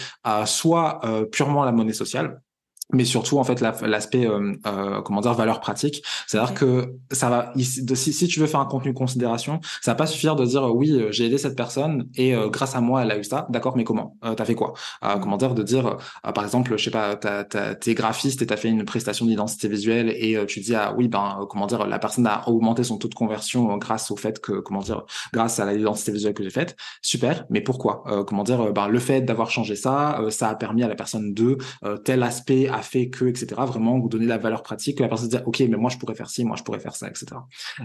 soit 0.47 1.01
purement 1.31 1.65
la 1.65 1.73
monnaie 1.73 1.93
sociale, 1.93 2.41
mais 2.93 3.05
surtout 3.05 3.39
en 3.39 3.45
fait 3.45 3.61
l'aspect 3.61 4.27
euh, 4.27 4.53
euh, 4.67 5.03
comment 5.03 5.21
dire 5.21 5.35
valeur 5.35 5.61
pratique. 5.61 6.03
C'est 6.27 6.39
à 6.39 6.45
dire 6.45 6.55
que 6.55 6.95
ça 7.11 7.29
va 7.29 7.53
si, 7.57 8.13
si 8.13 8.29
tu 8.29 8.41
veux 8.41 8.47
faire 8.47 8.61
un 8.61 8.67
contenu 8.67 8.93
considération 8.95 9.61
ça 9.81 9.93
va 9.93 9.95
pas 9.95 10.07
suffire 10.07 10.37
de 10.37 10.45
dire 10.45 10.65
oui 10.75 10.93
euh, 10.93 11.11
j'ai 11.11 11.27
aidé 11.27 11.39
cette 11.39 11.57
personne 11.57 12.09
et 12.15 12.35
euh, 12.35 12.49
grâce 12.49 12.75
à 12.75 12.81
moi 12.81 13.03
elle 13.03 13.11
a 13.11 13.19
eu 13.19 13.25
ça 13.25 13.47
d'accord 13.51 13.77
mais 13.77 13.85
comment 13.85 14.17
euh, 14.25 14.35
t'as 14.35 14.45
fait 14.45 14.55
quoi? 14.55 14.75
Euh, 15.05 15.17
comment 15.19 15.37
dire 15.37 15.55
de 15.55 15.63
dire 15.63 15.97
par 16.35 16.45
exemple 16.45 16.77
je 16.77 16.85
sais 16.85 16.91
pas 16.91 17.17
t'es 17.17 17.95
graphiste 17.95 18.43
et 18.43 18.47
t'as 18.47 18.57
fait 18.57 18.69
une 18.69 18.85
prestation 18.85 19.27
d'identité 19.27 19.69
visuelle 19.69 20.11
et 20.11 20.39
tu 20.47 20.61
dis 20.61 20.75
ah 20.75 20.95
oui 20.97 21.09
ben 21.09 21.47
comment 21.49 21.67
dire 21.67 21.87
la 21.87 21.99
personne 21.99 22.27
a 22.27 22.49
augmenté 22.49 22.85
son 22.85 22.99
taux 22.99 23.09
de 23.09 23.15
conversion 23.15 23.77
grâce 23.79 24.11
au 24.11 24.17
fait 24.17 24.41
que 24.41 24.53
comment 24.53 24.81
dire 24.81 25.05
grâce 25.33 25.59
à 25.61 25.73
l'identité 25.73 26.13
visuelle 26.13 26.35
que 26.35 26.43
j'ai 26.43 26.51
faite. 26.51 26.77
Super 27.01 27.45
mais 27.51 27.61
pourquoi? 27.61 28.05
Comment 28.27 28.45
dire 28.45 28.73
ben 28.73 28.89
le 28.89 28.99
fait 28.99 29.23
d'avoir 29.23 29.51
changé 29.51 29.77
ça 29.77 30.21
ça 30.31 30.49
a 30.49 30.55
permis 30.55 30.83
à 30.83 30.89
la 30.89 30.95
personne 30.95 31.33
de 31.35 31.59
tel 32.05 32.23
aspect 32.23 32.69
à 32.69 32.82
fait 32.83 33.09
que, 33.09 33.25
etc. 33.25 33.47
Vraiment, 33.67 33.99
vous 33.99 34.09
donner 34.09 34.27
la 34.27 34.39
valeur 34.39 34.63
pratique, 34.63 34.99
que 34.99 35.03
la 35.03 35.09
personne 35.09 35.31
se 35.31 35.37
dit, 35.37 35.43
OK, 35.45 35.61
mais 35.61 35.77
moi, 35.77 35.91
je 35.91 35.99
pourrais 35.99 36.15
faire 36.15 36.31
ci, 36.31 36.45
moi, 36.45 36.57
je 36.57 36.63
pourrais 36.63 36.81
faire 36.81 36.97
ça, 36.97 37.09
etc. 37.09 37.27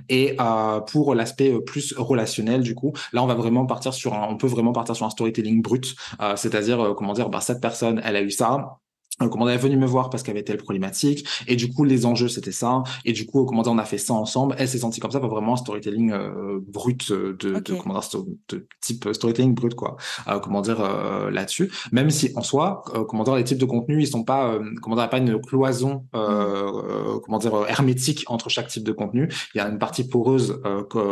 Et 0.09 0.35
euh, 0.39 0.79
pour 0.81 1.15
l'aspect 1.15 1.51
euh, 1.51 1.61
plus 1.61 1.93
relationnel, 1.97 2.61
du 2.61 2.75
coup, 2.75 2.93
là, 3.13 3.23
on 3.23 3.27
va 3.27 3.35
vraiment 3.35 3.65
partir 3.65 3.93
sur 3.93 4.13
un, 4.13 4.27
on 4.29 4.37
peut 4.37 4.47
vraiment 4.47 4.73
partir 4.73 4.95
sur 4.95 5.05
un 5.05 5.09
storytelling 5.09 5.61
brut, 5.61 5.95
euh, 6.21 6.35
c'est-à-dire, 6.35 6.93
comment 6.97 7.13
dire, 7.13 7.29
bah, 7.29 7.41
cette 7.41 7.61
personne, 7.61 8.01
elle 8.03 8.15
a 8.15 8.21
eu 8.21 8.31
ça, 8.31 8.79
comment 9.19 9.47
elle 9.47 9.55
est 9.55 9.57
venue 9.57 9.77
me 9.77 9.85
voir 9.85 10.09
parce 10.09 10.23
qu'elle 10.23 10.35
avait 10.35 10.43
telle 10.43 10.57
problématique. 10.57 11.27
Et 11.47 11.55
du 11.55 11.73
coup 11.73 11.83
les 11.83 12.05
enjeux 12.05 12.27
c'était 12.27 12.51
ça. 12.51 12.83
Et 13.05 13.13
du 13.13 13.25
coup 13.25 13.45
comment 13.45 13.63
dire 13.63 13.71
on 13.71 13.77
a 13.77 13.85
fait 13.85 13.97
ça 13.97 14.13
ensemble? 14.13 14.55
Elle 14.57 14.67
s'est 14.67 14.79
sentie 14.79 14.99
comme 14.99 15.11
ça 15.11 15.19
pas 15.19 15.27
vraiment 15.27 15.53
un 15.53 15.57
storytelling 15.57 16.11
euh, 16.11 16.59
brut 16.61 17.11
de, 17.11 17.33
de 17.33 17.73
comment 17.73 17.99
dire 17.99 18.23
de 18.49 18.67
type 18.81 19.07
storytelling 19.11 19.53
brut 19.53 19.73
quoi. 19.73 19.97
Euh, 20.27 20.39
comment 20.39 20.61
dire 20.61 20.81
euh, 20.81 21.31
là-dessus. 21.31 21.71
Même 21.91 22.09
si 22.09 22.31
en 22.35 22.41
soi 22.41 22.83
euh, 22.93 23.03
comment 23.05 23.23
dire 23.23 23.35
les 23.35 23.43
types 23.43 23.57
de 23.57 23.65
contenus 23.65 24.07
ils 24.07 24.11
sont 24.11 24.23
pas 24.23 24.51
euh, 24.51 24.63
comment 24.81 24.95
dire 24.95 25.09
pas 25.09 25.17
une 25.17 25.39
cloison 25.41 26.05
mm. 26.13 27.19
comment 27.23 27.37
dire 27.39 27.65
hermétique 27.67 28.23
entre 28.27 28.49
chaque 28.49 28.67
type 28.67 28.83
de 28.83 28.91
contenu. 28.91 29.29
Il 29.55 29.57
y 29.57 29.61
a 29.61 29.67
une 29.67 29.79
partie 29.79 30.07
poreuse 30.07 30.61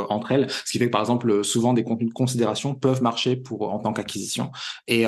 entre 0.09 0.31
elles. 0.31 0.47
Ce 0.65 0.71
qui 0.71 0.77
fait 0.77 0.85
que 0.87 0.91
par 0.91 1.01
exemple 1.01 1.43
souvent 1.43 1.73
des 1.73 1.83
contenus 1.83 2.09
de 2.09 2.13
considération 2.13 2.75
peuvent 2.75 3.01
marcher 3.01 3.35
pour 3.35 3.73
en 3.73 3.79
tant 3.79 3.93
qu'acquisition. 3.93 4.51
Et 4.87 5.05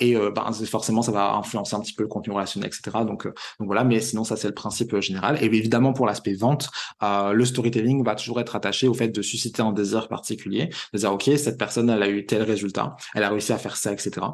et 0.00 0.14
ben, 0.34 0.52
forcément 0.66 1.02
ça 1.02 1.12
va 1.12 1.34
influencer 1.34 1.74
un 1.74 1.80
petit 1.80 1.92
peu 1.92 2.02
le 2.02 2.08
contenu 2.08 2.32
etc. 2.46 2.80
Donc, 3.06 3.26
euh, 3.26 3.34
donc 3.58 3.66
voilà, 3.66 3.84
mais 3.84 4.00
sinon 4.00 4.24
ça 4.24 4.36
c'est 4.36 4.48
le 4.48 4.54
principe 4.54 4.94
euh, 4.94 5.00
général. 5.00 5.38
Et 5.42 5.46
évidemment 5.46 5.92
pour 5.92 6.06
l'aspect 6.06 6.34
vente, 6.34 6.70
euh, 7.02 7.32
le 7.32 7.44
storytelling 7.44 8.04
va 8.04 8.14
toujours 8.14 8.40
être 8.40 8.56
attaché 8.56 8.88
au 8.88 8.94
fait 8.94 9.08
de 9.08 9.22
susciter 9.22 9.62
un 9.62 9.72
désir 9.72 10.08
particulier, 10.08 10.70
de 10.92 10.98
dire 10.98 11.12
ok 11.12 11.30
cette 11.36 11.58
personne 11.58 11.90
elle 11.90 12.02
a 12.02 12.08
eu 12.08 12.26
tel 12.26 12.42
résultat, 12.42 12.96
elle 13.14 13.22
a 13.22 13.30
réussi 13.30 13.52
à 13.52 13.58
faire 13.58 13.76
ça, 13.76 13.92
etc. 13.92 14.26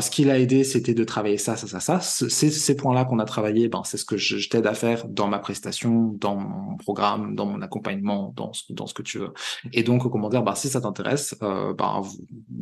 ce 0.00 0.10
qui 0.10 0.24
l'a 0.24 0.38
aidé 0.38 0.64
c'était 0.64 0.94
de 0.94 1.04
travailler 1.04 1.38
ça, 1.38 1.56
ça, 1.56 1.66
ça, 1.66 1.80
ça. 1.80 2.00
Ces, 2.00 2.50
ces 2.50 2.76
points-là 2.76 3.04
qu'on 3.04 3.18
a 3.18 3.24
travaillé, 3.24 3.68
ben 3.68 3.82
c'est 3.84 3.96
ce 3.96 4.04
que 4.04 4.16
je, 4.16 4.38
je 4.38 4.48
t'aide 4.48 4.66
à 4.66 4.74
faire 4.74 5.06
dans 5.08 5.28
ma 5.28 5.38
prestation, 5.38 6.16
dans 6.20 6.36
mon 6.36 6.76
programme, 6.76 7.34
dans 7.34 7.46
mon 7.46 7.62
accompagnement, 7.62 8.32
dans 8.36 8.52
ce, 8.52 8.72
dans 8.72 8.86
ce 8.86 8.94
que 8.94 9.02
tu 9.02 9.18
veux. 9.18 9.32
Et 9.72 9.82
donc 9.82 10.08
comment 10.10 10.28
dire, 10.28 10.42
ben, 10.42 10.54
si 10.54 10.68
ça 10.68 10.80
t'intéresse, 10.80 11.36
ben 11.40 12.02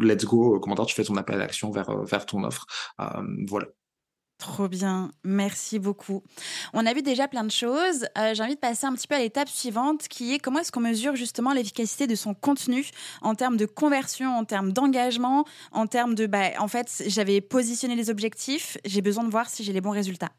let's 0.00 0.24
go. 0.24 0.59
Comment 0.61 0.74
dire, 0.74 0.87
tu 0.87 0.94
fais 0.94 1.04
ton 1.04 1.16
appel 1.16 1.37
à 1.37 1.38
l'action 1.38 1.70
vers 1.70 2.04
vers 2.04 2.26
ton 2.26 2.44
offre. 2.44 2.66
voilà. 3.48 3.66
Trop 4.38 4.68
bien, 4.68 5.11
merci 5.25 5.79
beaucoup. 5.79 6.22
On 6.75 6.85
a 6.85 6.92
vu 6.92 7.01
déjà 7.01 7.27
plein 7.27 7.42
de 7.42 7.51
choses. 7.51 8.07
Euh, 8.18 8.35
j'ai 8.35 8.42
envie 8.42 8.55
de 8.55 8.61
passer 8.61 8.87
un 8.87 8.92
petit 8.92 9.09
peu 9.09 9.14
à 9.14 9.18
l'étape 9.18 9.49
suivante 9.49 10.09
qui 10.09 10.35
est 10.35 10.38
comment 10.38 10.59
est-ce 10.59 10.70
qu'on 10.70 10.81
mesure 10.81 11.16
justement 11.16 11.55
l'efficacité 11.55 12.07
de 12.07 12.14
son 12.14 12.35
contenu 12.35 12.85
en 13.22 13.35
termes 13.35 13.57
de 13.57 13.64
conversion, 13.64 14.37
en 14.37 14.44
termes 14.44 14.72
d'engagement, 14.72 15.46
en 15.72 15.87
termes 15.87 16.14
de, 16.14 16.27
bah, 16.27 16.51
en 16.59 16.68
fait, 16.68 17.05
j'avais 17.07 17.40
positionné 17.40 17.96
les 17.96 18.11
objectifs, 18.11 18.77
j'ai 18.85 19.01
besoin 19.01 19.25
de 19.25 19.31
voir 19.31 19.49
si 19.49 19.64
j'ai 19.64 19.72
les 19.72 19.81
bons 19.81 19.90
résultats. 19.90 20.33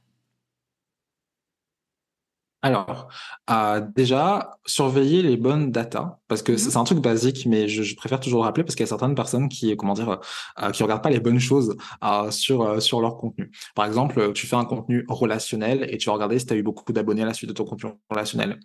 Alors, 2.63 3.07
euh, 3.51 3.81
déjà, 3.95 4.57
surveiller 4.65 5.21
les 5.21 5.37
bonnes 5.37 5.71
datas, 5.71 6.17
parce 6.27 6.41
que 6.41 6.57
c'est 6.57 6.73
mhm. 6.75 6.81
un 6.81 6.83
truc 6.85 6.99
basique, 6.99 7.45
mais 7.45 7.67
je, 7.67 7.95
préfère 7.95 8.19
toujours 8.19 8.41
le 8.41 8.45
rappeler 8.45 8.63
parce 8.63 8.75
qu'il 8.75 8.83
y 8.83 8.87
a 8.87 8.89
certaines 8.89 9.13
personnes 9.13 9.47
qui, 9.47 9.75
comment 9.77 9.93
dire, 9.93 10.19
euh, 10.61 10.71
qui 10.71 10.81
regardent 10.81 11.03
pas 11.03 11.11
les 11.11 11.19
bonnes 11.19 11.39
choses 11.39 11.77
euh, 12.03 12.31
sur 12.31 12.81
sur 12.81 12.99
leur 12.99 13.17
contenu. 13.17 13.51
Par 13.75 13.85
exemple, 13.85 14.33
tu 14.33 14.47
fais 14.47 14.55
un 14.55 14.65
contenu 14.65 15.05
relationnel 15.07 15.87
et 15.89 15.97
tu 15.97 16.07
vas 16.07 16.13
regarder 16.13 16.39
si 16.39 16.47
tu 16.47 16.53
as 16.53 16.57
eu 16.57 16.63
beaucoup 16.63 16.91
d'abonnés 16.93 17.21
à 17.23 17.27
la 17.27 17.33
suite 17.33 17.49
de 17.49 17.53
ton 17.53 17.63
contenu 17.63 17.91
relationnel 18.09 18.59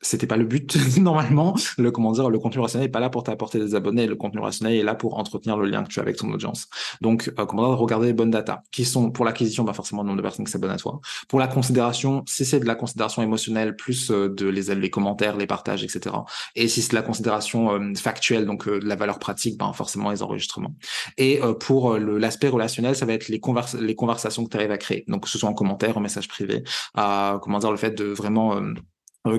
c'était 0.00 0.26
pas 0.26 0.36
le 0.36 0.44
but 0.44 0.76
normalement. 0.98 1.54
Le 1.78 1.90
comment 1.90 2.12
dire, 2.12 2.30
le 2.30 2.38
contenu 2.38 2.60
rationnel 2.60 2.86
n'est 2.86 2.92
pas 2.92 3.00
là 3.00 3.10
pour 3.10 3.22
t'apporter 3.22 3.58
des 3.58 3.74
abonnés. 3.74 4.06
Le 4.06 4.16
contenu 4.16 4.40
rationnel 4.40 4.74
est 4.74 4.82
là 4.82 4.94
pour 4.94 5.18
entretenir 5.18 5.56
le 5.56 5.66
lien 5.66 5.82
que 5.82 5.88
tu 5.88 6.00
as 6.00 6.02
avec 6.02 6.16
ton 6.16 6.30
audience. 6.32 6.68
Donc, 7.00 7.32
euh, 7.38 7.46
comment 7.46 7.68
dire, 7.68 7.78
regarder 7.78 8.06
les 8.08 8.12
bonnes 8.12 8.30
data 8.30 8.62
qui 8.70 8.84
sont 8.84 9.10
pour 9.10 9.24
l'acquisition, 9.24 9.64
pas 9.64 9.72
forcément 9.72 10.02
le 10.02 10.08
nombre 10.08 10.18
de 10.18 10.22
personnes 10.22 10.44
qui 10.44 10.52
s'abonnent 10.52 10.70
à 10.70 10.78
toi. 10.78 11.00
Pour 11.28 11.38
la 11.38 11.48
considération, 11.48 12.22
si 12.26 12.44
c'est 12.44 12.60
de 12.60 12.66
la 12.66 12.74
considération 12.74 13.22
émotionnelle 13.22 13.76
plus 13.76 14.10
euh, 14.10 14.28
de 14.28 14.46
les 14.46 14.70
les 14.74 14.90
commentaires, 14.90 15.36
les 15.36 15.46
partages, 15.46 15.82
etc. 15.82 16.14
Et 16.54 16.68
si 16.68 16.80
c'est 16.80 16.90
de 16.90 16.94
la 16.94 17.02
considération 17.02 17.72
euh, 17.72 17.94
factuelle, 17.94 18.46
donc 18.46 18.68
de 18.68 18.86
la 18.86 18.96
valeur 18.96 19.18
pratique, 19.18 19.58
ben 19.58 19.72
forcément 19.72 20.10
les 20.10 20.22
enregistrements. 20.22 20.74
Et 21.16 21.40
pour 21.58 21.98
l'aspect 21.98 22.48
relationnel, 22.48 22.94
ça 22.94 23.04
va 23.04 23.14
être 23.14 23.28
les, 23.28 23.40
convers 23.40 23.66
les 23.78 23.94
conversations 23.94 24.44
que 24.44 24.50
tu 24.50 24.56
arrives 24.56 24.70
à 24.70 24.78
créer. 24.78 25.04
Donc 25.08 25.24
que 25.24 25.28
ce 25.28 25.38
soit 25.38 25.48
en 25.48 25.54
commentaire, 25.54 25.96
en 25.96 26.00
message 26.00 26.28
privé, 26.28 26.62
comment 26.94 27.58
dire, 27.58 27.70
le 27.70 27.76
fait 27.76 27.90
de 27.90 28.04
vraiment 28.04 28.56
euh, 28.56 28.74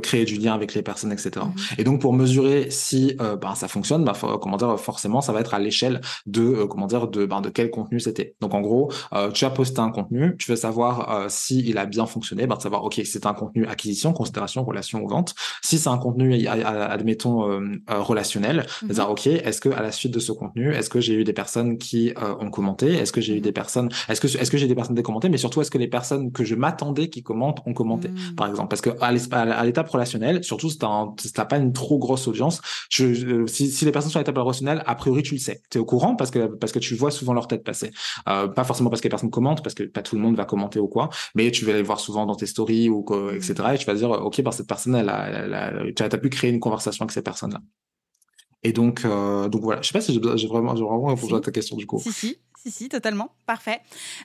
créer 0.01 0.25
du 0.25 0.35
lien 0.35 0.53
avec 0.53 0.73
les 0.73 0.83
personnes, 0.83 1.11
etc. 1.11 1.31
Mhm. 1.37 1.53
Et 1.77 1.83
donc 1.83 2.01
pour 2.01 2.13
mesurer 2.13 2.69
si 2.69 3.15
euh, 3.19 3.35
ben, 3.35 3.55
ça 3.55 3.67
fonctionne, 3.67 4.05
ben, 4.05 4.13
comment 4.41 4.57
dire, 4.57 4.79
forcément 4.79 5.21
ça 5.21 5.33
va 5.33 5.39
être 5.39 5.53
à 5.53 5.59
l'échelle 5.59 6.01
de 6.25 6.41
euh, 6.41 6.67
comment 6.67 6.87
dire 6.87 7.07
de 7.07 7.25
ben, 7.25 7.41
de 7.41 7.49
quel 7.49 7.71
contenu 7.71 7.99
c'était. 7.99 8.35
Donc 8.41 8.53
en 8.53 8.61
gros, 8.61 8.91
tu 9.33 9.45
as 9.45 9.49
posté 9.49 9.79
un 9.79 9.89
contenu, 9.89 10.35
tu 10.37 10.51
veux 10.51 10.55
savoir 10.55 11.25
si 11.29 11.59
il 11.67 11.77
a 11.77 11.85
bien 11.85 12.05
fonctionné, 12.05 12.47
ben, 12.47 12.55
de 12.55 12.61
savoir 12.61 12.83
ok 12.83 13.01
c'est 13.05 13.25
un 13.25 13.33
contenu 13.33 13.65
acquisition, 13.65 14.13
considération, 14.13 14.63
relation 14.63 15.03
ou 15.03 15.07
vente. 15.07 15.33
Si 15.61 15.77
c'est 15.77 15.89
un 15.89 15.97
contenu 15.97 16.47
admettons 16.47 17.59
relationnel, 17.87 18.65
mm 18.83 18.91
dire 18.91 19.09
ok 19.09 19.27
est-ce 19.27 19.61
que 19.61 19.69
à 19.69 19.81
la 19.81 19.91
suite 19.91 20.13
de 20.13 20.19
ce 20.19 20.33
contenu, 20.33 20.73
est-ce 20.73 20.89
que 20.89 20.99
j'ai 20.99 21.13
eu 21.13 21.23
des 21.23 21.33
personnes 21.33 21.77
qui 21.77 22.13
ont 22.41 22.49
commenté, 22.49 22.93
est-ce 22.93 23.13
que 23.13 23.21
j'ai 23.21 23.33
eu 23.33 23.37
mhm. 23.37 23.43
des 23.43 23.51
personnes, 23.51 23.89
est-ce 24.09 24.19
que 24.19 24.27
est-ce 24.27 24.51
que 24.51 24.57
j'ai 24.57 24.67
des 24.67 24.75
personnes 24.75 24.95
qui 24.95 24.99
ont 24.99 25.03
commenté, 25.03 25.29
mais 25.29 25.37
surtout 25.37 25.61
est-ce 25.61 25.71
que 25.71 25.77
les 25.77 25.87
personnes 25.87 26.31
que 26.31 26.43
je 26.43 26.55
m'attendais 26.55 27.09
qui 27.09 27.23
commentent 27.23 27.61
ont 27.65 27.73
commenté, 27.73 28.09
mm. 28.09 28.35
par 28.35 28.49
exemple, 28.49 28.69
parce 28.69 28.81
que 28.81 28.89
à, 28.99 29.07
à 29.07 29.65
l'étape 29.71 29.89
relationnelle, 29.89 30.43
surtout 30.43 30.69
si 30.69 30.77
t'as 30.77 31.45
pas 31.45 31.57
une 31.57 31.73
trop 31.73 31.97
grosse 31.97 32.27
audience, 32.27 32.61
si, 32.89 33.85
les 33.85 33.91
personnes 33.91 34.11
sont 34.11 34.17
à 34.17 34.21
l'étape 34.21 34.37
relationnelle, 34.37 34.83
a 34.85 34.95
priori 34.95 35.23
tu 35.23 35.33
le 35.35 35.39
sais, 35.39 35.61
tu 35.69 35.77
es 35.77 35.81
au 35.81 35.85
courant 35.85 36.15
parce 36.15 36.31
que 36.31 36.47
parce 36.47 36.71
que 36.71 36.79
tu 36.79 36.95
vois 36.95 37.11
souvent 37.11 37.33
leur 37.33 37.47
tête 37.47 37.63
passer. 37.63 37.91
Euh, 38.27 38.47
pas 38.47 38.63
forcément 38.63 38.89
parce 38.89 39.01
que 39.01 39.07
les 39.07 39.09
personnes 39.09 39.31
commentent, 39.31 39.63
parce 39.63 39.75
que 39.75 39.83
pas 39.83 40.01
tout 40.01 40.15
le 40.15 40.21
monde 40.21 40.35
va 40.35 40.45
commenter 40.45 40.79
ou 40.79 40.87
quoi, 40.87 41.09
mais 41.35 41.51
tu 41.51 41.65
vas 41.65 41.73
les 41.73 41.81
voir 41.81 41.99
souvent 41.99 42.25
dans 42.25 42.35
tes 42.35 42.45
stories 42.45 42.89
ou 42.89 43.03
quoi, 43.03 43.33
etc. 43.35 43.53
Et 43.73 43.77
tu 43.77 43.85
vas 43.85 43.93
dire 43.93 44.11
ok, 44.11 44.41
bah, 44.41 44.51
cette 44.51 44.67
personne, 44.67 44.95
elle 44.95 45.09
elle 45.09 45.53
a, 45.53 45.91
tu 45.95 46.03
as 46.03 46.09
pu 46.09 46.29
créer 46.29 46.51
une 46.51 46.59
conversation 46.59 47.03
avec 47.03 47.11
cette 47.11 47.25
personne-là. 47.25 47.59
Et 48.63 48.73
donc, 48.73 49.05
euh, 49.05 49.49
donc 49.49 49.61
voilà. 49.61 49.81
Je 49.81 49.87
sais 49.87 49.93
pas 49.93 50.01
si 50.01 50.13
j'ai 50.13 50.47
vraiment, 50.47 50.73
vraiment 50.73 51.07
répondu 51.07 51.35
à 51.35 51.39
ta 51.39 51.51
question 51.51 51.75
du 51.75 51.87
coup. 51.87 51.99
Si, 51.99 52.11
si. 52.11 52.37
Si, 52.63 52.69
si, 52.69 52.89
totalement. 52.89 53.31
Parfait. 53.47 53.81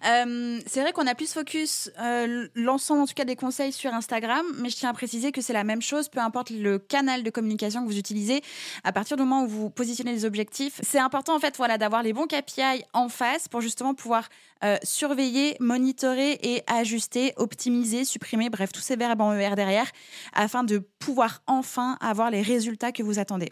Euh, 0.07 0.61
c'est 0.67 0.83
vrai 0.83 0.93
qu'on 0.93 1.07
a 1.07 1.15
plus 1.15 1.33
focus 1.33 1.91
euh, 1.99 2.47
l'ensemble, 2.55 3.01
en 3.01 3.07
tout 3.07 3.15
cas, 3.15 3.25
des 3.25 3.35
conseils 3.35 3.73
sur 3.73 3.95
Instagram, 3.95 4.45
mais 4.59 4.69
je 4.69 4.77
tiens 4.77 4.91
à 4.91 4.93
préciser 4.93 5.33
que 5.33 5.41
c'est 5.41 5.55
la 5.55 5.65
même 5.65 5.81
chose, 5.81 6.11
peu 6.11 6.21
importe 6.21 6.51
le 6.51 6.79
canal 6.79 7.23
de 7.23 7.31
communication 7.31 7.83
que 7.83 7.87
vous 7.87 7.97
utilisez. 7.97 8.43
À 8.85 8.93
partir 8.93 9.17
du 9.17 9.23
moment 9.23 9.45
où 9.45 9.49
vous 9.49 9.71
positionnez 9.71 10.13
les 10.13 10.27
objectifs, 10.27 10.81
c'est 10.83 10.99
important, 10.99 11.35
en 11.35 11.39
fait, 11.39 11.57
voilà, 11.57 11.79
d'avoir 11.79 12.03
les 12.03 12.13
bons 12.13 12.27
KPI 12.27 12.85
en 12.93 13.09
face 13.09 13.49
pour 13.49 13.63
justement 13.63 13.95
pouvoir 13.95 14.29
euh, 14.65 14.77
surveiller, 14.83 15.57
monitorer 15.59 16.39
et 16.43 16.63
ajuster, 16.67 17.33
optimiser, 17.39 18.05
supprimer, 18.05 18.51
bref, 18.51 18.71
tous 18.71 18.83
ces 18.83 18.97
verbes 18.97 19.23
en 19.23 19.33
ER 19.33 19.55
derrière, 19.57 19.91
afin 20.35 20.63
de 20.63 20.87
pouvoir 20.99 21.41
enfin 21.47 21.97
avoir 22.03 22.31
les 22.31 22.43
résultats 22.43 22.93
que 22.93 23.03
vous 23.03 23.19
attendez. 23.19 23.51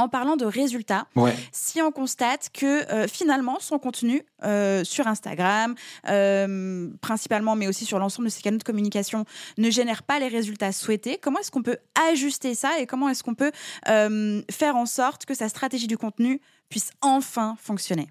En 0.00 0.08
parlant 0.08 0.36
de 0.36 0.44
résultats, 0.44 1.06
Ouais. 1.16 1.34
si 1.52 1.80
on 1.82 1.90
constate 1.92 2.50
que 2.52 2.90
euh, 2.92 3.06
finalement 3.06 3.58
son 3.60 3.78
contenu 3.78 4.22
euh, 4.44 4.82
sur 4.84 5.06
Instagram, 5.06 5.74
euh, 6.08 6.88
principalement, 7.00 7.56
mais 7.56 7.68
aussi 7.68 7.84
sur 7.84 7.98
l'ensemble 7.98 8.28
de 8.28 8.32
ses 8.32 8.42
canaux 8.42 8.58
de 8.58 8.62
communication, 8.64 9.24
ne 9.58 9.70
génère 9.70 10.02
pas 10.02 10.18
les 10.18 10.28
résultats 10.28 10.72
souhaités, 10.72 11.18
comment 11.18 11.38
est-ce 11.40 11.50
qu'on 11.50 11.62
peut 11.62 11.78
ajuster 12.10 12.54
ça 12.54 12.78
et 12.80 12.86
comment 12.86 13.08
est-ce 13.08 13.22
qu'on 13.22 13.34
peut 13.34 13.52
faire 13.84 14.76
en 14.76 14.86
sorte 14.86 15.26
que 15.26 15.34
sa 15.34 15.48
stratégie 15.48 15.86
du 15.86 15.98
contenu 15.98 16.40
puisse 16.68 16.90
enfin 17.02 17.56
fonctionner? 17.60 18.08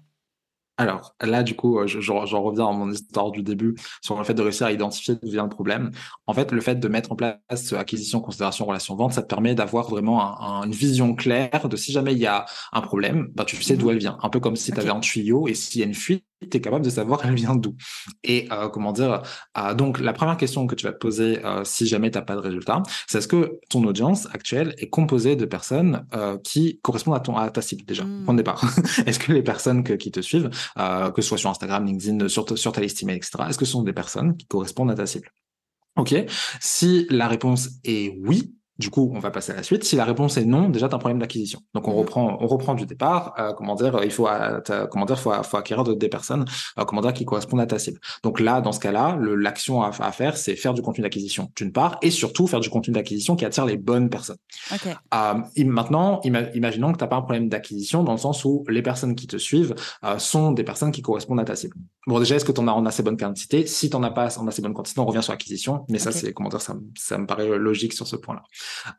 Alors 0.80 1.14
là, 1.20 1.42
du 1.42 1.54
coup, 1.56 1.78
euh, 1.78 1.86
je- 1.86 2.00
j'en 2.00 2.24
reviens 2.42 2.68
à 2.68 2.72
mon 2.72 2.90
histoire 2.90 3.30
du 3.32 3.42
début 3.42 3.74
sur 4.00 4.16
le 4.16 4.24
fait 4.24 4.32
de 4.32 4.40
réussir 4.40 4.66
à 4.66 4.72
identifier 4.72 5.14
d'où 5.20 5.28
vient 5.30 5.42
le 5.42 5.50
problème. 5.50 5.90
En 6.26 6.32
fait, 6.32 6.52
le 6.52 6.60
fait 6.62 6.76
de 6.76 6.88
mettre 6.88 7.12
en 7.12 7.16
place 7.16 7.38
euh, 7.74 7.78
acquisition, 7.78 8.20
considération, 8.20 8.64
relation, 8.64 8.96
vente, 8.96 9.12
ça 9.12 9.22
te 9.22 9.26
permet 9.28 9.54
d'avoir 9.54 9.90
vraiment 9.90 10.22
un- 10.22 10.60
un- 10.62 10.64
une 10.64 10.72
vision 10.72 11.14
claire 11.14 11.68
de 11.68 11.76
si 11.76 11.92
jamais 11.92 12.12
il 12.12 12.18
y 12.18 12.26
a 12.26 12.46
un 12.72 12.80
problème, 12.80 13.28
bah, 13.34 13.44
tu 13.44 13.62
sais 13.62 13.76
d'où 13.76 13.90
elle 13.90 13.98
vient. 13.98 14.16
Un 14.22 14.30
peu 14.30 14.40
comme 14.40 14.56
si 14.56 14.72
tu 14.72 14.80
avais 14.80 14.90
un 14.90 15.00
tuyau 15.00 15.48
et 15.48 15.54
s'il 15.54 15.80
y 15.82 15.84
a 15.84 15.86
une 15.86 15.94
fuite, 15.94 16.24
tu 16.50 16.56
es 16.56 16.60
capable 16.60 16.84
de 16.84 16.90
savoir 16.90 17.20
elle 17.24 17.34
vient 17.34 17.54
d'où. 17.54 17.74
Et 18.24 18.48
euh, 18.52 18.68
comment 18.68 18.92
dire, 18.92 19.22
euh, 19.58 19.74
donc 19.74 20.00
la 20.00 20.12
première 20.12 20.36
question 20.36 20.66
que 20.66 20.74
tu 20.74 20.86
vas 20.86 20.92
te 20.92 20.98
poser 20.98 21.44
euh, 21.44 21.64
si 21.64 21.86
jamais 21.86 22.10
tu 22.10 22.18
n'as 22.18 22.24
pas 22.24 22.34
de 22.34 22.40
résultat, 22.40 22.82
c'est 23.06 23.18
est-ce 23.18 23.28
que 23.28 23.58
ton 23.68 23.84
audience 23.84 24.26
actuelle 24.32 24.74
est 24.78 24.88
composée 24.88 25.36
de 25.36 25.44
personnes 25.44 26.06
euh, 26.14 26.38
qui 26.38 26.78
correspondent 26.82 27.16
à, 27.16 27.20
ton, 27.20 27.36
à 27.36 27.50
ta 27.50 27.62
cible 27.62 27.84
déjà, 27.84 28.04
Mm. 28.04 28.24
point 28.24 28.34
de 28.34 28.38
départ. 28.38 28.62
est-ce 29.06 29.18
que 29.18 29.32
les 29.32 29.42
personnes 29.42 29.84
que- 29.84 29.92
qui 29.92 30.10
te 30.10 30.20
suivent 30.20 30.50
euh, 30.78 31.10
que 31.10 31.20
ce 31.22 31.28
soit 31.28 31.38
sur 31.38 31.50
Instagram, 31.50 31.84
LinkedIn, 31.84 32.28
sur, 32.28 32.46
sur 32.58 32.72
ta 32.72 32.80
liste 32.80 33.02
email, 33.02 33.16
etc. 33.16 33.32
Est-ce 33.48 33.58
que 33.58 33.64
ce 33.64 33.72
sont 33.72 33.82
des 33.82 33.92
personnes 33.92 34.36
qui 34.36 34.46
correspondent 34.46 34.90
à 34.90 34.94
ta 34.94 35.06
cible? 35.06 35.28
Ok. 35.96 36.14
Si 36.60 37.06
la 37.10 37.28
réponse 37.28 37.68
est 37.84 38.16
oui, 38.24 38.54
du 38.80 38.90
coup, 38.90 39.12
on 39.14 39.20
va 39.20 39.30
passer 39.30 39.52
à 39.52 39.56
la 39.56 39.62
suite. 39.62 39.84
Si 39.84 39.94
la 39.94 40.04
réponse 40.04 40.36
est 40.36 40.44
non, 40.44 40.68
déjà, 40.68 40.88
tu 40.88 40.94
as 40.94 40.96
un 40.96 40.98
problème 40.98 41.18
d'acquisition. 41.20 41.60
Donc, 41.74 41.86
on 41.86 41.92
Mhm. 41.92 41.98
reprend, 41.98 42.36
on 42.40 42.46
reprend 42.46 42.74
du 42.74 42.86
départ. 42.86 43.34
Euh, 43.38 43.52
comment 43.52 43.74
dire, 43.74 44.00
il 44.02 44.10
faut, 44.10 44.26
euh, 44.26 44.60
comment 44.90 45.04
dire, 45.04 45.18
faut, 45.18 45.32
faut 45.42 45.56
acquérir 45.58 45.84
de- 45.84 45.94
des 45.94 46.08
personnes, 46.08 46.44
euh, 46.78 46.84
comment 46.84 47.02
dire, 47.02 47.12
qui 47.12 47.24
correspondent 47.24 47.60
à 47.60 47.66
ta 47.66 47.78
cible. 47.78 48.00
Donc 48.24 48.40
là, 48.40 48.60
dans 48.60 48.72
ce 48.72 48.80
cas-là, 48.80 49.16
l'action 49.20 49.82
à, 49.82 49.90
à 50.00 50.12
faire, 50.12 50.36
c'est 50.36 50.56
faire 50.56 50.74
du 50.74 50.82
contenu 50.82 51.02
d'acquisition, 51.02 51.52
d'une 51.56 51.72
part, 51.72 51.98
et 52.02 52.10
surtout 52.10 52.46
faire 52.46 52.60
du 52.60 52.70
contenu 52.70 52.94
d'acquisition 52.94 53.36
qui 53.36 53.44
attire 53.44 53.66
les 53.66 53.76
bonnes 53.76 54.08
personnes. 54.10 54.38
Euh, 55.14 55.34
maintenant, 55.64 56.20
ima- 56.24 56.50
imaginons 56.54 56.92
que 56.92 56.98
tu 56.98 57.04
n'as 57.04 57.08
pas 57.08 57.16
un 57.16 57.22
problème 57.22 57.48
d'acquisition 57.48 58.02
dans 58.02 58.12
le 58.12 58.18
sens 58.18 58.44
où 58.44 58.64
les 58.68 58.82
personnes 58.82 59.14
qui 59.14 59.26
te 59.26 59.36
suivent 59.36 59.74
euh, 60.04 60.18
sont 60.18 60.52
des 60.52 60.64
personnes 60.64 60.90
qui 60.92 61.02
correspondent 61.02 61.40
à 61.40 61.44
ta 61.44 61.56
cible. 61.56 61.76
Bon, 62.06 62.18
déjà, 62.18 62.36
est-ce 62.36 62.44
que 62.44 62.52
tu 62.52 62.60
en 62.60 62.68
as 62.68 62.72
en 62.72 62.86
assez 62.86 63.02
bonne 63.02 63.16
quantité? 63.16 63.66
Si 63.66 63.90
tu 63.90 63.96
n'en 63.96 64.02
as 64.04 64.10
pas 64.10 64.38
en 64.38 64.46
assez 64.48 64.62
bonne 64.62 64.72
quantité, 64.74 65.00
on 65.00 65.04
revient 65.06 65.22
sur 65.22 65.32
l'acquisition. 65.32 65.84
Mais 65.90 65.98
ça, 65.98 66.12
c'est 66.12 66.32
comment 66.32 66.48
dire, 66.48 66.60
ça, 66.62 66.74
ça 66.96 67.18
me 67.18 67.26
paraît 67.26 67.46
logique 67.58 67.92
sur 67.92 68.06
ce 68.06 68.16
point-là. 68.16 68.42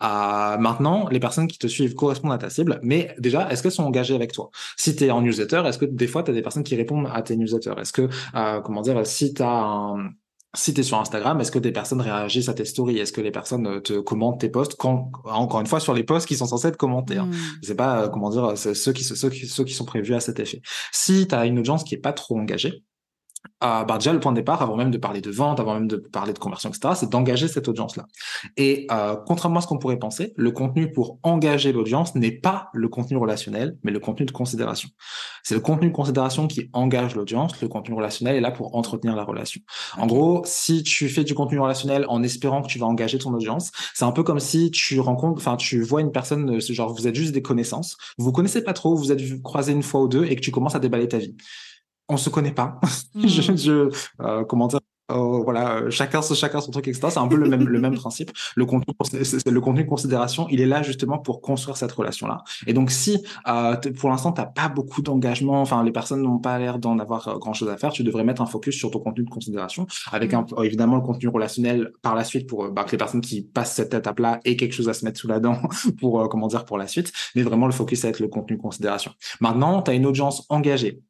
Euh, 0.02 0.58
maintenant, 0.58 1.08
les 1.10 1.20
personnes 1.20 1.48
qui 1.48 1.58
te 1.58 1.68
suivent 1.68 1.96
correspondent 1.96 2.34
à 2.34 2.38
ta 2.38 2.50
cible, 2.50 2.80
mais 2.84 3.16
déjà, 3.20 3.52
est-ce 3.52 3.64
qu'elles 3.64 3.72
sont 3.72 3.84
engagées 3.84 4.16
avec 4.16 4.32
toi? 4.32 4.50
Si 4.78 4.96
tu 4.96 5.06
es 5.06 5.12
en 5.12 5.22
newsletter, 5.22 5.64
est-ce 5.66 5.78
que 5.78 5.86
des 5.86 6.08
fois, 6.08 6.24
tu 6.24 6.32
as 6.32 6.34
des 6.34 6.42
personnes 6.42 6.64
qui 6.64 6.76
répondent 6.76 7.10
à 7.14 7.22
tes 7.22 7.36
newsletters? 7.36 7.76
Est-ce 7.80 7.94
que, 7.94 8.10
euh, 8.36 8.62
comment 8.62 8.82
dire, 8.82 9.06
si 9.06 9.34
tu 9.34 9.42
as 9.42 9.50
un 9.50 10.12
si 10.54 10.74
tu 10.74 10.82
es 10.82 10.84
sur 10.84 11.00
Instagram, 11.00 11.40
est-ce 11.40 11.52
que 11.52 11.60
des 11.60 11.72
personnes 11.72 12.02
réagissent 12.02 12.50
à 12.50 12.54
tes 12.54 12.66
stories? 12.66 13.00
Est-ce 13.00 13.14
que 13.14 13.22
les 13.22 13.32
personnes 13.32 13.68
euh, 13.68 13.80
te 13.80 14.00
commentent 14.00 14.42
tes 14.42 14.50
posts 14.50 14.76
quand, 14.76 15.12
encore 15.24 15.62
une 15.62 15.68
fois, 15.68 15.80
sur 15.80 15.94
les 15.94 16.04
posts 16.04 16.28
qui 16.28 16.36
sont 16.36 16.46
censés 16.46 16.68
être 16.68 16.78
commentés 16.78 17.18
hein? 17.18 17.30
Je 17.62 17.68
sais 17.68 17.76
pas 17.76 18.04
euh, 18.04 18.10
comment 18.10 18.30
dire, 18.30 18.52
c'est 18.56 18.74
ceux 18.74 18.92
qui, 18.92 19.04
ceux, 19.04 19.30
qui, 19.30 19.48
ceux 19.48 19.64
qui 19.64 19.74
sont 19.74 19.86
prévus 19.86 20.14
à 20.14 20.20
cet 20.20 20.40
effet. 20.40 20.62
Si 20.92 21.28
tu 21.28 21.36
as 21.36 21.46
une 21.46 21.60
audience 21.60 21.84
qui 21.84 21.96
est 21.96 22.00
pas 22.00 22.12
trop 22.12 22.38
engagée, 22.38 22.84
euh, 23.64 23.84
bah 23.84 23.98
déjà 23.98 24.12
le 24.12 24.20
point 24.20 24.32
de 24.32 24.38
départ, 24.38 24.62
avant 24.62 24.76
même 24.76 24.90
de 24.90 24.98
parler 24.98 25.22
de 25.22 25.30
vente, 25.30 25.60
avant 25.60 25.76
même 25.76 25.88
de 25.88 25.98
parler 25.98 26.34
de 26.34 26.40
conversion, 26.40 26.70
etc., 26.70 26.96
c'est 26.96 27.10
d'engager 27.10 27.48
cette 27.48 27.68
audience-là. 27.68 28.08
Et 28.58 28.88
euh, 28.92 29.16
contrairement 29.28 29.60
à 29.60 29.62
ce 29.62 29.68
qu'on 29.68 29.78
pourrait 29.78 30.00
penser, 30.00 30.34
le 30.36 30.52
contenu 30.52 30.92
pour 30.92 31.20
engager 31.22 31.72
l'audience 31.72 32.16
n'est 32.16 32.32
pas 32.32 32.70
le 32.74 32.88
contenu 32.88 33.18
relationnel, 33.18 33.78
mais 33.84 33.92
le 33.92 34.00
contenu 34.00 34.26
de 34.26 34.32
considération. 34.32 34.90
C'est 35.44 35.54
le 35.54 35.62
contenu 35.62 35.90
de 35.90 35.94
considération 35.94 36.48
qui 36.48 36.70
engage 36.74 37.16
l'audience. 37.16 37.62
Le 37.62 37.68
contenu 37.68 37.96
relationnel 37.96 38.36
est 38.36 38.42
là 38.42 38.52
pour 38.52 38.76
entretenir 38.76 39.16
la 39.16 39.24
relation. 39.24 39.62
En 39.98 40.08
gros, 40.08 40.42
si 40.46 40.84
tu 40.84 41.08
fais 41.10 41.24
du 41.24 41.36
contenu 41.36 41.60
relationnel 41.60 42.06
en 42.10 42.24
espérant 42.24 42.62
que 42.62 42.68
tu 42.68 42.80
vas 42.80 42.88
engager 42.88 43.20
ton 43.20 43.34
audience, 43.34 43.72
c'est 43.94 44.06
un 44.06 44.12
peu 44.12 44.24
comme 44.24 44.40
si 44.40 44.72
tu 44.72 45.00
rencontres, 45.00 45.38
enfin, 45.38 45.56
tu 45.56 45.82
vois 45.82 46.02
une 46.02 46.12
personne, 46.12 46.58
euh, 46.58 46.60
ce 46.60 46.74
genre, 46.74 46.94
vous 46.94 47.08
êtes 47.08 47.16
juste 47.16 47.34
des 47.34 47.42
connaissances, 47.42 47.98
vous 48.18 48.32
connaissez 48.32 48.64
pas 48.64 48.74
trop, 48.74 48.96
vous 48.96 49.12
êtes 49.12 49.42
croisés 49.44 49.74
une 49.74 49.84
fois 49.84 50.02
ou 50.02 50.08
deux 50.08 50.26
et 50.26 50.36
que 50.36 50.42
tu 50.42 50.52
commences 50.52 50.76
à 50.76 50.80
déballer 50.80 51.08
ta 51.08 51.20
vie. 51.20 51.36
On 52.12 52.18
se 52.18 52.30
connaît 52.30 52.52
pas. 52.54 52.80
Hmm. 53.14 53.28
je, 53.28 53.42
je 53.58 53.90
euh, 54.22 54.46
comment 54.46 54.68
dire, 54.68 54.80
euh, 55.12 55.42
voilà, 55.44 55.90
chacun, 55.90 56.22
son- 56.22 56.34
chacun 56.34 56.62
son 56.62 56.72
truc, 56.72 56.88
etc. 56.88 57.10
C'est 57.12 57.20
un 57.20 57.28
peu 57.28 57.36
le 57.36 57.50
même, 57.50 57.68
le 57.68 57.80
même 57.82 57.96
principe. 57.96 58.32
Le 58.56 58.66
contenu, 58.66 58.94
c'est- 59.24 59.50
le 59.50 59.60
contenu 59.62 59.84
de 59.84 59.90
considération, 59.90 60.48
il 60.50 60.62
est 60.62 60.66
là 60.66 60.82
justement 60.82 61.18
pour 61.20 61.42
construire 61.42 61.76
cette 61.76 61.92
relation-là. 61.92 62.44
Et 62.68 62.74
donc, 62.74 62.90
si 62.90 63.22
euh, 63.50 63.76
pour 64.00 64.10
l'instant, 64.10 64.32
t'as 64.32 64.46
pas 64.46 64.70
beaucoup 64.70 65.02
d'engagement, 65.02 65.60
enfin, 65.62 65.84
les 65.84 65.92
personnes 65.92 66.22
n'ont 66.22 66.40
pas 66.40 66.58
l'air 66.58 66.80
d'en 66.80 67.00
avoir 67.00 67.28
euh, 67.28 67.38
grand-chose 67.38 67.68
à 67.68 67.76
faire, 67.76 67.92
tu 67.92 68.04
devrais 68.04 68.24
mettre 68.24 68.42
un 68.42 68.46
focus 68.46 68.76
sur 68.78 68.90
ton 68.92 69.00
contenu 69.00 69.26
de 69.26 69.30
considération, 69.30 69.86
avec 70.14 70.34
un, 70.34 70.46
euh, 70.58 70.64
évidemment 70.64 70.96
le 70.96 71.02
contenu 71.02 71.28
relationnel 71.28 71.92
par 72.02 72.16
la 72.16 72.24
suite 72.24 72.48
pour 72.48 72.70
bah, 72.72 72.86
que 72.86 72.92
les 72.94 72.98
personnes 72.98 73.20
qui 73.22 73.42
passent 73.42 73.76
cette 73.76 73.94
étape-là 73.94 74.40
aient 74.46 74.56
quelque 74.56 74.74
chose 74.74 74.88
à 74.88 74.94
se 74.94 75.04
mettre 75.04 75.20
sous 75.20 75.28
la 75.28 75.42
dent 75.42 75.58
pour, 76.00 76.30
comment 76.30 76.48
dire, 76.48 76.64
pour 76.64 76.78
la 76.78 76.88
suite. 76.88 77.12
Mais 77.36 77.42
vraiment, 77.44 77.66
le 77.66 77.74
focus, 77.74 78.00
ça 78.02 78.08
va 78.08 78.12
être 78.12 78.22
le 78.22 78.30
contenu 78.30 78.56
de 78.56 78.62
considération. 78.62 79.12
Maintenant, 79.42 79.82
tu 79.82 79.92
as 79.92 79.96
une 79.96 80.06
audience 80.06 80.46
engagée 80.50 81.02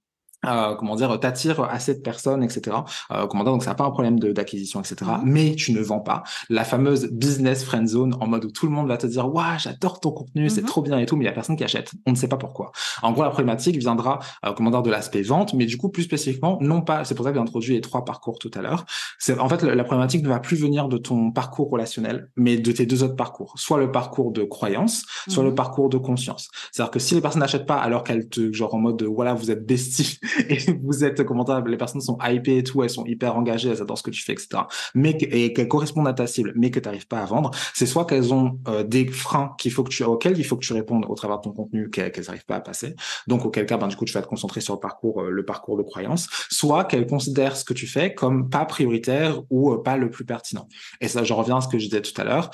euh, 0.46 0.76
comment 0.76 0.96
dire, 0.96 1.20
t'attires 1.20 1.62
assez 1.64 1.94
de 1.96 2.00
personnes, 2.02 2.44
etc. 2.44 2.78
Euh, 3.12 3.28
comment 3.28 3.44
dire, 3.44 3.54
donc 3.54 3.64
ça 3.64 3.72
n'a 3.72 3.76
pas 3.76 3.84
un 3.86 3.92
problème 3.92 4.20
de- 4.20 4.32
d'acquisition, 4.32 4.80
etc. 4.80 4.96
Mhm. 5.02 5.22
Mais 5.26 5.56
tu 5.56 5.72
ne 5.74 5.82
vends 5.82 6.00
pas 6.00 6.24
la 6.50 6.64
fameuse 6.64 7.10
business 7.12 7.64
friend 7.64 7.88
zone 7.88 8.16
en 8.20 8.28
mode 8.28 8.46
où 8.46 8.52
tout 8.52 8.66
le 8.66 8.72
monde 8.72 8.88
va 8.88 8.98
te 8.98 9.08
dire, 9.08 9.34
waouh, 9.34 9.58
j'adore 9.60 10.00
ton 10.00 10.12
contenu, 10.12 10.50
c'est 10.50 10.62
Mhm. 10.62 10.68
trop 10.68 10.82
bien 10.82 10.98
et 11.00 11.06
tout, 11.06 11.16
mais 11.16 11.24
il 11.26 11.28
y 11.28 11.32
a 11.32 11.34
personne 11.34 11.56
qui 11.56 11.64
achète. 11.64 11.92
On 12.08 12.12
ne 12.12 12.16
sait 12.16 12.28
pas 12.28 12.38
pourquoi. 12.38 12.72
En 13.04 13.12
gros, 13.12 13.24
la 13.24 13.30
problématique 13.30 13.78
viendra, 13.78 14.20
euh, 14.46 14.54
comment 14.54 14.72
dire, 14.72 14.82
de 14.82 14.90
l'aspect 14.90 15.22
vente, 15.22 15.54
mais 15.54 15.66
du 15.66 15.78
coup, 15.78 15.90
plus 15.90 16.04
spécifiquement, 16.04 16.58
non 16.62 16.82
pas, 16.82 17.06
c'est 17.06 17.16
pour 17.16 17.26
ça 17.26 17.32
que 17.32 17.38
j'ai 17.38 17.42
introduit 17.42 17.74
les 17.76 17.82
trois 17.82 18.04
parcours 18.06 18.40
tout 18.40 18.52
à 18.56 18.62
l'heure. 18.62 18.86
C'est, 19.20 19.40
en 19.40 19.48
fait, 19.50 19.62
la, 19.64 19.84
problématique 19.84 20.24
ne 20.24 20.30
va 20.30 20.40
plus 20.40 20.58
venir 20.58 20.88
de 20.88 20.98
ton 20.98 21.32
parcours 21.32 21.70
relationnel, 21.70 22.30
mais 22.36 22.58
de 22.58 22.72
tes 22.72 22.86
deux 22.86 23.04
autres 23.04 23.16
parcours. 23.16 23.54
Soit 23.58 23.78
le 23.78 23.92
parcours 23.92 24.32
de 24.32 24.44
croyance, 24.44 25.04
soit 25.28 25.44
le 25.44 25.50
Mhm. 25.50 25.56
parcours 25.56 25.90
de 25.90 25.98
conscience. 25.98 26.50
C'est-à-dire 26.72 26.92
que 26.92 27.00
si 27.00 27.14
les 27.16 27.22
personnes 27.22 27.42
n'achètent 27.42 27.66
pas 27.66 27.78
alors 27.78 28.04
qu'elles 28.04 28.28
te, 28.30 28.52
genre 28.54 28.74
en 28.76 28.80
mode, 28.80 28.98
de, 28.98 29.06
voilà, 29.06 29.34
vous 29.34 29.52
êtes 29.52 29.66
besties 29.66 30.20
et 30.50 30.58
vous 30.84 31.04
êtes, 31.04 31.24
comment 31.24 31.46
les 31.66 31.78
personnes 31.78 32.02
sont 32.02 32.18
hypées 32.22 32.58
et 32.58 32.64
tout, 32.64 32.84
elles 32.84 32.90
sont 32.90 33.06
hyper 33.06 33.36
engagées, 33.36 33.70
elles 33.70 33.82
adorent 33.82 33.98
ce 33.98 34.04
que 34.04 34.12
tu 34.12 34.24
fais, 34.24 34.34
etc. 34.34 34.64
Mais 34.96 35.12
et 35.22 35.54
qu'elles 35.54 35.68
correspondent 35.68 36.08
à 36.08 36.14
ta 36.14 36.28
cible, 36.28 36.54
mais 36.56 36.72
que 36.72 36.80
tu 36.80 36.88
n'arrives 36.88 37.08
pas 37.08 37.20
à 37.20 37.26
vendre, 37.26 37.52
c'est 37.74 37.86
soit 37.86 38.06
qu'elles 38.06 38.34
ont 38.34 38.60
euh, 38.68 38.84
des 38.84 39.08
freins 39.08 39.54
qu'il 39.58 39.72
faut 39.72 39.84
que 39.84 39.90
tu, 39.90 40.04
auxquels 40.04 40.38
il 40.38 40.44
faut 40.44 40.56
que 40.56 40.66
tu 40.66 40.74
répondes 40.74 41.06
au 41.08 41.16
travers 41.16 41.38
de 41.38 41.44
ton 41.44 41.52
contenu 41.52 41.90
qu'elles 41.90 42.12
n'arrivent 42.26 42.46
pas 42.46 42.56
à 42.56 42.62
passer. 42.62 42.96
Donc 43.28 43.46
auquel 43.46 43.66
cas, 43.66 43.78
ben 43.78 43.88
du 43.88 43.96
coup, 43.96 44.06
tu 44.06 44.14
vas 44.14 44.22
te 44.22 44.28
concentrer 44.28 44.62
sur 44.62 44.74
le 44.74 44.80
parcours, 44.80 45.22
euh, 45.22 45.30
le 45.30 45.46
parcours 45.46 45.78
de 45.78 45.84
croyance, 45.84 46.28
soit 46.50 46.86
qu'elles 46.86 47.08
considèrent 47.08 47.56
ce 47.56 47.66
que 47.66 47.74
tu 47.74 47.88
fais 47.88 48.14
comme 48.14 48.50
pas 48.50 48.66
prioritaire 48.66 49.42
ou 49.50 49.72
euh, 49.72 49.82
pas 49.82 49.98
le 49.98 50.10
plus 50.10 50.26
pertinent. 50.26 50.68
Et 51.00 51.08
ça, 51.08 51.24
je 51.24 51.34
reviens 51.34 51.58
à 51.58 51.62
ce 51.62 51.68
que 51.68 51.80
je 51.80 51.86
disais 51.86 52.02
tout 52.02 52.20
à 52.20 52.24
l'heure. 52.24 52.52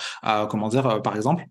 Comment 0.49 0.69
dire, 0.69 0.87
euh, 0.87 0.99
par 0.99 1.15
exemple 1.15 1.45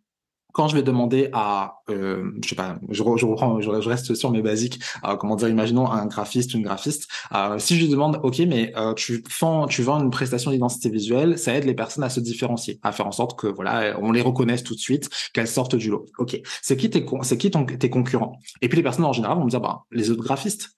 quand 0.57 0.69
je 0.69 0.75
vais 0.75 0.83
demander 0.83 1.29
à, 1.35 1.81
euh, 1.91 2.31
je 2.43 2.49
sais 2.49 2.55
pas, 2.55 2.79
je, 2.89 3.03
re- 3.03 3.19
je 3.19 3.27
reprends, 3.27 3.61
je, 3.61 3.69
reste 3.69 4.15
sur 4.15 4.31
mes 4.31 4.41
basiques. 4.41 4.81
euh, 5.05 5.15
comment 5.17 5.37
dire, 5.37 5.51
imaginons 5.51 5.87
un 5.91 6.07
graphiste, 6.07 6.55
une 6.55 6.63
graphiste. 6.63 7.09
euh, 7.35 7.59
si 7.59 7.77
je 7.77 7.83
lui 7.83 7.91
demande, 7.91 8.21
ok, 8.23 8.39
mais 8.49 8.73
euh, 8.75 8.95
tu 8.95 9.23
vends, 9.39 9.67
tu 9.67 9.83
vends 9.83 10.03
une 10.03 10.09
prestation 10.09 10.51
d'identité 10.51 10.89
visuelle, 10.89 11.39
ça 11.39 11.53
aide 11.55 11.65
les 11.65 11.75
personnes 11.75 12.05
à 12.05 12.09
se 12.09 12.21
différencier, 12.21 12.81
à 12.83 12.93
faire 12.93 13.07
en 13.07 13.13
sorte 13.13 13.39
que 13.39 13.49
voilà, 13.49 13.99
on 14.01 14.13
les 14.13 14.23
reconnaisse 14.23 14.63
tout 14.65 14.75
de 14.75 14.81
suite, 14.81 15.11
qu'elles 15.35 15.47
sortent 15.47 15.77
du 15.77 15.91
lot. 15.91 16.07
Ok, 16.17 16.41
c'est 16.63 16.79
qui 16.79 16.89
tes, 16.89 17.05
c'est 17.21 17.37
qui 17.37 17.51
tes 17.51 17.91
concurrents? 17.91 18.39
Et 18.63 18.71
puis 18.71 18.77
les 18.77 18.83
personnes 18.83 19.05
en 19.05 19.13
général 19.13 19.37
vont 19.37 19.45
me 19.45 19.51
dire, 19.51 19.61
bah 19.61 19.83
les 19.91 20.11
autres 20.11 20.23
graphistes. 20.25 20.71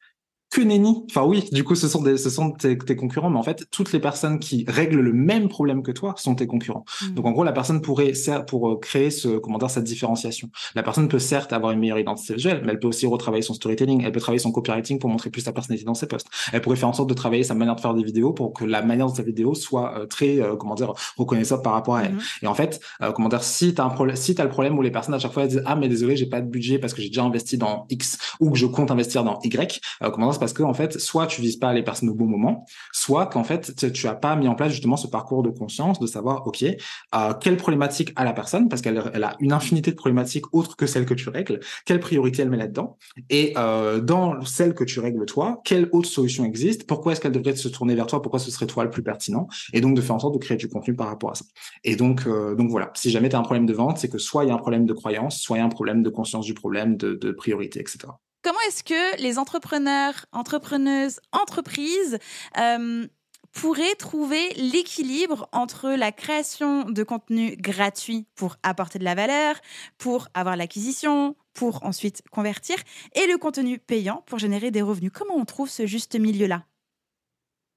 Que 0.50 0.62
nenni. 0.62 1.04
Enfin 1.10 1.24
oui, 1.24 1.48
du 1.52 1.62
coup, 1.64 1.74
ce 1.74 1.88
sont 1.88 2.02
des, 2.02 2.16
ce 2.16 2.30
sont 2.30 2.52
tes, 2.52 2.78
tes 2.78 2.96
concurrents, 2.96 3.30
mais 3.30 3.38
en 3.38 3.42
fait, 3.42 3.66
toutes 3.70 3.92
les 3.92 4.00
personnes 4.00 4.38
qui 4.38 4.64
règlent 4.66 5.00
le 5.00 5.12
même 5.12 5.48
problème 5.48 5.82
que 5.82 5.92
toi 5.92 6.14
sont 6.16 6.34
tes 6.34 6.46
concurrents. 6.46 6.84
Hmm. 7.02 7.14
Donc 7.14 7.26
en 7.26 7.32
gros, 7.32 7.44
la 7.44 7.52
personne 7.52 7.82
pourrait 7.82 8.12
pour 8.46 8.70
euh, 8.70 8.78
créer 8.78 9.10
ce 9.10 9.38
comment 9.38 9.58
dire 9.58 9.70
cette 9.70 9.84
différenciation. 9.84 10.50
La 10.74 10.82
personne 10.82 11.08
peut 11.08 11.18
certes 11.18 11.52
avoir 11.52 11.72
une 11.72 11.80
meilleure 11.80 11.98
identité 11.98 12.34
visuelle, 12.34 12.62
mais 12.64 12.72
elle 12.72 12.78
peut 12.78 12.88
aussi 12.88 13.06
retravailler 13.06 13.42
son 13.42 13.54
storytelling, 13.54 14.02
elle 14.04 14.12
peut 14.12 14.20
travailler 14.20 14.38
son 14.38 14.52
copywriting 14.52 14.98
pour 14.98 15.10
montrer 15.10 15.30
plus 15.30 15.42
sa 15.42 15.52
personnalité 15.52 15.84
dans 15.84 15.94
ses 15.94 16.06
posts. 16.06 16.28
Elle 16.52 16.60
pourrait 16.60 16.76
faire 16.76 16.88
en 16.88 16.92
sorte 16.92 17.08
de 17.08 17.14
travailler 17.14 17.42
sa 17.42 17.54
manière 17.54 17.76
de 17.76 17.80
faire 17.80 17.94
des 17.94 18.02
vidéos 18.02 18.32
pour 18.32 18.52
que 18.52 18.64
la 18.64 18.82
manière 18.82 19.10
de 19.10 19.16
sa 19.16 19.22
vidéo 19.22 19.54
soit 19.54 19.98
euh, 19.98 20.06
très 20.06 20.40
euh, 20.40 20.56
comment 20.56 20.74
dire 20.74 20.92
reconnaissable 21.16 21.62
par 21.62 21.72
rapport 21.74 21.96
à 21.96 22.04
elle. 22.04 22.14
Mhm. 22.14 22.20
Et 22.42 22.46
en 22.46 22.54
fait, 22.54 22.80
euh, 23.02 23.12
comment 23.12 23.28
dire, 23.28 23.42
si 23.42 23.74
tu 23.74 23.80
as 23.80 23.84
un 23.84 23.90
problème, 23.90 24.16
si 24.16 24.34
tu 24.34 24.42
le 24.42 24.48
problème 24.48 24.78
où 24.78 24.82
les 24.82 24.90
personnes 24.90 25.14
à 25.14 25.18
chaque 25.18 25.32
fois 25.32 25.42
elles 25.42 25.50
disent 25.50 25.62
ah 25.66 25.76
mais 25.76 25.88
désolé, 25.88 26.16
j'ai 26.16 26.26
pas 26.26 26.40
de 26.40 26.48
budget 26.48 26.78
parce 26.78 26.94
que 26.94 27.02
j'ai 27.02 27.08
déjà 27.08 27.24
investi 27.24 27.58
dans 27.58 27.86
X 27.90 28.18
ou 28.40 28.50
que 28.50 28.58
je 28.58 28.66
compte 28.66 28.90
investir 28.90 29.24
dans 29.24 29.38
Y, 29.42 29.80
comment 30.12 30.30
dire, 30.30 30.37
parce 30.38 30.52
que 30.52 30.62
en 30.62 30.74
fait, 30.74 30.98
soit 30.98 31.26
tu 31.26 31.40
vises 31.40 31.56
pas 31.56 31.72
les 31.72 31.82
personnes 31.82 32.08
au 32.08 32.14
bon 32.14 32.26
moment, 32.26 32.64
soit 32.92 33.26
qu'en 33.26 33.44
fait 33.44 33.74
tu 33.92 34.06
as 34.06 34.14
pas 34.14 34.36
mis 34.36 34.48
en 34.48 34.54
place 34.54 34.72
justement 34.72 34.96
ce 34.96 35.06
parcours 35.06 35.42
de 35.42 35.50
conscience 35.50 35.98
de 35.98 36.06
savoir, 36.06 36.46
ok, 36.46 36.62
euh, 36.62 37.34
quelle 37.40 37.56
problématique 37.56 38.12
a 38.16 38.24
la 38.24 38.32
personne, 38.32 38.68
parce 38.68 38.82
qu'elle 38.82 39.02
elle 39.14 39.24
a 39.24 39.36
une 39.40 39.52
infinité 39.52 39.90
de 39.90 39.96
problématiques 39.96 40.52
autres 40.54 40.76
que 40.76 40.86
celles 40.86 41.06
que 41.06 41.14
tu 41.14 41.28
règles, 41.28 41.60
quelle 41.84 42.00
priorité 42.00 42.42
elle 42.42 42.50
met 42.50 42.56
là-dedans, 42.56 42.96
et 43.30 43.54
euh, 43.56 44.00
dans 44.00 44.44
celle 44.44 44.74
que 44.74 44.84
tu 44.84 45.00
règles 45.00 45.24
toi, 45.26 45.60
quelle 45.64 45.88
autre 45.92 46.08
solution 46.08 46.44
existe, 46.44 46.86
pourquoi 46.86 47.12
est-ce 47.12 47.20
qu'elle 47.20 47.32
devrait 47.32 47.56
se 47.56 47.68
tourner 47.68 47.94
vers 47.94 48.06
toi, 48.06 48.22
pourquoi 48.22 48.40
ce 48.40 48.50
serait 48.50 48.66
toi 48.66 48.84
le 48.84 48.90
plus 48.90 49.02
pertinent, 49.02 49.48
et 49.72 49.80
donc 49.80 49.96
de 49.96 50.00
faire 50.00 50.16
en 50.16 50.18
sorte 50.18 50.34
de 50.34 50.38
créer 50.38 50.56
du 50.56 50.68
contenu 50.68 50.94
par 50.94 51.08
rapport 51.08 51.30
à 51.30 51.34
ça. 51.34 51.44
Et 51.84 51.96
donc, 51.96 52.26
euh, 52.26 52.54
donc 52.54 52.70
voilà, 52.70 52.90
si 52.94 53.10
jamais 53.10 53.28
tu 53.28 53.36
as 53.36 53.38
un 53.38 53.42
problème 53.42 53.66
de 53.66 53.74
vente, 53.74 53.98
c'est 53.98 54.08
que 54.08 54.18
soit 54.18 54.44
il 54.44 54.48
y 54.48 54.50
a 54.50 54.54
un 54.54 54.58
problème 54.58 54.86
de 54.86 54.92
croyance, 54.92 55.38
soit 55.38 55.56
il 55.56 55.60
y 55.60 55.62
a 55.62 55.66
un 55.66 55.70
problème 55.70 56.02
de 56.02 56.10
conscience 56.10 56.46
du 56.46 56.54
problème, 56.54 56.96
de 56.96 57.30
priorité, 57.32 57.80
etc. 57.80 58.08
Comment 58.48 58.60
est-ce 58.66 58.82
que 58.82 59.20
les 59.20 59.38
entrepreneurs, 59.38 60.24
entrepreneuses, 60.32 61.20
entreprises 61.32 62.18
euh, 62.56 63.06
pourraient 63.52 63.94
trouver 63.98 64.54
l'équilibre 64.54 65.50
entre 65.52 65.90
la 65.90 66.12
création 66.12 66.88
de 66.88 67.02
contenu 67.02 67.56
gratuit 67.58 68.26
pour 68.36 68.56
apporter 68.62 68.98
de 68.98 69.04
la 69.04 69.14
valeur, 69.14 69.56
pour 69.98 70.28
avoir 70.32 70.56
l'acquisition, 70.56 71.36
pour 71.52 71.84
ensuite 71.84 72.22
convertir, 72.30 72.76
et 73.14 73.26
le 73.26 73.36
contenu 73.36 73.78
payant 73.78 74.24
pour 74.24 74.38
générer 74.38 74.70
des 74.70 74.80
revenus? 74.80 75.12
Comment 75.12 75.34
on 75.36 75.44
trouve 75.44 75.68
ce 75.68 75.84
juste 75.84 76.18
milieu-là? 76.18 76.64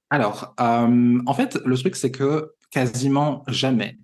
Alors, 0.10 0.55
euh, 0.62 1.19
en 1.25 1.34
fait, 1.34 1.60
le 1.65 1.77
truc, 1.77 1.97
c'est 1.97 2.12
que 2.12 2.55
quasiment 2.69 3.43
jamais, 3.49 3.97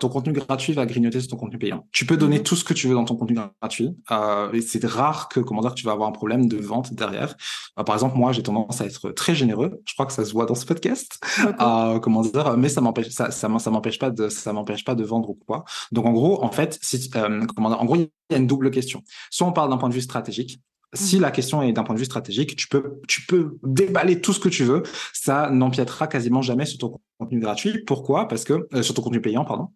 ton 0.00 0.08
contenu 0.08 0.32
gratuit 0.32 0.72
va 0.72 0.86
grignoter 0.86 1.20
sur 1.20 1.30
ton 1.30 1.36
contenu 1.36 1.58
payant. 1.58 1.86
Tu 1.92 2.04
peux 2.04 2.16
donner 2.16 2.38
mhm. 2.38 2.42
tout 2.42 2.56
ce 2.56 2.64
que 2.64 2.74
tu 2.74 2.88
veux 2.88 2.94
dans 2.94 3.04
ton 3.04 3.16
contenu 3.16 3.38
gratuit. 3.60 3.96
Euh, 4.10 4.52
et 4.52 4.60
c'est 4.60 4.84
rare 4.84 5.28
que, 5.28 5.40
comment 5.40 5.60
dire, 5.60 5.74
tu 5.74 5.84
vas 5.84 5.92
avoir 5.92 6.08
un 6.08 6.12
problème 6.12 6.48
de 6.48 6.56
vente 6.56 6.92
derrière. 6.94 7.36
Euh, 7.78 7.84
par 7.84 7.94
exemple, 7.94 8.16
moi, 8.16 8.32
j'ai 8.32 8.42
tendance 8.42 8.80
à 8.80 8.86
être 8.86 9.10
très 9.10 9.34
généreux. 9.34 9.80
Je 9.86 9.94
crois 9.94 10.06
que 10.06 10.12
ça 10.12 10.24
se 10.24 10.32
voit 10.32 10.46
dans 10.46 10.54
ce 10.54 10.66
podcast. 10.66 11.20
Euh, 11.60 11.98
comment 12.00 12.22
dire, 12.22 12.56
mais 12.56 12.68
ça 12.68 12.80
m'empêche, 12.80 13.10
ça, 13.10 13.30
ça, 13.30 13.48
m'empêche 13.48 13.98
pas 13.98 14.10
de, 14.10 14.28
ça 14.28 14.52
m'empêche 14.52 14.84
pas 14.84 14.94
de 14.94 15.04
vendre 15.04 15.30
ou 15.30 15.34
quoi. 15.34 15.64
Donc, 15.92 16.06
en 16.06 16.12
gros, 16.12 16.42
en 16.42 16.50
fait, 16.50 16.78
si, 16.82 17.10
euh, 17.16 17.46
comment 17.54 17.68
dire, 17.68 17.80
en 17.80 17.84
gros, 17.84 17.96
il 17.96 18.08
y 18.30 18.34
a 18.34 18.38
une 18.38 18.46
double 18.46 18.70
question. 18.70 19.02
Soit 19.30 19.46
on 19.46 19.52
parle 19.52 19.70
d'un 19.70 19.76
point 19.76 19.88
de 19.88 19.94
vue 19.94 20.00
stratégique. 20.00 20.60
Si 20.94 21.16
mhm. 21.16 21.22
la 21.22 21.30
question 21.30 21.62
est 21.62 21.72
d'un 21.72 21.82
point 21.82 21.94
de 21.94 22.00
vue 22.00 22.06
stratégique, 22.06 22.56
tu 22.56 22.68
peux, 22.68 23.00
tu 23.08 23.26
peux 23.26 23.58
déballer 23.62 24.20
tout 24.20 24.32
ce 24.32 24.40
que 24.40 24.48
tu 24.48 24.64
veux. 24.64 24.82
Ça 25.12 25.50
n'empiétera 25.50 26.06
quasiment 26.06 26.42
jamais 26.42 26.66
sur 26.66 26.78
ton 26.78 27.00
contenu 27.18 27.40
gratuit. 27.40 27.84
Pourquoi? 27.84 28.28
Parce 28.28 28.44
que 28.44 28.66
euh, 28.74 28.82
sur 28.82 28.94
ton 28.94 29.02
contenu 29.02 29.20
payant, 29.20 29.44
pardon. 29.44 29.68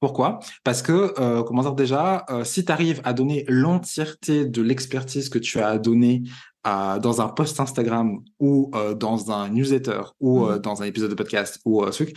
Pourquoi? 0.00 0.40
Parce 0.64 0.82
que, 0.82 1.14
euh, 1.18 1.42
comment 1.42 1.62
dire 1.62 1.74
déjà, 1.74 2.24
euh, 2.30 2.44
si 2.44 2.64
tu 2.64 2.72
arrives 2.72 3.00
à 3.04 3.12
donner 3.12 3.44
l'entièreté 3.48 4.44
de 4.44 4.62
l'expertise 4.62 5.28
que 5.28 5.38
tu 5.38 5.60
as 5.60 5.78
donnée 5.78 6.22
euh, 6.66 6.98
dans 6.98 7.20
un 7.20 7.28
post 7.28 7.60
Instagram 7.60 8.20
ou 8.38 8.70
euh, 8.74 8.94
dans 8.94 9.30
un 9.30 9.48
newsletter 9.48 10.00
ou 10.20 10.46
mmh. 10.46 10.58
dans 10.58 10.82
un 10.82 10.86
épisode 10.86 11.10
de 11.10 11.14
podcast 11.14 11.60
ou 11.64 11.84
truc, 11.86 12.16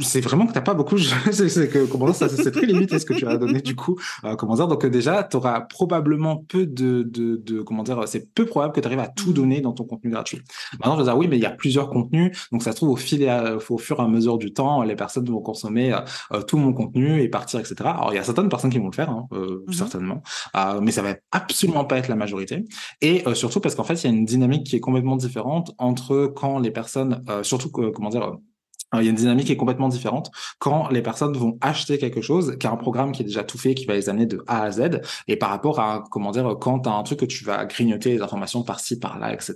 c'est 0.00 0.20
vraiment 0.20 0.46
que 0.46 0.52
t'as 0.52 0.60
pas 0.60 0.74
beaucoup. 0.74 0.98
c'est 1.32 1.68
que 1.68 1.86
comment 1.86 2.12
ça, 2.12 2.28
c'est 2.28 2.50
très 2.50 2.66
limité 2.66 2.98
ce 2.98 3.06
que 3.06 3.14
tu 3.14 3.26
as 3.26 3.36
donné 3.36 3.60
du 3.60 3.76
coup. 3.76 3.98
Euh, 4.24 4.36
comment 4.36 4.54
dire 4.54 4.68
Donc 4.68 4.84
déjà, 4.86 5.22
tu 5.24 5.36
auras 5.36 5.60
probablement 5.60 6.36
peu 6.36 6.66
de, 6.66 7.02
de, 7.02 7.36
de 7.36 7.62
comment 7.62 7.82
dire. 7.82 8.02
C'est 8.06 8.32
peu 8.34 8.46
probable 8.46 8.72
que 8.72 8.80
tu 8.80 8.86
arrives 8.86 9.00
à 9.00 9.08
tout 9.08 9.30
mm. 9.30 9.34
donner 9.34 9.60
dans 9.60 9.72
ton 9.72 9.84
contenu 9.84 10.10
gratuit. 10.10 10.40
Maintenant, 10.74 10.94
je 10.94 11.00
vais 11.00 11.04
dire 11.04 11.16
oui, 11.16 11.28
mais 11.28 11.36
il 11.36 11.42
y 11.42 11.46
a 11.46 11.50
plusieurs 11.50 11.90
contenus, 11.90 12.48
donc 12.52 12.62
ça 12.62 12.72
se 12.72 12.76
trouve 12.76 12.90
au 12.90 12.96
fil 12.96 13.22
et 13.22 13.56
au 13.68 13.78
fur 13.78 13.98
et 14.00 14.02
à 14.02 14.08
mesure 14.08 14.38
du 14.38 14.52
temps, 14.52 14.82
les 14.82 14.96
personnes 14.96 15.28
vont 15.28 15.40
consommer 15.40 15.92
euh, 15.92 16.00
euh, 16.32 16.42
tout 16.42 16.58
mon 16.58 16.72
contenu 16.72 17.20
et 17.22 17.28
partir, 17.28 17.60
etc. 17.60 17.74
Alors 17.80 18.12
il 18.12 18.16
y 18.16 18.18
a 18.18 18.24
certaines 18.24 18.48
personnes 18.48 18.70
qui 18.70 18.78
vont 18.78 18.88
le 18.88 18.94
faire, 18.94 19.10
hein, 19.10 19.26
mm-hmm. 19.30 19.72
certainement, 19.72 20.22
mais 20.80 20.90
ça 20.90 21.02
va 21.02 21.14
absolument 21.30 21.84
pas 21.84 21.98
être 21.98 22.08
la 22.08 22.16
majorité. 22.16 22.64
Et 23.00 23.24
surtout 23.34 23.60
parce 23.60 23.74
qu'en 23.74 23.84
fait, 23.84 23.94
il 23.94 24.04
y 24.04 24.10
a 24.10 24.16
une 24.16 24.24
dynamique 24.24 24.64
qui 24.64 24.76
est 24.76 24.80
complètement 24.80 25.16
différente 25.16 25.72
entre 25.78 26.32
quand 26.34 26.58
les 26.58 26.70
personnes, 26.70 27.22
surtout 27.42 27.70
comment 27.70 28.10
dire 28.10 28.32
il 29.00 29.04
y 29.04 29.06
a 29.06 29.10
une 29.10 29.16
dynamique 29.16 29.46
qui 29.46 29.52
est 29.52 29.56
complètement 29.56 29.88
différente 29.88 30.30
quand 30.58 30.88
les 30.88 31.02
personnes 31.02 31.36
vont 31.36 31.58
acheter 31.60 31.98
quelque 31.98 32.20
chose, 32.20 32.56
qui 32.58 32.66
a 32.66 32.72
un 32.72 32.76
programme 32.76 33.12
qui 33.12 33.22
est 33.22 33.24
déjà 33.24 33.44
tout 33.44 33.58
fait, 33.58 33.74
qui 33.74 33.86
va 33.86 33.94
les 33.94 34.08
amener 34.08 34.26
de 34.26 34.42
A 34.46 34.62
à 34.62 34.70
Z, 34.70 35.00
et 35.28 35.36
par 35.36 35.50
rapport 35.50 35.80
à, 35.80 36.04
comment 36.10 36.30
dire, 36.30 36.56
quand 36.60 36.80
tu 36.80 36.88
as 36.88 36.92
un 36.92 37.02
truc 37.02 37.20
que 37.20 37.24
tu 37.24 37.44
vas 37.44 37.64
grignoter 37.64 38.12
les 38.12 38.22
informations 38.22 38.62
par-ci, 38.62 38.98
par-là, 38.98 39.32
etc. 39.32 39.54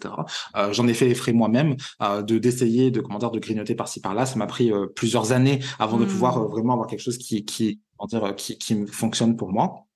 Euh, 0.57 0.72
J'en 0.72 0.87
ai 0.89 0.95
fait 0.95 1.07
les 1.07 1.14
frais 1.14 1.32
moi-même, 1.32 1.76
euh, 2.03 2.22
de 2.22 2.39
d'essayer 2.39 2.91
de, 2.91 3.01
comment 3.01 3.18
dire, 3.18 3.30
de 3.30 3.39
grignoter 3.39 3.74
par-ci, 3.74 4.01
par-là. 4.01 4.26
Ça 4.26 4.37
m'a 4.37 4.47
pris 4.47 4.72
euh, 4.72 4.87
plusieurs 4.87 5.32
années 5.32 5.61
avant 5.78 5.99
de 5.99 6.05
mmh. 6.05 6.09
pouvoir 6.09 6.49
vraiment 6.49 6.74
avoir 6.74 6.89
quelque 6.89 7.01
chose 7.01 7.18
qui, 7.18 7.45
qui, 7.45 7.80
comment 7.97 8.07
dire, 8.07 8.34
qui, 8.37 8.59
qui 8.59 8.87
fonctionne 8.87 9.37
pour 9.37 9.53
moi. 9.53 9.87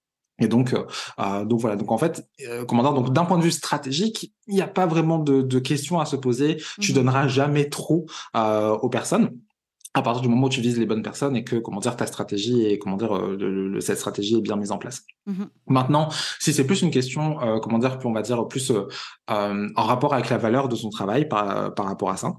Et 0.41 0.49
donc, 0.49 0.73
euh, 0.73 0.85
euh, 1.21 1.45
donc 1.45 1.61
voilà. 1.61 1.77
Donc 1.77 1.93
en 1.93 1.99
fait, 1.99 2.27
euh, 2.49 2.65
commandant. 2.65 2.93
Donc 2.93 3.13
d'un 3.13 3.25
point 3.25 3.39
de 3.39 3.43
vue 3.43 3.51
stratégique, 3.51 4.33
il 4.47 4.55
n'y 4.55 4.63
a 4.63 4.69
pas 4.69 4.87
vraiment 4.87 5.19
de, 5.19 5.43
de, 5.43 5.59
questions 5.59 6.01
à 6.01 6.07
se 6.07 6.17
poser. 6.17 6.57
Tu 6.81 6.93
mmh 6.93 6.95
donneras 6.95 7.29
jamais 7.29 7.69
trop 7.69 8.07
euh, 8.37 8.73
aux 8.73 8.89
personnes 8.89 9.31
à 9.95 10.03
partir 10.03 10.23
du 10.23 10.29
moment 10.29 10.47
où 10.47 10.51
tu 10.51 10.61
vises 10.61 10.79
les 10.79 10.87
bonnes 10.87 11.03
personnes 11.03 11.37
et 11.37 11.43
que 11.43 11.57
comment 11.57 11.81
dire 11.81 11.97
ta 11.97 12.07
stratégie 12.07 12.65
et 12.65 12.79
comment 12.79 12.97
dire 12.97 13.13
le, 13.19 13.81
cette 13.81 13.99
stratégie 13.99 14.37
est 14.37 14.41
bien 14.41 14.57
mise 14.57 14.71
en 14.71 14.79
place. 14.79 15.03
Mmh 15.27 15.45
Maintenant, 15.67 16.09
si 16.39 16.53
c'est 16.53 16.65
plus 16.65 16.83
une 16.83 16.91
question 16.91 17.41
euh, 17.43 17.59
comment 17.59 17.79
dire 17.79 17.99
on 18.05 18.13
va 18.13 18.23
dire 18.23 18.47
plus 18.47 18.71
euh, 18.71 18.87
en 19.29 19.83
rapport 19.83 20.15
avec 20.15 20.31
la 20.31 20.39
valeur 20.39 20.69
de 20.69 20.77
son 20.77 20.91
travail 20.91 21.29
par, 21.29 21.75
par 21.75 21.87
rapport 21.87 22.11
à 22.11 22.17
ça, 22.17 22.35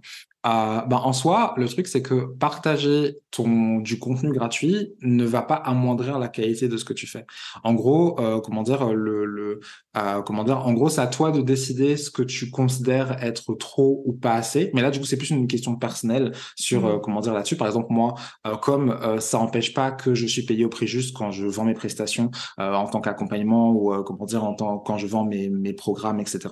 euh, 0.45 0.81
bah, 0.81 1.01
en 1.03 1.13
soi, 1.13 1.53
le 1.57 1.67
truc, 1.67 1.87
c'est 1.87 2.01
que 2.01 2.25
partager 2.39 3.17
ton, 3.29 3.77
du 3.77 3.99
contenu 3.99 4.31
gratuit 4.31 4.93
ne 5.01 5.23
va 5.23 5.41
pas 5.41 5.55
amoindrir 5.55 6.17
la 6.19 6.27
qualité 6.27 6.67
de 6.67 6.77
ce 6.77 6.85
que 6.85 6.93
tu 6.93 7.07
fais. 7.07 7.25
En 7.63 7.73
gros, 7.73 8.19
euh, 8.19 8.39
comment 8.41 8.63
dire, 8.63 8.91
le, 8.91 9.25
le 9.25 9.59
euh, 9.97 10.21
comment 10.21 10.43
dire, 10.45 10.65
en 10.65 10.73
gros, 10.73 10.89
c'est 10.89 11.01
à 11.01 11.07
toi 11.07 11.31
de 11.31 11.41
décider 11.41 11.97
ce 11.97 12.09
que 12.09 12.21
tu 12.21 12.49
considères 12.49 13.21
être 13.21 13.53
trop 13.55 14.01
ou 14.05 14.13
pas 14.13 14.33
assez. 14.33 14.71
Mais 14.73 14.81
là, 14.81 14.89
du 14.89 14.99
coup, 14.99 15.05
c'est 15.05 15.17
plus 15.17 15.31
une 15.31 15.47
question 15.47 15.75
personnelle 15.75 16.31
sur, 16.55 16.85
euh, 16.85 16.97
mmh. 16.97 17.01
comment 17.01 17.19
dire, 17.19 17.33
là-dessus. 17.33 17.57
Par 17.57 17.67
exemple, 17.67 17.87
moi, 17.89 18.15
euh, 18.47 18.55
comme 18.55 18.97
ça 19.19 19.39
n'empêche 19.39 19.73
pas 19.73 19.91
que 19.91 20.13
je 20.13 20.25
suis 20.25 20.43
payé 20.43 20.63
au 20.63 20.69
prix 20.69 20.87
juste 20.87 21.15
quand 21.15 21.31
je 21.31 21.45
vends 21.45 21.65
mes 21.65 21.73
prestations 21.73 22.31
en 22.57 22.87
tant 22.87 23.01
qu'accompagnement 23.01 23.71
ou, 23.71 24.03
comment 24.03 24.25
dire, 24.25 24.43
en 24.43 24.53
tant, 24.53 24.77
quand 24.77 24.97
je 24.97 25.07
vends 25.07 25.25
mes, 25.25 25.49
mes 25.49 25.73
programmes, 25.73 26.19
etc. 26.19 26.49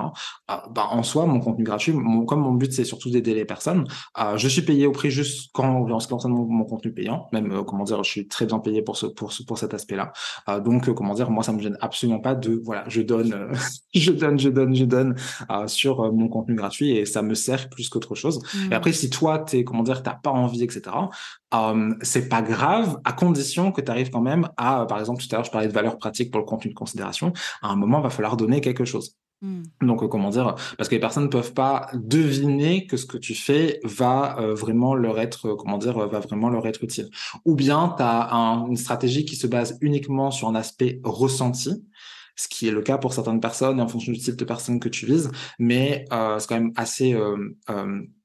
bah, 0.48 0.88
en 0.90 1.04
soi, 1.04 1.26
mon 1.26 1.40
contenu 1.40 1.64
gratuit, 1.64 1.94
mon, 1.94 2.26
comme 2.26 2.42
mon 2.42 2.54
but, 2.54 2.72
c'est 2.74 2.84
surtout 2.84 3.10
d'aider 3.10 3.34
les 3.34 3.46
personnes, 3.46 3.79
euh, 4.18 4.38
je 4.38 4.48
suis 4.48 4.62
payé 4.62 4.88
au 4.88 4.92
prix 4.92 5.12
juste 5.12 5.50
quand 5.54 6.00
ce 6.00 6.08
qui 6.08 6.14
concerne 6.14 6.34
mon, 6.34 6.66
contenu 6.66 6.92
payant. 6.92 7.28
Même 7.34 7.52
euh, 7.52 7.64
comment 7.64 7.84
dire, 7.84 8.04
je 8.04 8.10
suis 8.10 8.28
très 8.28 8.46
bien 8.46 8.60
payé 8.60 8.82
pour 8.82 8.98
ce 8.98 9.06
pour 9.06 9.34
pour 9.48 9.58
cet 9.58 9.74
aspect-là. 9.74 10.14
Euh, 10.48 10.60
donc 10.60 10.94
comment 10.94 11.14
dire, 11.14 11.30
moi 11.30 11.44
ça 11.44 11.52
me 11.52 11.60
gêne 11.60 11.78
absolument 11.82 12.20
pas 12.20 12.36
de 12.36 12.62
voilà, 12.64 12.84
je 12.88 13.02
donne, 13.02 13.54
je 13.94 14.12
donne, 14.12 14.40
je 14.40 14.50
donne, 14.50 14.76
je 14.76 14.86
donne 14.86 15.16
sur 15.68 16.12
mon 16.14 16.28
contenu 16.28 16.56
gratuit 16.56 16.92
et 16.92 17.06
ça 17.06 17.22
me 17.22 17.34
sert 17.34 17.70
plus 17.70 17.90
qu'autre 17.90 18.16
chose. 18.16 18.42
Et 18.54 18.70
mmh. 18.70 18.74
après 18.74 18.94
si 18.94 19.10
toi 19.10 19.40
t'es 19.40 19.64
comment 19.64 19.84
dire, 19.84 20.04
t'as 20.04 20.16
pas 20.16 20.32
envie, 20.32 20.64
etc. 20.64 20.96
c'est 22.02 22.30
pas 22.30 22.42
grave 22.42 23.00
à 23.04 23.14
condition 23.14 23.72
que 23.72 23.82
tu 23.82 23.92
arrives 23.92 24.10
quand 24.10 24.22
même 24.22 24.50
à, 24.58 24.86
par 24.88 25.00
exemple, 25.00 25.24
tout 25.24 25.28
à 25.32 25.36
l'heure, 25.36 25.46
je 25.46 25.52
parlais 25.52 25.68
de 25.68 25.74
valeur 25.74 25.98
pratique 25.98 26.32
pour 26.32 26.40
le 26.40 26.46
contenu 26.46 26.72
de 26.72 26.76
considération. 26.76 27.34
À 27.62 27.70
un 27.70 27.76
moment, 27.76 28.00
il 28.00 28.04
va 28.04 28.10
falloir 28.10 28.38
donner 28.38 28.62
quelque 28.62 28.86
chose. 28.86 29.16
Hmm. 29.42 29.64
Donc, 29.82 30.04
euh, 30.04 30.08
comment 30.08 30.30
dire 30.30 30.56
Parce 30.78 30.90
que 30.90 30.96
les 30.96 31.00
personnes 31.00 31.24
ne 31.24 31.30
peuvent 31.30 31.54
pas 31.54 31.90
deviner 31.94 32.86
que 32.88 32.98
ce 32.98 33.06
que 33.06 33.18
tu 33.18 33.36
fais 33.36 33.80
va 33.86 34.38
euh, 34.40 34.54
vraiment 34.54 34.96
leur 34.96 35.18
être, 35.20 35.50
euh, 35.50 35.56
comment 35.56 35.78
dire, 35.78 35.98
va 35.98 36.20
vraiment 36.20 36.50
leur 36.50 36.68
être 36.68 36.84
utile. 36.84 37.10
Ou 37.46 37.56
bien 37.56 37.94
tu 37.96 38.04
as 38.04 38.30
une 38.68 38.76
stratégie 38.76 39.24
qui 39.24 39.38
se 39.38 39.48
base 39.48 39.78
uniquement 39.82 40.32
sur 40.32 40.50
un 40.50 40.56
aspect 40.56 41.00
ressenti, 41.06 41.86
ce 42.36 42.48
qui 42.50 42.68
est 42.68 42.72
le 42.72 42.82
cas 42.82 42.98
pour 42.98 43.14
certaines 43.14 43.40
personnes 43.40 43.80
et 43.80 43.82
en 43.82 43.88
fonction 43.88 44.12
du 44.12 44.20
type 44.20 44.36
de 44.36 44.46
personnes 44.46 44.80
que 44.80 44.90
tu 44.90 45.06
vises, 45.06 45.32
mais 45.58 46.06
c'est 46.10 46.48
quand 46.48 46.56
même 46.56 46.72
assez 46.76 47.18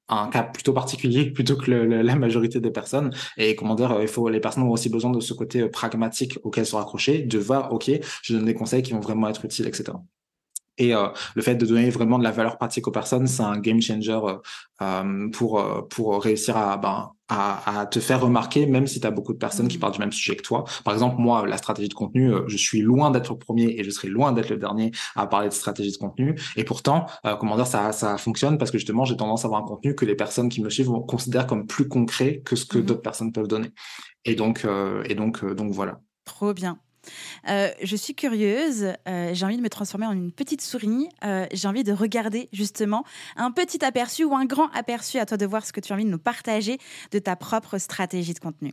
un 0.09 0.29
cas 0.29 0.43
plutôt 0.45 0.73
particulier 0.73 1.31
plutôt 1.33 1.57
que 1.57 1.71
la 1.71 2.17
majorité 2.17 2.61
des 2.61 2.71
personnes. 2.71 3.13
Et 3.37 3.57
comment 3.57 3.75
dire, 3.75 3.99
il 4.01 4.09
faut 4.09 4.29
les 4.29 4.41
personnes 4.41 4.65
ont 4.65 4.71
aussi 4.71 4.89
besoin 4.89 5.11
de 5.11 5.21
ce 5.21 5.35
côté 5.35 5.69
pragmatique 5.69 6.39
auquel 6.45 6.67
se 6.67 6.77
raccrocher, 6.77 7.23
de 7.23 7.39
voir, 7.39 7.73
ok, 7.73 7.91
je 8.23 8.35
donne 8.35 8.45
des 8.45 8.55
conseils 8.55 8.83
qui 8.83 8.93
vont 8.93 9.01
vraiment 9.01 9.29
être 9.29 9.45
utiles, 9.45 9.67
etc. 9.67 9.95
Et 10.79 10.95
euh, 10.95 11.09
le 11.35 11.43
fait 11.43 11.55
de 11.55 11.67
donner 11.67 11.89
vraiment 11.91 12.19
de 12.19 12.25
la 12.25 12.33
valeur 12.33 12.57
pratique 12.57 12.87
aux 12.89 12.91
personnes, 12.91 13.27
c'est 13.27 13.43
un 13.43 13.59
game 13.59 13.81
changer 13.81 14.13
euh, 14.13 14.37
euh 14.83 15.31
pour 15.31 15.89
pour 15.89 16.23
réussir 16.23 16.57
à, 16.57 16.77
ben, 16.77 17.13
à, 17.29 17.81
à 17.81 17.87
te 17.87 18.01
faire 18.01 18.21
remarquer, 18.21 18.67
même 18.67 18.87
si 18.87 19.01
tu 19.01 19.07
as 19.07 19.11
beaucoup 19.13 19.33
de 19.33 19.39
personnes 19.39 19.69
qui 19.69 19.77
mmh. 19.77 19.81
parlent 19.81 19.93
du 19.93 20.01
même 20.01 20.13
sujet 20.13 20.37
que 20.37 20.43
toi. 20.43 20.65
Par 20.85 20.95
exemple, 20.95 21.17
moi, 21.19 21.47
la 21.47 21.57
stratégie 21.59 21.89
de 21.89 21.95
contenu, 21.95 22.33
je 22.49 22.57
suis 22.57 22.81
loin 22.81 23.11
d'être 23.11 23.33
le 23.33 23.39
premier 23.39 23.79
et 23.79 23.85
je 23.85 23.91
serai 23.91 24.09
loin 24.09 24.33
d'être 24.33 24.51
le 24.51 24.57
dernier 24.57 24.91
à 25.15 25.27
parler 25.27 25.49
de 25.49 25.55
stratégie 25.55 25.93
de 25.93 25.97
contenu. 25.97 26.35
Et 26.57 26.65
pourtant, 26.65 27.07
comment 27.39 27.57
dire, 27.57 27.67
ça 27.67 27.93
ça 27.93 28.19
fonctionne 28.19 28.59
parce 28.59 28.71
que 28.71 28.79
justement, 28.79 29.05
j'ai 29.05 29.17
tendance 29.17 29.45
à 29.45 29.47
avoir 29.47 29.63
un 29.63 29.67
contenu 29.67 29.95
que 29.95 30.05
les 30.05 30.17
personnes 30.17 30.49
qui 30.49 30.61
me 30.61 30.71
suivent 30.71 30.91
considèrent 31.07 31.47
comme 31.47 31.67
plus 31.67 31.89
concret 31.89 32.43
que 32.45 32.57
ce 32.57 32.67
que 32.67 32.79
mmh 32.79 32.83
d'autres 32.85 33.03
personnes 33.03 33.33
peuvent 33.33 33.49
donner. 33.49 33.71
Et 34.25 34.35
donc 34.35 34.67
et 35.05 35.15
donc 35.15 35.45
donc 35.45 35.73
voilà. 35.73 36.01
Trop 36.25 36.53
bien. 36.53 36.79
Euh, 37.49 37.71
je 37.83 37.97
suis 37.97 38.15
curieuse, 38.15 38.93
euh, 39.09 39.31
j'ai 39.33 39.47
envie 39.47 39.57
de 39.57 39.63
me 39.63 39.69
transformer 39.69 40.07
en 40.07 40.13
une 40.13 40.33
petite 40.33 40.63
souris, 40.63 41.09
euh, 41.25 41.47
j'ai 41.53 41.69
envie 41.69 41.85
de 41.85 41.93
regarder 41.93 42.49
justement 42.53 43.05
un 43.37 43.51
petit 43.51 43.85
aperçu 43.85 44.25
ou 44.25 44.35
un 44.35 44.45
grand 44.45 44.69
aperçu, 44.73 45.19
à 45.19 45.27
toi 45.27 45.37
de 45.37 45.47
voir 45.47 45.67
ce 45.67 45.73
que 45.73 45.81
tu 45.81 45.93
as 45.93 45.97
envie 45.97 46.05
de 46.05 46.11
nous 46.11 46.19
partager 46.19 46.79
de 47.13 47.19
ta 47.19 47.37
propre 47.37 47.79
stratégie 47.79 48.35
de 48.35 48.41
contenu. 48.41 48.73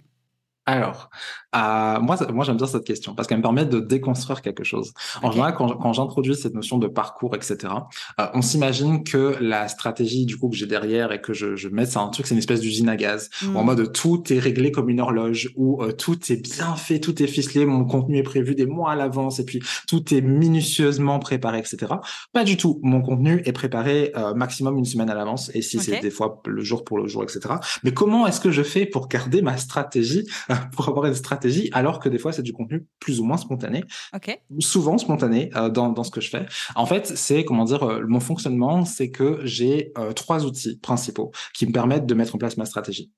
Alors, 0.65 1.09
euh, 1.55 1.99
moi, 1.99 2.17
moi 2.31 2.45
j'aime 2.45 2.57
bien 2.57 2.67
cette 2.67 2.85
question 2.85 3.15
parce 3.15 3.27
qu'elle 3.27 3.39
me 3.39 3.43
permet 3.43 3.65
de 3.65 3.79
déconstruire 3.79 4.41
quelque 4.41 4.63
chose. 4.63 4.93
En 5.23 5.31
général, 5.31 5.55
quand, 5.55 5.75
quand 5.75 5.93
j'introduis 5.93 6.35
cette 6.35 6.53
notion 6.53 6.77
de 6.77 6.87
parcours, 6.87 7.35
etc., 7.35 7.73
euh, 8.19 8.27
on 8.33 8.41
s'imagine 8.41 9.03
que 9.03 9.37
la 9.41 9.67
stratégie 9.67 10.25
du 10.25 10.37
coup 10.37 10.49
que 10.49 10.55
j'ai 10.55 10.67
derrière 10.67 11.11
et 11.11 11.19
que 11.19 11.33
je, 11.33 11.55
je 11.55 11.67
mets, 11.67 11.85
c'est 11.85 11.97
un 11.97 12.09
truc, 12.09 12.27
c'est 12.27 12.35
une 12.35 12.39
espèce 12.39 12.61
d'usine 12.61 12.89
à 12.89 12.95
gaz. 12.95 13.29
Mm. 13.41 13.55
En 13.57 13.63
mode 13.63 13.91
tout 13.91 14.31
est 14.31 14.39
réglé 14.39 14.71
comme 14.71 14.89
une 14.89 15.01
horloge, 15.01 15.51
où 15.55 15.81
euh, 15.81 15.91
tout 15.91 16.19
est 16.31 16.41
bien 16.41 16.75
fait, 16.75 16.99
tout 16.99 17.21
est 17.21 17.27
ficelé, 17.27 17.65
mon 17.65 17.85
contenu 17.85 18.17
est 18.17 18.23
prévu 18.23 18.53
des 18.53 18.67
mois 18.67 18.91
à 18.91 18.95
l'avance 18.95 19.39
et 19.39 19.45
puis 19.45 19.61
tout 19.87 20.13
est 20.13 20.21
minutieusement 20.21 21.19
préparé, 21.19 21.59
etc. 21.59 21.93
Pas 22.33 22.43
du 22.43 22.55
tout. 22.55 22.79
Mon 22.83 23.01
contenu 23.01 23.41
est 23.45 23.51
préparé 23.51 24.11
euh, 24.15 24.33
maximum 24.35 24.77
une 24.77 24.85
semaine 24.85 25.09
à 25.09 25.15
l'avance 25.15 25.49
et 25.53 25.61
si 25.61 25.79
c'est 25.79 25.99
des 25.99 26.11
fois 26.11 26.41
le 26.45 26.63
jour 26.63 26.83
pour 26.83 26.99
le 26.99 27.07
jour, 27.07 27.23
etc. 27.23 27.55
Mais 27.83 27.93
comment 27.93 28.27
est-ce 28.27 28.39
que 28.39 28.51
je 28.51 28.63
fais 28.63 28.85
pour 28.85 29.07
garder 29.07 29.41
ma 29.41 29.57
stratégie, 29.57 30.27
pour 30.75 30.87
avoir 30.89 31.05
une 31.05 31.15
stratégie, 31.15 31.69
alors 31.73 31.99
que 31.99 32.09
des 32.09 32.17
fois 32.17 32.31
c'est 32.31 32.43
du 32.43 32.53
contenu 32.53 32.85
plus 32.99 33.19
ou 33.19 33.23
moins 33.23 33.37
spontané, 33.37 33.83
Ok. 34.13 34.39
souvent 34.59 34.97
spontané 34.97 35.49
euh, 35.55 35.69
dans, 35.69 35.89
dans 35.89 36.03
ce 36.03 36.11
que 36.11 36.21
je 36.21 36.29
fais. 36.29 36.45
En 36.75 36.85
fait, 36.85 37.05
c'est 37.17 37.43
comment 37.45 37.65
dire, 37.65 37.83
euh, 37.83 38.03
mon 38.07 38.19
fonctionnement, 38.19 38.85
c'est 38.85 39.09
que 39.11 39.39
j'ai 39.43 39.91
euh, 39.97 40.13
trois 40.13 40.45
outils 40.45 40.77
principaux 40.77 41.31
qui 41.53 41.65
me 41.67 41.71
permettent 41.71 42.05
de 42.05 42.13
mettre 42.13 42.35
en 42.35 42.37
place 42.37 42.57
ma 42.57 42.65
stratégie 42.65 43.11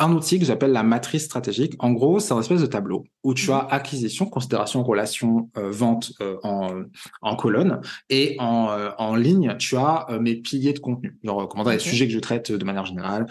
un 0.00 0.12
outil 0.12 0.38
que 0.38 0.44
j'appelle 0.44 0.72
la 0.72 0.82
matrice 0.82 1.24
stratégique. 1.24 1.74
En 1.78 1.92
gros, 1.92 2.18
c'est 2.20 2.32
un 2.32 2.40
espèce 2.40 2.60
de 2.62 2.66
tableau 2.66 3.04
où 3.22 3.34
tu 3.34 3.50
Mhm. 3.50 3.56
as 3.56 3.66
acquisition, 3.70 4.26
considération, 4.26 4.82
relation, 4.82 5.50
euh, 5.58 5.70
vente 5.70 6.12
euh, 6.22 6.36
en, 6.42 6.70
en 7.20 7.36
colonne 7.36 7.80
et 8.08 8.36
en, 8.38 8.70
euh, 8.70 8.90
en 8.98 9.14
ligne, 9.14 9.56
tu 9.58 9.76
as 9.76 10.06
mes 10.20 10.36
piliers 10.36 10.72
de 10.72 10.78
contenu. 10.78 11.18
Genre, 11.22 11.46
comment 11.48 11.64
dire, 11.64 11.74
les 11.74 11.78
sujets 11.78 12.06
que 12.06 12.12
je 12.14 12.18
traite 12.18 12.50
de 12.50 12.64
manière 12.64 12.86
générale, 12.86 13.26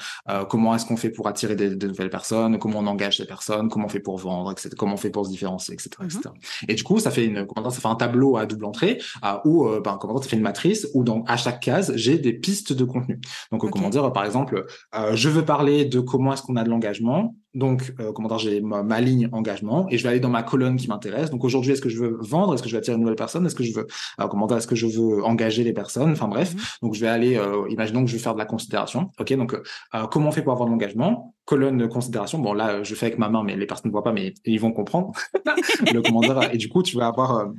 comment 0.50 0.76
est-ce 0.76 0.86
qu'on 0.86 0.98
fait 0.98 1.10
pour 1.10 1.28
attirer 1.28 1.56
des, 1.56 1.76
de 1.76 1.88
nouvelles 1.88 2.10
personnes, 2.10 2.60
comment 2.60 2.80
on 2.80 2.88
engage 2.88 3.18
les 3.20 3.26
personnes, 3.26 3.70
comment 3.70 3.86
on 3.86 3.90
fait 3.90 4.00
pour 4.00 4.18
vendre, 4.18 4.52
etc., 4.52 4.70
comment 4.78 4.94
on 4.94 4.98
fait 4.98 5.10
pour 5.10 5.26
se 5.26 5.32
différencier, 5.32 5.74
etc., 5.74 5.90
etc. 6.04 6.22
Et 6.68 6.76
du 6.76 6.84
coup, 6.84 7.00
ça 7.00 7.10
fait 7.10 7.26
une, 7.26 7.48
comment 7.48 7.68
dire, 7.68 7.72
ça 7.72 7.82
fait 7.82 7.88
un 7.88 7.96
tableau 7.96 8.38
à 8.38 8.46
double 8.46 8.66
entrée 8.66 9.02
où, 9.46 9.68
ben, 9.84 9.98
comment 10.00 10.14
dire, 10.14 10.24
ça 10.24 10.30
fait 10.30 10.36
une 10.38 10.44
matrice 10.44 10.88
où 10.94 11.04
dans 11.04 11.24
à 11.24 11.38
chaque 11.38 11.60
case, 11.60 11.92
j'ai 11.96 12.18
des 12.20 12.34
pistes 12.34 12.74
de 12.74 12.84
contenu. 12.84 13.20
Donc, 13.52 13.68
comment 13.72 13.90
dire, 13.90 14.12
par 14.14 14.26
exemple, 14.26 14.66
je 15.14 15.30
veux 15.30 15.44
parler 15.44 15.86
de 15.86 16.00
comment 16.00 16.34
est-ce 16.34 16.44
qu'on 16.44 16.59
a 16.60 16.64
de 16.64 16.70
l'engagement. 16.70 17.36
Donc, 17.56 17.94
euh, 18.00 18.12
comment 18.12 18.28
dire, 18.28 18.38
j'ai 18.38 18.62
ma, 18.62 18.84
ma 18.84 19.02
ligne 19.02 19.28
engagement 19.32 19.88
et 19.90 19.98
je 19.98 20.04
vais 20.04 20.10
aller 20.10 20.20
dans 20.20 20.30
ma 20.30 20.44
colonne 20.44 20.76
qui 20.76 20.88
m'intéresse. 20.88 21.32
Donc, 21.32 21.44
aujourd'hui, 21.44 21.72
est-ce 21.72 21.82
que 21.82 21.90
je 21.90 22.00
veux 22.00 22.18
vendre? 22.22 22.54
Est-ce 22.54 22.62
que 22.62 22.70
je 22.70 22.76
veux 22.76 22.80
attirer 22.80 22.96
une 22.96 23.02
nouvelle 23.02 23.16
personne 23.16 23.46
Est-ce 23.46 23.56
que 23.56 23.64
je 23.64 23.74
veux, 23.74 23.88
euh, 24.20 24.28
comment 24.28 24.46
dire, 24.46 24.58
est-ce 24.58 24.68
que 24.68 24.76
je 24.76 24.86
veux 24.86 25.24
engager 25.24 25.64
les 25.64 25.74
personnes? 25.74 26.12
Enfin, 26.12 26.28
bref. 26.28 26.54
Mhm. 26.54 26.62
Donc, 26.84 26.94
je 26.94 27.02
vais 27.02 27.08
aller, 27.08 27.38
euh, 27.38 27.68
imaginons 27.70 28.04
que 28.04 28.10
je 28.10 28.16
vais 28.16 28.22
faire 28.22 28.34
de 28.34 28.40
la 28.40 28.46
considération. 28.46 29.10
OK, 29.20 29.34
donc, 29.34 29.54
euh, 29.56 30.08
comment 30.12 30.30
on 30.30 30.32
fait 30.32 30.44
pour 30.44 30.54
avoir 30.54 30.68
de 30.68 30.72
l'engagement? 30.72 31.34
Colonne 31.46 31.78
de 31.78 31.88
considération. 31.88 32.38
Bon, 32.40 32.54
là, 32.54 32.70
euh, 32.70 32.84
je 32.84 32.94
fais 32.94 33.08
avec 33.08 33.18
ma 33.18 33.30
main, 33.30 33.44
mais 33.44 33.56
les 33.56 33.66
personnes 33.66 33.90
ne 33.90 33.94
voient 33.94 34.04
pas, 34.04 34.14
mais 34.14 34.34
ils 34.46 34.60
vont 34.60 34.72
comprendre. 34.72 35.12
le 35.94 36.02
comment 36.02 36.22
dire. 36.22 36.54
Et 36.54 36.58
du 36.58 36.70
coup, 36.70 36.84
tu 36.84 36.98
vas 36.98 37.08
avoir... 37.08 37.50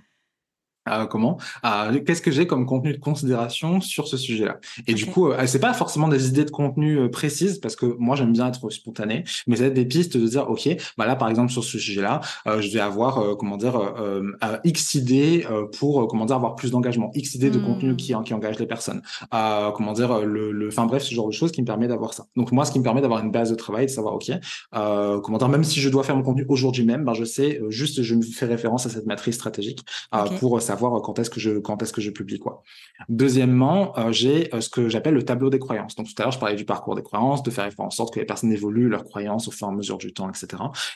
comment? 1.09 1.39
Qu'est-ce 2.07 2.23
que 2.23 2.31
j'ai 2.31 2.47
comme 2.47 2.67
contenu 2.67 2.93
de 2.93 2.99
considération 2.99 3.81
sur 3.81 4.09
ce 4.09 4.17
sujet-là? 4.17 4.59
Et 4.87 4.95
du 4.95 5.07
coup, 5.07 5.31
euh, 5.31 5.47
c'est 5.47 5.61
pas 5.61 5.75
forcément 5.75 6.09
des 6.09 6.29
idées 6.29 6.45
de 6.45 6.51
contenu 6.51 6.99
euh, 6.99 7.09
précises 7.09 7.59
parce 7.59 7.77
que 7.77 7.87
moi 7.99 8.17
j'aime 8.17 8.33
bien 8.33 8.49
être 8.49 8.71
spontané, 8.71 9.25
mais 9.47 9.57
ça 9.57 9.63
va 9.63 9.69
être 9.69 9.75
des 9.75 9.85
pistes 9.85 10.17
de 10.17 10.27
dire 10.27 10.49
ok, 10.49 10.69
bah 10.97 11.07
là 11.07 11.17
par 11.17 11.29
exemple 11.29 11.51
sur 11.53 11.65
ce 11.65 11.79
sujet-là, 11.79 12.21
euh, 12.47 12.61
je 12.61 12.71
vais 12.73 12.81
avoir 12.81 13.37
comment 13.37 13.57
dire 13.57 13.79
x 14.65 14.95
idées 14.95 15.47
pour 15.79 16.07
comment 16.09 16.25
dire 16.25 16.37
avoir 16.37 16.55
plus 16.57 16.71
d'engagement, 16.71 17.11
x 17.15 17.35
idées 17.35 17.51
de 17.51 17.59
contenu 17.59 17.97
qui 17.97 18.15
qui 18.25 18.35
engage 18.35 18.59
les 18.59 18.67
personnes, 18.67 19.03
comment 19.31 19.93
dire 19.93 20.21
le, 20.21 20.53
le, 20.53 20.69
enfin 20.69 20.87
bref 20.87 21.03
ce 21.03 21.15
genre 21.15 21.27
de 21.27 21.33
choses 21.33 21.53
qui 21.53 21.61
me 21.61 21.67
permet 21.67 21.89
d'avoir 21.89 22.15
ça. 22.15 22.27
Donc 22.37 22.53
moi 22.53 22.65
ce 22.65 22.73
qui 22.73 22.79
me 22.79 22.85
permet 22.85 23.01
d'avoir 23.01 23.23
une 23.23 23.31
base 23.31 23.51
de 23.51 23.55
travail, 23.55 23.87
de 23.87 23.91
savoir 23.91 24.15
ok, 24.15 24.31
comment 24.73 25.39
dire 25.39 25.49
même 25.49 25.65
si 25.65 25.81
je 25.81 25.89
dois 25.89 26.03
faire 26.03 26.17
mon 26.17 26.23
contenu 26.23 26.45
aujourd'hui 26.49 26.85
même, 26.85 27.05
ben 27.05 27.15
je 27.15 27.25
sais 27.25 27.61
juste 27.69 28.03
je 28.03 28.15
me 28.15 28.23
fais 28.23 28.47
référence 28.47 28.87
à 28.87 28.91
cette 28.91 29.07
matrice 29.07 29.37
stratégique 29.37 29.85
pour 30.39 30.61
savoir 30.71 31.01
quand 31.03 31.19
est-ce 31.19 31.31
que 31.35 31.41
je 31.41 31.53
quand 31.67 31.83
est-ce 31.83 31.93
que 31.93 32.01
je 32.01 32.11
publie 32.11 32.39
quoi. 32.39 32.63
Deuxièmement, 33.09 33.99
euh, 33.99 34.13
j'ai 34.13 34.39
euh, 34.55 34.61
ce 34.61 34.69
que 34.71 34.89
j'appelle 34.89 35.15
le 35.15 35.25
tableau 35.25 35.51
des 35.51 35.59
croyances. 35.59 35.95
Donc 35.97 36.07
tout 36.09 36.15
à 36.19 36.23
l'heure 36.23 36.33
je 36.33 36.39
parlais 36.39 36.57
du 36.57 36.65
parcours 36.65 36.95
des 36.95 37.03
croyances, 37.03 37.43
de 37.43 37.51
faire 37.51 37.69
en 37.79 37.91
sorte 37.91 38.15
que 38.15 38.21
les 38.21 38.27
personnes 38.27 38.53
évoluent 38.53 38.89
leurs 38.89 39.05
croyances 39.05 39.49
au 39.49 39.51
fur 39.51 39.67
et 39.67 39.71
à 39.71 39.75
mesure 39.75 39.99
du 39.99 40.13
temps, 40.13 40.29
etc. 40.29 40.47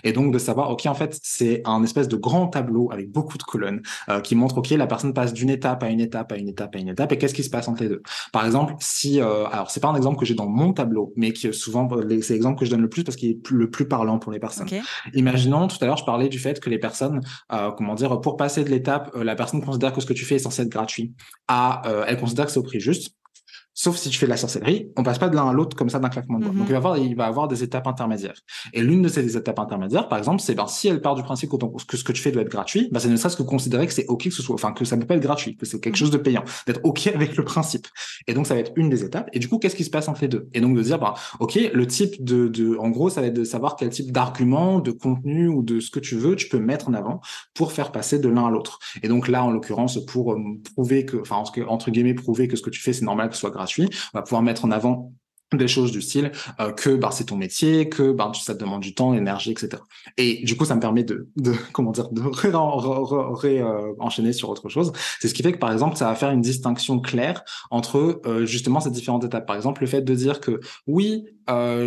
Et 0.04 0.12
donc 0.12 0.32
de 0.32 0.38
savoir 0.38 0.70
ok 0.70 0.86
en 0.86 0.94
fait 0.94 1.18
c'est 1.22 1.62
un 1.64 1.82
espèce 1.82 2.08
de 2.08 2.16
grand 2.16 2.46
tableau 2.48 2.90
avec 2.92 3.10
beaucoup 3.10 3.38
de 3.38 3.42
colonnes 3.42 3.82
euh, 4.08 4.20
qui 4.20 4.34
montre 4.36 4.58
ok 4.58 4.70
la 4.70 4.86
personne 4.86 5.12
passe 5.12 5.32
d'une 5.32 5.50
étape 5.50 5.82
à 5.82 5.88
une 5.88 6.00
étape 6.00 6.30
à 6.32 6.36
une 6.36 6.48
étape 6.48 6.74
à 6.76 6.78
une 6.78 6.88
étape 6.88 7.10
et 7.12 7.18
qu'est-ce 7.18 7.34
qui 7.34 7.44
se 7.44 7.50
passe 7.50 7.68
entre 7.68 7.82
les 7.82 7.88
deux. 7.88 8.02
Par 8.32 8.44
exemple 8.46 8.74
si 8.80 9.20
euh, 9.20 9.46
alors 9.46 9.70
c'est 9.70 9.80
pas 9.80 9.88
un 9.88 9.96
exemple 9.96 10.18
que 10.18 10.26
j'ai 10.26 10.34
dans 10.34 10.48
mon 10.48 10.72
tableau 10.72 11.12
mais 11.16 11.32
qui 11.32 11.52
souvent 11.52 11.88
c'est 12.22 12.34
l'exemple 12.34 12.58
que 12.58 12.64
je 12.64 12.70
donne 12.70 12.82
le 12.82 12.88
plus 12.88 13.04
parce 13.04 13.16
qu'il 13.16 13.30
est 13.30 13.34
plus- 13.34 13.56
le 13.56 13.70
plus 13.70 13.86
parlant 13.88 14.18
pour 14.18 14.32
les 14.32 14.38
personnes. 14.38 14.66
Imaginons, 15.14 15.66
tout 15.68 15.76
à 15.80 15.86
l'heure, 15.86 15.96
je 15.96 16.04
parlais 16.04 16.28
du 16.28 16.38
fait 16.38 16.60
que 16.60 16.70
les 16.70 16.78
personnes, 16.78 17.20
euh, 17.52 17.70
comment 17.76 17.94
dire, 17.94 18.20
pour 18.20 18.36
passer 18.36 18.64
de 18.64 18.70
l'étape, 18.70 19.10
euh, 19.16 19.24
la 19.24 19.34
personne 19.36 19.60
considère 19.64 19.92
que 19.92 20.00
ce 20.00 20.06
que 20.06 20.12
tu 20.12 20.24
fais 20.24 20.36
est 20.36 20.40
censé 20.40 20.62
être 20.62 20.68
gratuit, 20.68 21.12
euh, 21.50 22.04
elle 22.06 22.18
considère 22.18 22.46
que 22.46 22.52
c'est 22.52 22.58
au 22.58 22.64
prix 22.64 22.80
juste. 22.80 23.14
Sauf 23.74 23.96
si 23.96 24.08
tu 24.08 24.18
fais 24.18 24.26
de 24.26 24.30
la 24.30 24.36
sorcellerie, 24.36 24.92
on 24.96 25.02
passe 25.02 25.18
pas 25.18 25.28
de 25.28 25.34
l'un 25.34 25.48
à 25.48 25.52
l'autre 25.52 25.76
comme 25.76 25.90
ça 25.90 25.98
d'un 25.98 26.08
claquement 26.08 26.38
de 26.38 26.44
doigts. 26.44 26.54
Donc 26.54 26.66
il 26.68 26.72
va 26.72 26.78
avoir, 26.78 26.96
il 26.96 27.16
va 27.16 27.26
avoir 27.26 27.48
des 27.48 27.62
étapes 27.64 27.86
intermédiaires. 27.88 28.40
Et 28.72 28.82
l'une 28.82 29.02
de 29.02 29.08
ces 29.08 29.36
étapes 29.36 29.58
intermédiaires, 29.58 30.08
par 30.08 30.18
exemple, 30.18 30.40
c'est 30.40 30.54
ben 30.54 30.66
si 30.68 30.88
elle 30.88 31.00
part 31.00 31.14
du 31.16 31.22
principe 31.22 31.50
que, 31.50 31.96
ce 31.96 32.04
que 32.04 32.12
tu 32.12 32.22
fais 32.22 32.30
doit 32.30 32.42
être 32.42 32.50
gratuit, 32.50 32.88
ben 32.92 33.00
c'est 33.00 33.08
ne 33.08 33.16
serait-ce 33.16 33.36
que 33.36 33.42
considérer 33.42 33.86
que 33.86 33.92
c'est 33.92 34.06
ok 34.06 34.24
que 34.24 34.30
ce 34.30 34.42
soit, 34.42 34.54
enfin 34.54 34.72
que 34.72 34.84
ça 34.84 34.96
ne 34.96 35.00
peut 35.00 35.06
pas 35.08 35.16
être 35.16 35.22
gratuit, 35.22 35.56
que 35.56 35.66
c'est 35.66 35.80
quelque 35.80 35.94
Mhm. 35.94 35.98
chose 35.98 36.10
de 36.10 36.18
payant, 36.18 36.44
d'être 36.66 36.80
ok 36.84 37.06
avec 37.14 37.36
le 37.36 37.44
principe. 37.44 37.86
Et 38.26 38.34
donc 38.34 38.46
ça 38.46 38.54
va 38.54 38.60
être 38.60 38.72
une 38.76 38.88
des 38.90 39.02
étapes. 39.04 39.28
Et 39.32 39.38
du 39.40 39.48
coup, 39.48 39.58
qu'est-ce 39.58 39.76
qui 39.76 39.84
se 39.84 39.90
passe 39.90 40.08
entre 40.08 40.22
les 40.22 40.28
deux? 40.28 40.48
Et 40.54 40.60
donc 40.60 40.76
de 40.76 40.82
dire, 40.82 40.98
ben 40.98 41.14
ok, 41.40 41.58
le 41.72 41.86
type 41.86 42.22
de, 42.24 42.48
de, 42.48 42.76
en 42.76 42.90
gros, 42.90 43.10
ça 43.10 43.20
va 43.20 43.26
être 43.26 43.34
de 43.34 43.44
savoir 43.44 43.76
quel 43.76 43.90
type 43.90 44.12
d'argument, 44.12 44.78
de 44.80 44.92
contenu 44.92 45.48
ou 45.48 45.62
de 45.62 45.80
ce 45.80 45.90
que 45.90 45.98
tu 46.00 46.16
veux, 46.16 46.36
tu 46.36 46.48
peux 46.48 46.58
mettre 46.58 46.88
en 46.88 46.94
avant 46.94 47.20
pour 47.54 47.72
faire 47.72 47.90
passer 47.92 48.18
de 48.18 48.28
l'un 48.28 48.46
à 48.46 48.50
l'autre. 48.50 48.78
Et 49.02 49.08
donc 49.08 49.26
là, 49.28 49.42
en 49.44 49.50
l'occurrence, 49.50 49.98
pour 50.06 50.32
euh, 50.32 50.38
prouver 50.74 51.04
que, 51.06 51.16
enfin, 51.16 51.42
entre 51.66 51.90
guillemets, 51.90 52.14
prouver 52.14 52.48
que 52.48 52.56
ce 52.56 52.62
que 52.62 52.70
tu 52.70 52.80
fais, 52.80 52.92
c'est 52.92 53.04
normal 53.04 53.28
que 53.28 53.34
ce 53.34 53.40
soit 53.40 53.50
gratuit, 53.50 53.63
on 54.14 54.18
va 54.18 54.22
pouvoir 54.22 54.42
mettre 54.42 54.64
en 54.64 54.70
avant 54.70 55.12
des 55.56 55.68
choses 55.68 55.92
du 55.92 56.02
style 56.02 56.32
euh, 56.60 56.72
que 56.72 56.90
bah, 56.90 57.10
c'est 57.12 57.24
ton 57.24 57.36
métier, 57.36 57.88
que 57.88 58.12
bah, 58.12 58.32
ça 58.34 58.54
te 58.54 58.60
demande 58.60 58.80
du 58.80 58.94
temps, 58.94 59.12
l'énergie, 59.12 59.52
etc. 59.52 59.82
Et 60.16 60.42
du 60.44 60.56
coup, 60.56 60.64
ça 60.64 60.74
me 60.74 60.80
permet 60.80 61.04
de, 61.04 61.28
de 61.36 61.54
comment 61.72 61.92
dire, 61.92 62.08
de 62.10 62.22
ré, 62.22 62.50
ré- 62.50 62.52
ré- 62.52 63.60
ré- 63.60 63.62
euh, 63.62 64.32
sur 64.32 64.48
autre 64.48 64.68
chose. 64.68 64.92
C'est 65.20 65.28
ce 65.28 65.34
qui 65.34 65.42
fait 65.42 65.52
que, 65.52 65.58
par 65.58 65.72
exemple, 65.72 65.96
ça 65.96 66.06
va 66.06 66.14
faire 66.14 66.30
une 66.30 66.40
distinction 66.40 67.00
claire 67.00 67.42
entre 67.70 68.20
euh, 68.26 68.46
justement 68.46 68.80
ces 68.80 68.90
différentes 68.90 69.24
étapes. 69.24 69.46
Par 69.46 69.56
exemple, 69.56 69.82
le 69.82 69.86
fait 69.86 70.02
de 70.02 70.14
dire 70.14 70.40
que 70.40 70.60
oui, 70.86 71.24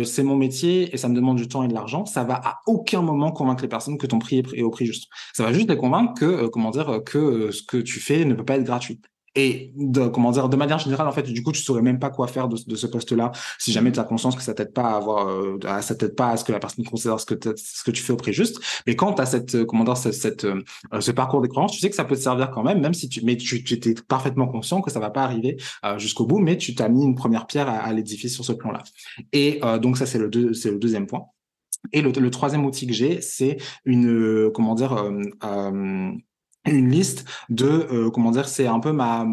c'est 0.04 0.22
mon 0.22 0.36
métier 0.36 0.94
et 0.94 0.96
ça 0.96 1.08
me 1.08 1.14
demande 1.16 1.36
du 1.36 1.48
temps 1.48 1.64
et 1.64 1.68
de 1.68 1.74
l'argent, 1.74 2.06
ça 2.06 2.22
va 2.22 2.34
à 2.36 2.60
aucun 2.66 3.02
moment 3.02 3.32
convaincre 3.32 3.62
les 3.62 3.68
personnes 3.68 3.98
que 3.98 4.06
ton 4.06 4.20
prix 4.20 4.38
est, 4.38 4.62
au 4.62 4.70
prix 4.70 4.86
juste. 4.86 5.08
Ça 5.34 5.42
va 5.42 5.52
juste 5.52 5.68
les 5.68 5.76
convaincre 5.76 6.14
que, 6.14 6.46
comment 6.46 6.70
dire, 6.70 7.00
que 7.04 7.50
ce 7.50 7.62
que 7.64 7.76
tu 7.76 7.98
fais 7.98 8.24
ne 8.24 8.34
peut 8.34 8.44
pas 8.44 8.56
être 8.56 8.64
gratuit. 8.64 9.00
Et 9.34 9.72
de, 9.76 10.08
comment 10.08 10.30
dire, 10.30 10.48
de 10.48 10.56
manière 10.56 10.78
générale, 10.78 11.06
en 11.06 11.12
fait, 11.12 11.22
du 11.22 11.42
coup, 11.42 11.52
tu 11.52 11.62
saurais 11.62 11.82
même 11.82 11.98
pas 11.98 12.10
quoi 12.10 12.26
faire 12.26 12.48
de, 12.48 12.56
ce 12.56 12.86
poste-là 12.86 13.32
si 13.58 13.72
jamais 13.72 13.92
tu 13.92 14.00
as 14.00 14.04
conscience 14.04 14.36
que 14.36 14.42
ça 14.42 14.54
t'aide 14.54 14.72
pas 14.72 14.90
à 14.90 14.96
avoir, 14.96 15.28
euh, 15.28 15.58
ça 15.80 15.94
t'aide 15.94 16.14
pas 16.14 16.30
à 16.30 16.36
ce 16.36 16.44
que 16.44 16.52
la 16.52 16.58
personne 16.58 16.84
considère 16.84 17.20
ce 17.20 17.26
que, 17.26 17.90
tu 17.90 18.02
fais 18.02 18.12
au 18.12 18.16
prix 18.16 18.32
juste. 18.32 18.60
Mais 18.86 18.96
quand 18.96 19.14
tu 19.14 19.22
as 19.22 19.26
cette, 19.26 19.54
euh, 19.54 19.64
comment 19.64 19.84
dire, 19.84 19.96
cette, 19.96 20.14
cette, 20.14 20.44
euh, 20.44 20.62
ce 21.00 21.10
parcours 21.10 21.40
des 21.40 21.48
croyances, 21.48 21.72
tu 21.72 21.80
sais 21.80 21.90
que 21.90 21.96
ça 21.96 22.04
peut 22.04 22.16
te 22.16 22.20
servir 22.20 22.50
quand 22.50 22.62
même, 22.62 22.80
même 22.80 22.94
si 22.94 23.08
tu, 23.08 23.24
mais 23.24 23.36
tu, 23.36 23.62
tu 23.62 23.74
étais 23.74 23.94
parfaitement 24.06 24.46
conscient 24.46 24.80
que 24.80 24.90
ça 24.90 25.00
va 25.00 25.10
pas 25.10 25.22
arriver 25.22 25.56
euh, 25.84 25.98
jusqu'au 25.98 26.26
bout, 26.26 26.38
mais 26.38 26.56
tu 26.56 26.74
t'as 26.74 26.88
mis 26.88 27.04
une 27.04 27.14
première 27.14 27.46
pierre 27.46 27.68
à, 27.68 27.78
à 27.78 27.92
l'édifice 27.92 28.34
sur 28.34 28.44
ce 28.44 28.52
plan-là. 28.52 28.82
Et 29.32 29.60
euh, 29.64 29.78
donc 29.78 29.96
ça, 29.98 30.06
c'est 30.06 30.18
le, 30.18 30.28
deux, 30.28 30.54
c'est 30.54 30.70
le 30.70 30.78
deuxième 30.78 31.06
point. 31.06 31.26
Et 31.92 32.02
le, 32.02 32.10
le 32.10 32.30
troisième 32.30 32.64
outil 32.64 32.86
que 32.86 32.92
j'ai, 32.92 33.20
c'est 33.20 33.58
une, 33.84 34.08
euh, 34.08 34.50
comment 34.54 34.74
dire, 34.74 34.92
euh, 34.92 35.22
euh, 35.44 36.12
une 36.66 36.90
liste 36.90 37.24
de, 37.48 37.66
euh, 37.66 38.10
comment 38.10 38.30
dire, 38.30 38.48
c'est 38.48 38.66
un 38.66 38.80
peu 38.80 38.92
ma, 38.92 39.26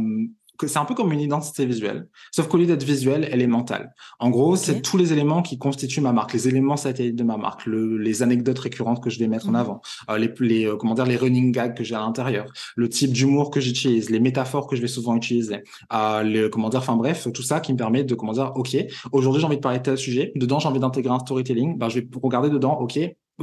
c'est 0.65 0.77
un 0.77 0.85
peu 0.85 0.95
comme 0.95 1.11
une 1.11 1.19
identité 1.19 1.65
visuelle, 1.65 2.07
sauf 2.31 2.47
qu'au 2.47 2.57
lieu 2.57 2.65
d'être 2.65 2.83
visuelle, 2.83 3.27
elle 3.31 3.41
est 3.41 3.47
mentale. 3.47 3.93
En 4.19 4.29
gros, 4.29 4.55
c'est 4.55 4.81
tous 4.81 4.97
les 4.97 5.11
éléments 5.11 5.41
qui 5.41 5.57
constituent 5.57 6.01
ma 6.01 6.13
marque, 6.13 6.33
les 6.33 6.47
éléments 6.47 6.77
satellites 6.77 7.15
de 7.15 7.23
ma 7.23 7.37
marque, 7.37 7.65
le, 7.65 7.97
les 7.97 8.23
anecdotes 8.23 8.59
récurrentes 8.59 9.03
que 9.03 9.09
je 9.09 9.19
vais 9.19 9.27
mettre 9.27 9.47
en 9.47 9.51
Mhm. 9.51 9.55
avant, 9.55 9.81
euh, 10.09 10.17
les, 10.17 10.33
les 10.39 10.65
euh, 10.65 10.77
comment 10.77 10.93
dire, 10.93 11.05
les 11.05 11.17
running 11.17 11.51
gags 11.51 11.75
que 11.75 11.83
j'ai 11.83 11.95
à 11.95 11.99
l'intérieur, 11.99 12.45
le 12.75 12.87
type 12.89 13.11
d'humour 13.11 13.51
que 13.51 13.59
j'utilise, 13.59 14.09
les 14.09 14.19
métaphores 14.19 14.67
que 14.67 14.75
je 14.75 14.81
vais 14.81 14.87
souvent 14.87 15.15
utiliser, 15.15 15.63
euh, 15.93 16.23
le, 16.23 16.47
comment 16.49 16.69
dire, 16.69 16.79
enfin 16.79 16.95
bref, 16.95 17.27
tout 17.33 17.43
ça 17.43 17.59
qui 17.59 17.73
me 17.73 17.77
permet 17.77 18.03
de, 18.03 18.15
comment 18.15 18.33
dire, 18.33 18.51
ok, 18.55 18.77
aujourd'hui 19.11 19.41
j'ai 19.41 19.47
envie 19.47 19.57
de 19.57 19.61
parler 19.61 19.79
de 19.79 19.83
tel 19.83 19.97
sujet, 19.97 20.31
dedans 20.35 20.59
j'ai 20.59 20.69
envie 20.69 20.79
d'intégrer 20.79 21.13
un 21.13 21.19
storytelling, 21.19 21.77
ben 21.77 21.89
je 21.89 21.99
vais 21.99 22.07
regarder 22.23 22.49
dedans, 22.49 22.79
ok, 22.79 22.97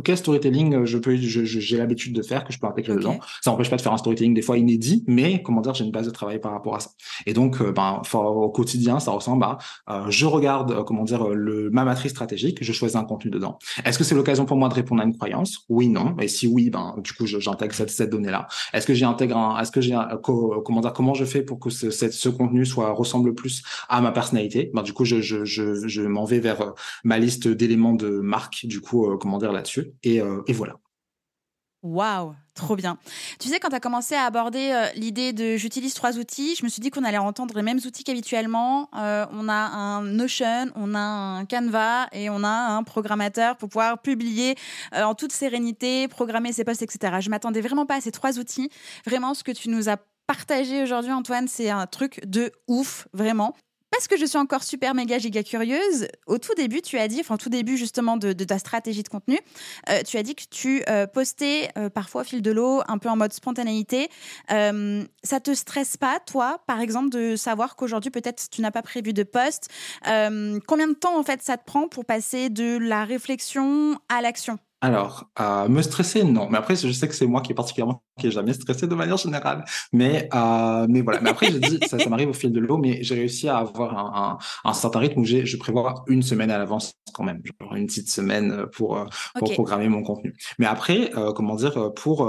quel 0.05 0.17
storytelling 0.17 0.75
euh, 0.75 0.85
je 0.87 0.99
peux, 0.99 1.15
j'ai 1.17 1.77
l'habitude 1.77 2.15
de 2.15 2.23
faire, 2.23 2.45
que 2.45 2.53
je 2.53 2.59
peux 2.59 2.67
intégrer 2.67 2.93
Ok. 2.93 2.99
dedans. 3.01 3.19
Ça 3.43 3.51
n'empêche 3.51 3.71
pas 3.71 3.77
de 3.77 3.83
faire 3.83 3.93
un 3.93 3.99
storytelling 3.99 4.35
des 4.35 4.43
fois 4.43 4.57
inédit, 4.59 5.05
mais 5.07 5.43
comment 5.43 5.61
dire, 5.61 5.75
j'ai 5.75 5.85
une 5.85 5.91
base 5.93 6.07
de 6.07 6.11
travail 6.11 6.41
par 6.41 6.53
rapport 6.53 6.75
à 6.77 6.81
ça. 6.81 6.91
Et 7.27 7.35
donc, 7.35 7.61
euh, 7.61 7.73
ben, 7.73 8.01
au 8.15 8.49
quotidien, 8.51 9.01
ça 9.01 9.11
ressemble 9.11 9.45
à, 9.45 9.59
euh, 9.91 10.11
je 10.11 10.27
regarde, 10.27 10.71
euh, 10.73 10.83
comment 10.83 11.05
dire, 11.05 11.29
le, 11.29 11.71
ma 11.71 11.85
matrice 11.85 12.13
stratégique, 12.13 12.59
je 12.63 12.73
choisis 12.73 12.97
un 12.97 13.05
contenu 13.05 13.31
dedans. 13.31 13.59
Est-ce 13.85 13.99
que 13.99 14.05
c'est 14.05 14.15
l'occasion 14.15 14.45
pour 14.47 14.57
moi 14.57 14.69
de 14.69 14.75
répondre 14.75 15.03
à 15.03 15.05
une 15.05 15.17
croyance? 15.17 15.65
Oui, 15.69 15.89
non. 15.89 16.17
Et 16.21 16.29
si 16.29 16.47
oui, 16.47 16.71
ben, 16.71 16.95
du 16.99 17.13
coup, 17.13 17.27
j'intègre 17.27 17.75
cette, 17.75 17.91
cette 17.91 18.11
donnée-là. 18.11 18.47
Est-ce 18.73 18.87
que 18.87 18.95
j'y 18.95 19.05
intègre 19.05 19.37
un, 19.37 19.61
est-ce 19.61 19.71
que 19.73 19.81
j'ai 19.81 19.99
comment 20.23 20.81
dire, 20.81 20.93
comment 20.93 21.15
je 21.15 21.25
fais 21.25 21.43
pour 21.43 21.59
que 21.59 21.71
ce, 21.71 21.91
cette- 21.91 22.13
ce 22.13 22.29
contenu 22.29 22.65
soit, 22.65 22.91
ressemble 22.93 23.35
plus 23.35 23.63
à 23.89 24.01
ma 24.01 24.13
personnalité? 24.13 24.71
Ben, 24.75 24.83
du 24.83 24.93
coup, 24.93 25.05
je, 25.05 25.21
je, 25.21 25.45
je, 25.45 25.87
je 25.87 26.03
m'en 26.03 26.25
vais 26.25 26.41
vers 26.41 26.73
ma 27.05 27.19
liste 27.19 27.49
d'éléments 27.49 27.95
de 27.95 28.09
marque, 28.21 28.65
du 28.67 28.81
coup, 28.81 29.07
euh, 29.07 29.17
comment 29.19 29.39
dire, 29.39 29.53
là-dessus. 29.53 29.82
Et, 30.03 30.21
euh, 30.21 30.43
et 30.47 30.53
voilà. 30.53 30.77
Waouh, 31.83 32.37
trop 32.55 32.77
bien. 32.77 32.97
Tu 33.41 33.49
sais, 33.49 33.59
quand 33.59 33.71
tu 33.71 33.75
as 33.75 33.81
commencé 33.81 34.15
à 34.15 34.23
aborder 34.23 34.71
euh, 34.73 34.87
l'idée 34.95 35.33
de 35.33 35.57
j'utilise 35.57 35.95
trois 35.95 36.17
outils, 36.17 36.55
je 36.55 36.63
me 36.63 36.69
suis 36.69 36.81
dit 36.81 36.91
qu'on 36.91 37.03
allait 37.03 37.19
entendre 37.19 37.57
les 37.57 37.63
mêmes 37.63 37.81
outils 37.85 38.05
qu'habituellement. 38.05 38.89
Euh, 38.97 39.27
on 39.33 39.49
a 39.49 39.53
un 39.53 40.03
Notion, 40.03 40.71
on 40.77 40.95
a 40.95 41.01
un 41.01 41.45
Canva 41.45 42.07
et 42.13 42.31
on 42.31 42.45
a 42.45 42.49
un 42.49 42.85
programmateur 42.85 43.57
pour 43.57 43.69
pouvoir 43.69 44.01
publier 44.01 44.55
en 44.93 45.17
toute 45.17 45.33
sérénité, 45.33 46.07
programmer 46.07 46.53
ses 46.53 46.63
posts, 46.63 46.83
etc. 46.83 47.17
Je 47.21 47.31
m'attendais 47.31 47.61
vraiment 47.61 47.85
pas 47.85 47.97
à 47.97 48.01
ces 48.01 48.13
trois 48.13 48.39
outils. 48.39 48.71
Vraiment, 49.05 49.35
ce 49.35 49.43
que 49.43 49.53
tu 49.53 49.69
nous 49.69 49.89
as 49.89 49.97
partagé 50.29 50.85
aujourd'hui, 50.85 51.13
Antoine, 51.13 51.49
c'est 51.49 51.69
un 51.69 51.87
truc 51.87 52.25
de 52.27 52.53
ouf, 52.69 53.09
vraiment. 53.13 53.57
Parce 53.93 54.09
que 54.09 54.17
je 54.17 54.25
suis 54.25 54.39
encore 54.39 54.63
super 54.63 54.95
méga 54.95 55.19
giga 55.19 55.43
curieuse, 55.43 56.09
au 56.27 56.39
tout 56.39 56.55
début, 56.55 56.81
tu 56.81 56.99
as 56.99 57.09
dit, 57.09 57.21
enfin, 57.21 57.37
tout 57.37 57.51
début 57.51 57.77
justement 57.77 58.17
de, 58.17 58.33
ta 58.33 58.59
stratégie 58.59 59.03
de 59.03 59.09
contenu, 59.11 59.39
euh, 59.91 60.01
tu 60.03 60.17
as 60.17 60.23
dit 60.23 60.35
que 60.35 60.45
tu 60.51 60.83
euh, 60.89 61.07
postais 61.07 61.69
euh, 61.77 61.91
parfois 61.91 62.23
au 62.23 62.25
fil 62.25 62.41
de 62.41 62.51
l'eau, 62.51 62.81
un 62.89 62.97
peu 62.97 63.11
en 63.11 63.17
mode 63.17 63.35
spontanéité. 63.35 64.09
Ça 64.49 65.41
te 65.41 65.53
stresse 65.55 65.99
pas, 65.99 66.21
toi, 66.21 66.63
par 66.67 66.81
exemple, 66.81 67.11
de 67.11 67.37
savoir 67.37 67.77
qu'aujourd'hui, 67.77 68.11
peut-être, 68.11 68.49
tu 68.51 68.63
n'as 68.63 68.71
pas 68.71 68.83
prévu 68.83 69.13
de 69.13 69.25
poste? 69.25 69.69
Combien 70.05 70.89
de 70.89 70.95
temps, 70.95 71.19
en 71.19 71.23
fait, 71.23 71.43
ça 71.43 71.59
te 71.59 71.65
prend 71.65 71.87
pour 71.87 72.07
passer 72.07 72.49
de 72.49 72.79
la 72.79 73.05
réflexion 73.05 73.99
à 74.09 74.23
l'action? 74.23 74.59
Alors, 74.85 75.31
euh, 75.41 75.69
me 75.69 75.81
stresser, 75.81 76.25
non. 76.25 76.49
Mais 76.51 76.59
après, 76.59 76.75
je 76.75 76.91
sais 76.91 77.07
que 77.07 77.15
c'est 77.15 77.27
moi 77.27 77.41
qui 77.41 77.53
est 77.53 77.55
particulièrement 77.55 78.03
qui 78.19 78.27
est 78.27 78.31
jamais 78.33 78.53
stressé 78.53 78.89
de 78.89 78.95
manière 78.97 79.17
générale. 79.17 79.65
Mais 79.93 80.29
euh, 80.35 80.87
mais 80.89 81.03
voilà. 81.03 81.21
Mais 81.21 81.31
après, 81.31 81.53
j'ai 81.53 81.61
dit 81.61 81.79
ça, 81.89 82.01
ça 82.01 82.09
m'arrive 82.09 82.31
au 82.31 82.33
fil 82.33 82.51
de 82.51 82.59
l'eau, 82.59 82.79
mais 82.79 83.01
j'ai 83.05 83.15
réussi 83.15 83.49
à 83.49 83.59
avoir 83.59 83.97
un, 83.97 84.39
un, 84.65 84.69
un 84.69 84.73
certain 84.75 84.99
rythme 84.99 85.21
où 85.21 85.25
j'ai, 85.25 85.47
je 85.47 85.57
prévois 85.57 86.05
une 86.09 86.23
semaine 86.23 86.51
à 86.51 86.59
l'avance 86.59 86.95
quand 87.15 87.23
même, 87.23 87.41
genre 87.61 87.77
une 87.77 87.87
petite 87.87 88.11
semaine 88.11 88.67
pour 88.73 88.99
euh, 88.99 89.05
pour 89.39 89.53
programmer 89.53 89.89
mon 89.89 90.03
contenu. 90.03 90.35
Mais 90.59 90.67
après, 90.67 91.17
euh, 91.17 91.33
comment 91.33 91.55
dire, 91.55 91.95
pour 91.95 92.29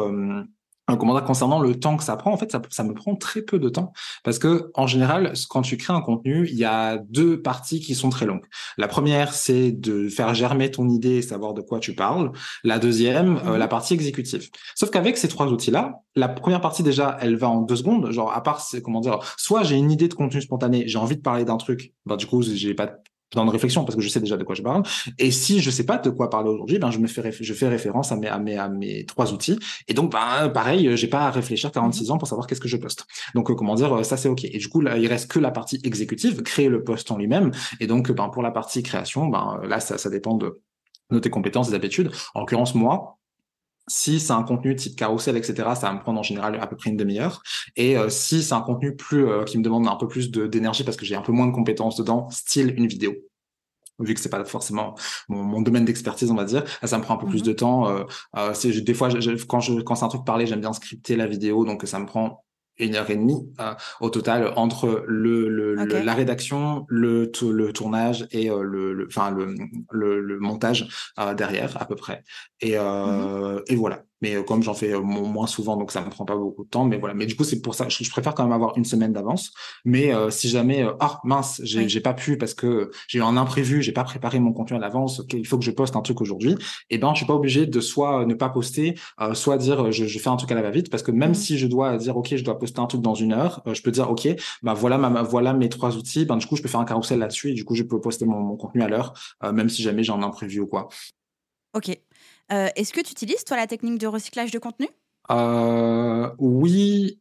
euh, 0.89 0.93
euh, 0.93 0.97
comment 0.97 1.13
dire, 1.13 1.23
concernant 1.23 1.59
le 1.59 1.79
temps 1.79 1.97
que 1.97 2.03
ça 2.03 2.15
prend, 2.17 2.31
en 2.33 2.37
fait, 2.37 2.51
ça, 2.51 2.61
ça 2.69 2.83
me 2.83 2.93
prend 2.93 3.15
très 3.15 3.41
peu 3.41 3.59
de 3.59 3.69
temps 3.69 3.93
parce 4.23 4.39
que 4.39 4.71
en 4.73 4.87
général, 4.87 5.33
quand 5.49 5.61
tu 5.61 5.77
crées 5.77 5.93
un 5.93 6.01
contenu, 6.01 6.47
il 6.49 6.55
y 6.57 6.65
a 6.65 6.97
deux 6.97 7.41
parties 7.41 7.79
qui 7.79 7.95
sont 7.95 8.09
très 8.09 8.25
longues. 8.25 8.45
La 8.77 8.87
première, 8.87 9.33
c'est 9.33 9.71
de 9.71 10.09
faire 10.09 10.33
germer 10.33 10.71
ton 10.71 10.89
idée 10.89 11.15
et 11.17 11.21
savoir 11.21 11.53
de 11.53 11.61
quoi 11.61 11.79
tu 11.79 11.93
parles. 11.95 12.31
La 12.63 12.79
deuxième, 12.79 13.37
euh, 13.37 13.51
Mhm. 13.53 13.57
la 13.57 13.67
partie 13.67 13.93
exécutive. 13.93 14.49
Sauf 14.75 14.89
qu'avec 14.89 15.17
ces 15.17 15.27
trois 15.27 15.47
outils-là, 15.47 16.01
la 16.15 16.27
première 16.27 16.61
partie 16.61 16.83
déjà, 16.83 17.17
elle 17.21 17.35
va 17.37 17.49
en 17.49 17.61
deux 17.61 17.75
secondes. 17.77 18.11
Genre, 18.11 18.31
à 18.33 18.43
part, 18.43 18.59
c'est 18.61 18.81
comment 18.81 18.99
dire, 18.99 19.19
soit 19.37 19.63
j'ai 19.63 19.75
une 19.77 19.91
idée 19.91 20.07
de 20.07 20.13
contenu 20.13 20.41
spontané, 20.41 20.87
j'ai 20.87 20.97
envie 20.97 21.15
de 21.15 21.21
parler 21.21 21.45
d'un 21.45 21.57
truc, 21.57 21.93
ben 22.05 22.15
du 22.17 22.27
coup, 22.27 22.41
j'ai 22.43 22.73
pas 22.73 22.91
dans 23.35 23.45
de 23.45 23.49
réflexion 23.49 23.83
parce 23.83 23.95
que 23.95 24.01
je 24.01 24.09
sais 24.09 24.19
déjà 24.19 24.37
de 24.37 24.43
quoi 24.43 24.55
je 24.55 24.61
parle. 24.61 24.83
Et 25.19 25.31
si 25.31 25.59
je 25.59 25.69
sais 25.69 25.85
pas 25.85 25.97
de 25.97 26.09
quoi 26.09 26.29
parler 26.29 26.49
aujourd'hui, 26.49 26.79
ben 26.79 26.91
je 26.91 26.99
me 26.99 27.07
fais 27.07 27.31
je 27.31 27.53
fais 27.53 27.67
référence 27.67 28.11
à 28.11 28.15
mes 28.15 28.27
à 28.27 28.39
mes 28.39 28.57
à 28.57 28.69
mes 28.69 29.05
trois 29.05 29.33
outils. 29.33 29.57
Et 29.87 29.93
donc 29.93 30.11
ben 30.11 30.49
pareil, 30.49 30.87
euh, 30.87 30.95
j'ai 30.95 31.07
pas 31.07 31.21
à 31.21 31.31
réfléchir 31.31 31.71
46 31.71 32.11
ans 32.11 32.17
pour 32.17 32.27
savoir 32.27 32.47
qu'est-ce 32.47 32.61
que 32.61 32.67
je 32.67 32.77
poste. 32.77 33.05
Donc 33.35 33.49
euh, 33.49 33.55
comment 33.55 33.75
dire, 33.75 33.93
euh, 33.93 34.03
ça 34.03 34.17
c'est 34.17 34.29
ok. 34.29 34.45
Et 34.45 34.57
du 34.57 34.69
coup 34.69 34.81
là, 34.81 34.97
il 34.97 35.07
reste 35.07 35.31
que 35.31 35.39
la 35.39 35.51
partie 35.51 35.79
exécutive, 35.83 36.41
créer 36.43 36.69
le 36.69 36.83
post 36.83 37.09
en 37.11 37.17
lui-même. 37.17 37.51
Et 37.79 37.87
donc 37.87 38.11
ben 38.11 38.29
pour 38.29 38.43
la 38.43 38.51
partie 38.51 38.83
création, 38.83 39.27
ben 39.27 39.59
là 39.63 39.79
ça 39.79 39.97
ça 39.97 40.09
dépend 40.09 40.35
de 40.35 40.61
de 41.11 41.19
tes 41.19 41.29
compétences, 41.29 41.69
des 41.69 41.75
habitudes. 41.75 42.11
En 42.33 42.41
l'occurrence 42.41 42.75
moi. 42.75 43.19
Si 43.87 44.19
c'est 44.19 44.31
un 44.33 44.43
contenu 44.43 44.75
type 44.75 44.95
carrousel, 44.95 45.35
etc., 45.37 45.75
ça 45.75 45.87
va 45.87 45.93
me 45.93 45.99
prendre 45.99 46.19
en 46.19 46.23
général 46.23 46.57
à 46.61 46.67
peu 46.67 46.75
près 46.77 46.89
une 46.89 46.97
demi-heure. 46.97 47.43
Et 47.75 47.97
euh, 47.97 48.09
si 48.09 48.41
c'est 48.43 48.53
un 48.53 48.61
contenu 48.61 48.95
plus 48.95 49.27
euh, 49.27 49.43
qui 49.43 49.57
me 49.57 49.63
demande 49.63 49.87
un 49.87 49.95
peu 49.97 50.07
plus 50.07 50.31
de- 50.31 50.47
d'énergie 50.47 50.83
parce 50.85 50.95
que 50.97 51.05
j'ai 51.05 51.15
un 51.15 51.21
peu 51.21 51.33
moins 51.33 51.47
de 51.47 51.51
compétences 51.51 51.97
dedans, 51.97 52.29
style 52.29 52.73
une 52.77 52.87
vidéo, 52.87 53.13
vu 53.99 54.13
que 54.13 54.19
c'est 54.19 54.29
pas 54.29 54.43
forcément 54.45 54.95
mon, 55.29 55.43
mon 55.43 55.61
domaine 55.61 55.85
d'expertise, 55.85 56.31
on 56.31 56.35
va 56.35 56.45
dire, 56.45 56.63
là, 56.81 56.87
ça 56.87 56.97
me 56.97 57.03
prend 57.03 57.15
un 57.15 57.17
peu 57.17 57.27
plus 57.27 57.41
Mhm. 57.41 57.47
de 57.47 57.53
temps. 57.53 57.89
Euh, 57.89 58.03
euh, 58.37 58.53
des 58.81 58.93
fois, 58.93 59.09
je- 59.09 59.45
quand 59.45 59.59
je 59.59 59.81
quand 59.81 59.95
c'est 59.95 60.05
un 60.05 60.09
truc 60.09 60.25
parlé, 60.25 60.47
j'aime 60.47 60.61
bien 60.61 60.73
scripter 60.73 61.15
la 61.15 61.27
vidéo, 61.27 61.65
donc 61.65 61.83
ça 61.85 61.99
me 61.99 62.05
prend 62.05 62.43
une 62.77 62.95
heure 62.95 63.09
et 63.09 63.15
demie 63.15 63.53
euh, 63.59 63.73
au 64.01 64.09
total 64.09 64.53
entre 64.55 65.03
le, 65.07 65.47
le, 65.49 65.75
la 65.75 66.13
rédaction, 66.13 66.85
le, 66.89 67.31
le 67.41 67.73
tournage 67.73 68.27
et 68.31 68.49
euh, 68.49 68.61
le, 68.63 69.05
enfin 69.07 69.31
le, 69.31 69.55
le, 69.91 70.19
le 70.21 70.39
montage 70.39 70.87
euh, 71.19 71.33
derrière 71.33 71.81
à 71.81 71.85
peu 71.85 71.95
près. 71.95 72.23
Et, 72.61 72.77
euh, 72.77 73.61
et 73.67 73.75
voilà. 73.75 74.03
Mais 74.23 74.35
euh, 74.35 74.41
comme 74.43 74.63
j'en 74.63 74.73
fais 74.73 74.93
euh, 74.93 75.01
mo- 75.01 75.25
moins 75.25 75.47
souvent, 75.47 75.75
donc 75.77 75.91
ça 75.91 76.01
me 76.01 76.09
prend 76.09 76.25
pas 76.25 76.35
beaucoup 76.37 76.63
de 76.63 76.69
temps. 76.69 76.85
Mais 76.85 76.97
voilà. 76.97 77.13
Mais 77.13 77.25
du 77.25 77.35
coup, 77.35 77.43
c'est 77.43 77.61
pour 77.61 77.75
ça, 77.75 77.89
je, 77.89 78.03
je 78.03 78.09
préfère 78.09 78.33
quand 78.33 78.43
même 78.43 78.53
avoir 78.53 78.75
une 78.77 78.85
semaine 78.85 79.11
d'avance. 79.13 79.51
Mais 79.85 80.13
euh, 80.13 80.29
si 80.31 80.47
jamais, 80.49 80.81
euh, 80.83 80.93
ah 81.01 81.19
mince, 81.25 81.59
j'ai 81.63 81.81
Oui. 81.83 81.99
pas 82.01 82.13
pu 82.13 82.37
parce 82.37 82.53
que 82.53 82.89
j'ai 83.07 83.19
eu 83.19 83.21
un 83.21 83.35
imprévu, 83.37 83.83
j'ai 83.83 83.91
pas 83.91 84.05
préparé 84.05 84.39
mon 84.39 84.53
contenu 84.53 84.77
à 84.77 84.79
l'avance, 84.79 85.21
il 85.33 85.45
faut 85.45 85.57
que 85.59 85.65
je 85.65 85.71
poste 85.71 85.95
un 85.97 86.01
truc 86.01 86.21
aujourd'hui. 86.21 86.55
Et 86.89 86.97
ben, 86.97 87.11
je 87.13 87.17
suis 87.17 87.25
pas 87.27 87.35
obligé 87.35 87.65
de 87.67 87.79
soit 87.81 88.25
ne 88.25 88.33
pas 88.33 88.49
poster, 88.49 88.95
euh, 89.21 89.33
soit 89.33 89.57
dire 89.57 89.91
je, 89.91 90.05
je 90.05 90.19
fais 90.19 90.29
un 90.29 90.37
truc 90.37 90.51
à 90.51 90.55
la 90.55 90.61
va-vite 90.61 90.89
parce 90.89 91.03
que 91.03 91.11
même 91.11 91.33
si 91.33 91.57
je 91.57 91.67
dois 91.67 91.97
dire 91.97 92.15
ok, 92.15 92.35
je 92.37 92.43
dois 92.43 92.57
poster 92.57 92.79
un 92.79 92.87
truc 92.87 93.01
dans 93.01 93.15
une 93.15 93.33
heure, 93.33 93.61
je 93.73 93.81
peux 93.81 93.91
dire 93.91 94.09
ok, 94.09 94.29
bah 94.63 94.73
voilà 94.73 94.97
ma, 94.97 95.21
voilà 95.21 95.51
mes 95.53 95.67
trois 95.69 95.97
outils. 95.97 96.25
Ben 96.25 96.37
du 96.37 96.47
coup, 96.47 96.55
je 96.55 96.61
peux 96.61 96.69
faire 96.69 96.79
un 96.79 96.85
carrousel 96.85 97.19
là-dessus 97.19 97.51
et 97.51 97.53
du 97.53 97.65
coup, 97.65 97.75
je 97.75 97.83
peux 97.83 97.99
poster 97.99 98.25
mon, 98.25 98.39
mon 98.39 98.55
contenu 98.55 98.81
à 98.83 98.87
l'heure, 98.87 99.13
même 99.51 99.67
si 99.69 99.81
jamais 99.83 100.03
j'ai 100.03 100.13
un 100.13 100.23
imprévu 100.23 100.61
ou 100.61 100.67
quoi. 100.67 100.87
Ok. 101.73 101.89
Euh, 102.51 102.69
Est-ce 102.75 102.93
que 102.93 103.01
tu 103.01 103.11
utilises, 103.11 103.43
toi, 103.43 103.57
la 103.57 103.67
technique 103.67 103.99
de 103.99 104.07
recyclage 104.07 104.51
de 104.51 104.59
contenu? 104.59 104.87
Euh, 105.31 106.29
oui 106.37 107.19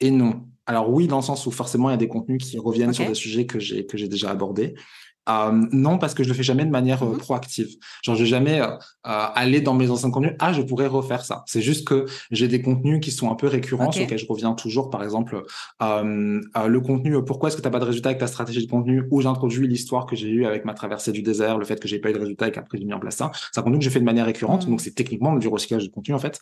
et 0.00 0.10
non. 0.10 0.48
Alors 0.66 0.90
oui, 0.90 1.06
dans 1.06 1.16
le 1.16 1.22
sens 1.22 1.46
où 1.46 1.50
forcément 1.50 1.90
il 1.90 1.92
y 1.92 1.94
a 1.94 1.98
des 1.98 2.08
contenus 2.08 2.42
qui 2.42 2.58
reviennent 2.58 2.92
sur 2.92 3.06
des 3.06 3.14
sujets 3.14 3.46
que 3.46 3.58
j'ai 3.58 4.08
déjà 4.08 4.30
abordés. 4.30 4.74
Euh, 5.28 5.52
non, 5.72 5.98
parce 5.98 6.14
que 6.14 6.24
je 6.24 6.28
le 6.28 6.34
fais 6.34 6.42
jamais 6.42 6.64
de 6.64 6.70
manière 6.70 7.02
euh, 7.04 7.12
Mhm. 7.12 7.18
proactive. 7.18 7.68
Genre, 8.02 8.16
je 8.16 8.22
vais 8.24 8.28
jamais 8.28 8.60
euh, 8.60 8.66
aller 9.04 9.60
dans 9.60 9.74
mes 9.74 9.88
anciens 9.90 10.10
contenus. 10.10 10.32
Ah, 10.40 10.52
je 10.52 10.62
pourrais 10.62 10.88
refaire 10.88 11.24
ça. 11.24 11.44
C'est 11.46 11.62
juste 11.62 11.86
que 11.86 12.06
j'ai 12.32 12.48
des 12.48 12.60
contenus 12.60 12.98
qui 13.00 13.10
sont 13.12 13.30
un 13.30 13.34
peu 13.36 13.46
récurrents, 13.46 13.86
Ok. 13.86 13.92
sur 13.94 14.02
lesquels 14.02 14.18
je 14.18 14.26
reviens 14.28 14.52
toujours. 14.54 14.90
Par 14.90 15.02
exemple, 15.04 15.42
le 15.80 16.78
contenu. 16.80 17.22
Pourquoi 17.24 17.48
est-ce 17.48 17.56
que 17.56 17.62
t'as 17.62 17.70
pas 17.70 17.78
de 17.78 17.84
résultat 17.84 18.10
avec 18.10 18.20
ta 18.20 18.26
stratégie 18.26 18.66
de 18.66 18.70
contenu 18.70 19.04
Où 19.10 19.20
j'introduis 19.20 19.68
l'histoire 19.68 20.06
que 20.06 20.16
j'ai 20.16 20.28
eue 20.28 20.44
avec 20.46 20.64
ma 20.64 20.74
traversée 20.74 21.12
du 21.12 21.22
désert, 21.22 21.58
le 21.58 21.64
fait 21.64 21.78
que 21.80 21.88
j'ai 21.88 21.98
pas 21.98 22.10
eu 22.10 22.12
de 22.14 22.18
résultat 22.18 22.48
et 22.48 22.52
qu'après 22.52 22.78
j'ai 22.78 22.84
mis 22.84 22.92
en 22.92 22.98
place 23.00 23.16
ça. 23.16 23.30
C'est 23.52 23.60
un 23.60 23.62
contenu 23.62 23.78
que 23.78 23.84
je 23.84 23.90
fais 23.90 24.00
de 24.00 24.04
manière 24.04 24.26
récurrente, 24.26 24.64
Mhm. 24.64 24.70
donc 24.70 24.80
c'est 24.80 24.94
techniquement 24.94 25.34
du 25.36 25.48
recyclage 25.48 25.84
de 25.84 25.92
contenu 25.92 26.14
en 26.14 26.18
fait. 26.18 26.40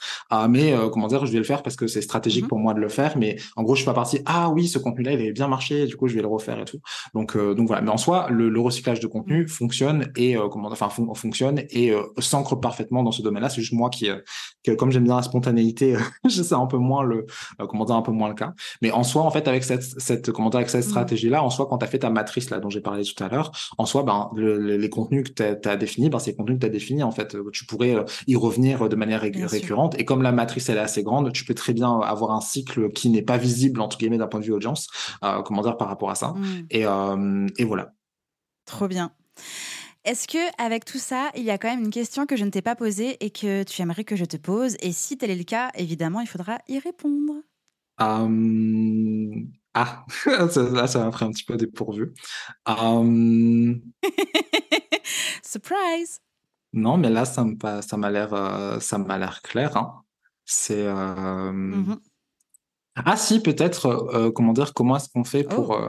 Mais 0.49 0.75
comment 0.93 1.07
dire, 1.09 1.27
je 1.27 1.33
vais 1.33 1.39
le 1.39 1.45
faire 1.45 1.63
parce 1.63 1.77
que 1.77 1.87
c'est 1.87 2.03
stratégique 2.03 2.45
Mhm. 2.45 2.49
pour 2.49 2.59
moi 2.59 2.75
de 2.75 2.81
le 2.81 2.89
faire. 2.89 3.17
Mais 3.19 3.37
en 3.57 3.63
gros, 3.63 3.75
je 3.75 3.81
fais 3.83 3.87
pas 3.87 3.95
partie. 3.95 4.21
Ah 4.27 4.51
oui, 4.51 4.69
ce 4.69 4.79
contenu-là, 4.79 5.13
il 5.13 5.21
avait 5.21 5.33
bien 5.33 5.49
marché. 5.49 5.87
Du 5.87 5.97
coup, 5.97 6.09
je 6.09 6.15
vais 6.15 6.23
le 6.23 6.29
refaire 6.29 6.59
et 6.61 6.65
tout. 6.65 6.79
Donc, 7.15 7.37
donc 7.37 7.67
voilà. 7.67 7.83
Mais 7.83 7.91
en 7.91 7.97
soi, 7.99 8.29
le, 8.31 8.49
le 8.49 8.61
recyclage 8.71 9.01
de 9.01 9.07
contenu 9.07 9.47
fonctionne 9.49 10.11
et 10.17 10.37
euh, 10.37 10.49
comment, 10.49 10.69
enfin 10.71 10.89
fon- 10.89 11.15
fonctionne 11.15 11.63
et 11.71 11.91
euh, 11.93 12.03
s'ancre 12.19 12.57
parfaitement 12.59 13.03
dans 13.03 13.13
ce 13.13 13.23
domaine-là. 13.23 13.49
C'est 13.49 13.61
juste 13.61 13.73
moi 13.75 13.91
qui, 13.91 14.09
euh, 14.09 14.17
que, 14.65 14.73
comme 14.73 14.91
j'aime 14.91 15.05
bien 15.05 15.17
la 15.17 15.23
spontanéité, 15.23 15.97
je 16.29 16.43
sais 16.43 16.55
un 16.55 16.67
peu 16.67 16.77
moins 16.79 17.03
le, 17.03 17.27
euh, 17.61 17.67
comment 17.67 17.85
dire, 17.85 17.95
un 17.97 18.03
peu 18.03 18.13
moins 18.13 18.29
le 18.29 18.35
cas. 18.35 18.53
Mais 18.83 18.91
en 18.91 19.03
soi, 19.05 19.23
en 19.23 19.31
fait, 19.31 19.47
avec 19.49 19.65
cette, 19.65 19.83
cette, 19.83 20.31
comment 20.33 20.51
dire, 20.51 20.59
avec 20.59 20.71
cette 20.71 20.85
Mhm. 20.85 20.91
stratégie-là, 20.91 21.43
en 21.43 21.51
soi, 21.51 21.67
quand 21.69 21.79
tu 21.79 21.85
as 21.85 21.89
fait 21.89 21.99
ta 22.01 22.11
matrice 22.11 22.51
là 22.51 22.61
dont 22.61 22.71
j'ai 22.71 22.81
parlé 22.81 23.05
tout 23.05 23.23
à 23.23 23.29
l'heure, 23.29 23.53
en 23.79 23.87
soi, 23.87 24.03
ben 24.03 24.31
le- 24.35 24.59
le- 24.59 24.77
les 24.77 24.89
contenus 24.91 25.25
que 25.25 25.33
tu 25.33 25.69
as, 25.69 25.77
définis, 25.77 26.09
ben 26.11 26.19
les 26.27 26.35
contenus 26.35 26.57
que 26.57 26.61
tu 26.61 26.67
as 26.67 26.71
définis. 26.71 27.03
En 27.03 27.11
fait, 27.11 27.37
tu 27.53 27.67
pourrais 27.67 27.95
euh, 27.97 28.05
y 28.27 28.37
revenir 28.37 28.89
de 28.89 28.97
manière 28.97 29.21
ré- 29.21 29.31
Bien 29.31 29.49
sûr. 29.49 29.59
récurrente. 29.61 29.99
Et 29.99 30.05
comme 30.05 30.23
la 30.23 30.33
matrice 30.33 30.69
elle 30.69 30.77
est 30.79 30.81
assez 30.81 31.03
grande, 31.03 31.33
tu 31.33 31.45
peux 31.45 31.55
très 31.55 31.73
bien 31.73 31.99
avoir 32.01 32.31
un 32.33 32.41
cycle 32.41 32.91
qui 32.93 33.09
n'est 33.11 33.23
pas 33.23 33.37
visible 33.37 33.81
entre 33.81 33.99
guillemets 33.99 34.19
d'un 34.19 34.27
point 34.29 34.41
de 34.41 34.45
vue 34.45 34.53
audience. 34.53 34.89
Euh, 35.25 35.43
comment 35.43 35.63
dire 35.63 35.77
par 35.77 35.89
rapport 35.89 36.11
à 36.11 36.15
ça. 36.15 36.35
Mhm. 36.37 36.67
Et, 36.71 36.87
euh, 36.87 37.47
et 37.59 37.65
voilà. 37.65 37.93
Trop 38.71 38.89
bien. 38.89 39.13
Est-ce 40.05 40.27
que 40.27 40.39
avec 40.63 40.85
tout 40.85 40.99
ça, 40.99 41.31
il 41.37 41.43
y 41.43 41.51
a 41.51 41.59
quand 41.59 41.69
même 41.69 41.85
une 41.85 41.91
question 41.91 42.25
que 42.27 42.37
je 42.37 42.45
ne 42.45 42.51
t'ai 42.51 42.63
pas 42.63 42.75
posée 42.77 43.23
et 43.25 43.31
que 43.31 43.63
tu 43.65 43.83
aimerais 43.83 44.05
que 44.05 44.17
je 44.17 44.25
te 44.25 44.37
pose? 44.37 44.77
Et 44.81 44.93
si 44.93 45.19
tel 45.19 45.31
est 45.31 45.37
le 45.37 45.45
cas, 45.45 45.71
évidemment, 45.75 46.21
il 46.21 46.27
faudra 46.27 46.59
y 46.69 46.79
répondre. 46.79 47.35
Euh, 48.01 49.35
Ah, 49.75 50.05
ça- 50.51 50.63
là, 50.71 50.87
ça 50.89 51.05
m'a 51.05 51.11
pris 51.11 51.25
un 51.27 51.31
petit 51.31 51.45
peu 51.45 51.57
dépourvu. 51.57 52.13
Euh, 52.69 53.75
Surprise 55.45 56.21
Non, 56.73 56.97
mais 56.97 57.11
là, 57.11 57.25
ça 57.25 57.45
m'a 57.97 58.11
l'air, 58.11 58.33
euh, 58.35 58.81
ça 58.81 58.99
m'a 58.99 59.19
l'air 59.19 59.43
clair. 59.43 59.77
hein. 59.77 60.03
C'est, 60.45 60.87
euh, 60.87 61.53
Mhm. 61.53 62.01
Ah 62.97 63.17
si, 63.17 63.41
peut-être, 63.41 63.87
euh, 63.87 64.31
comment 64.33 64.53
dire, 64.53 64.75
comment 64.75 64.97
est-ce 64.97 65.09
qu'on 65.09 65.25
fait 65.25 65.45
pour... 65.45 65.71
Oh. 65.71 65.75
euh, 65.85 65.89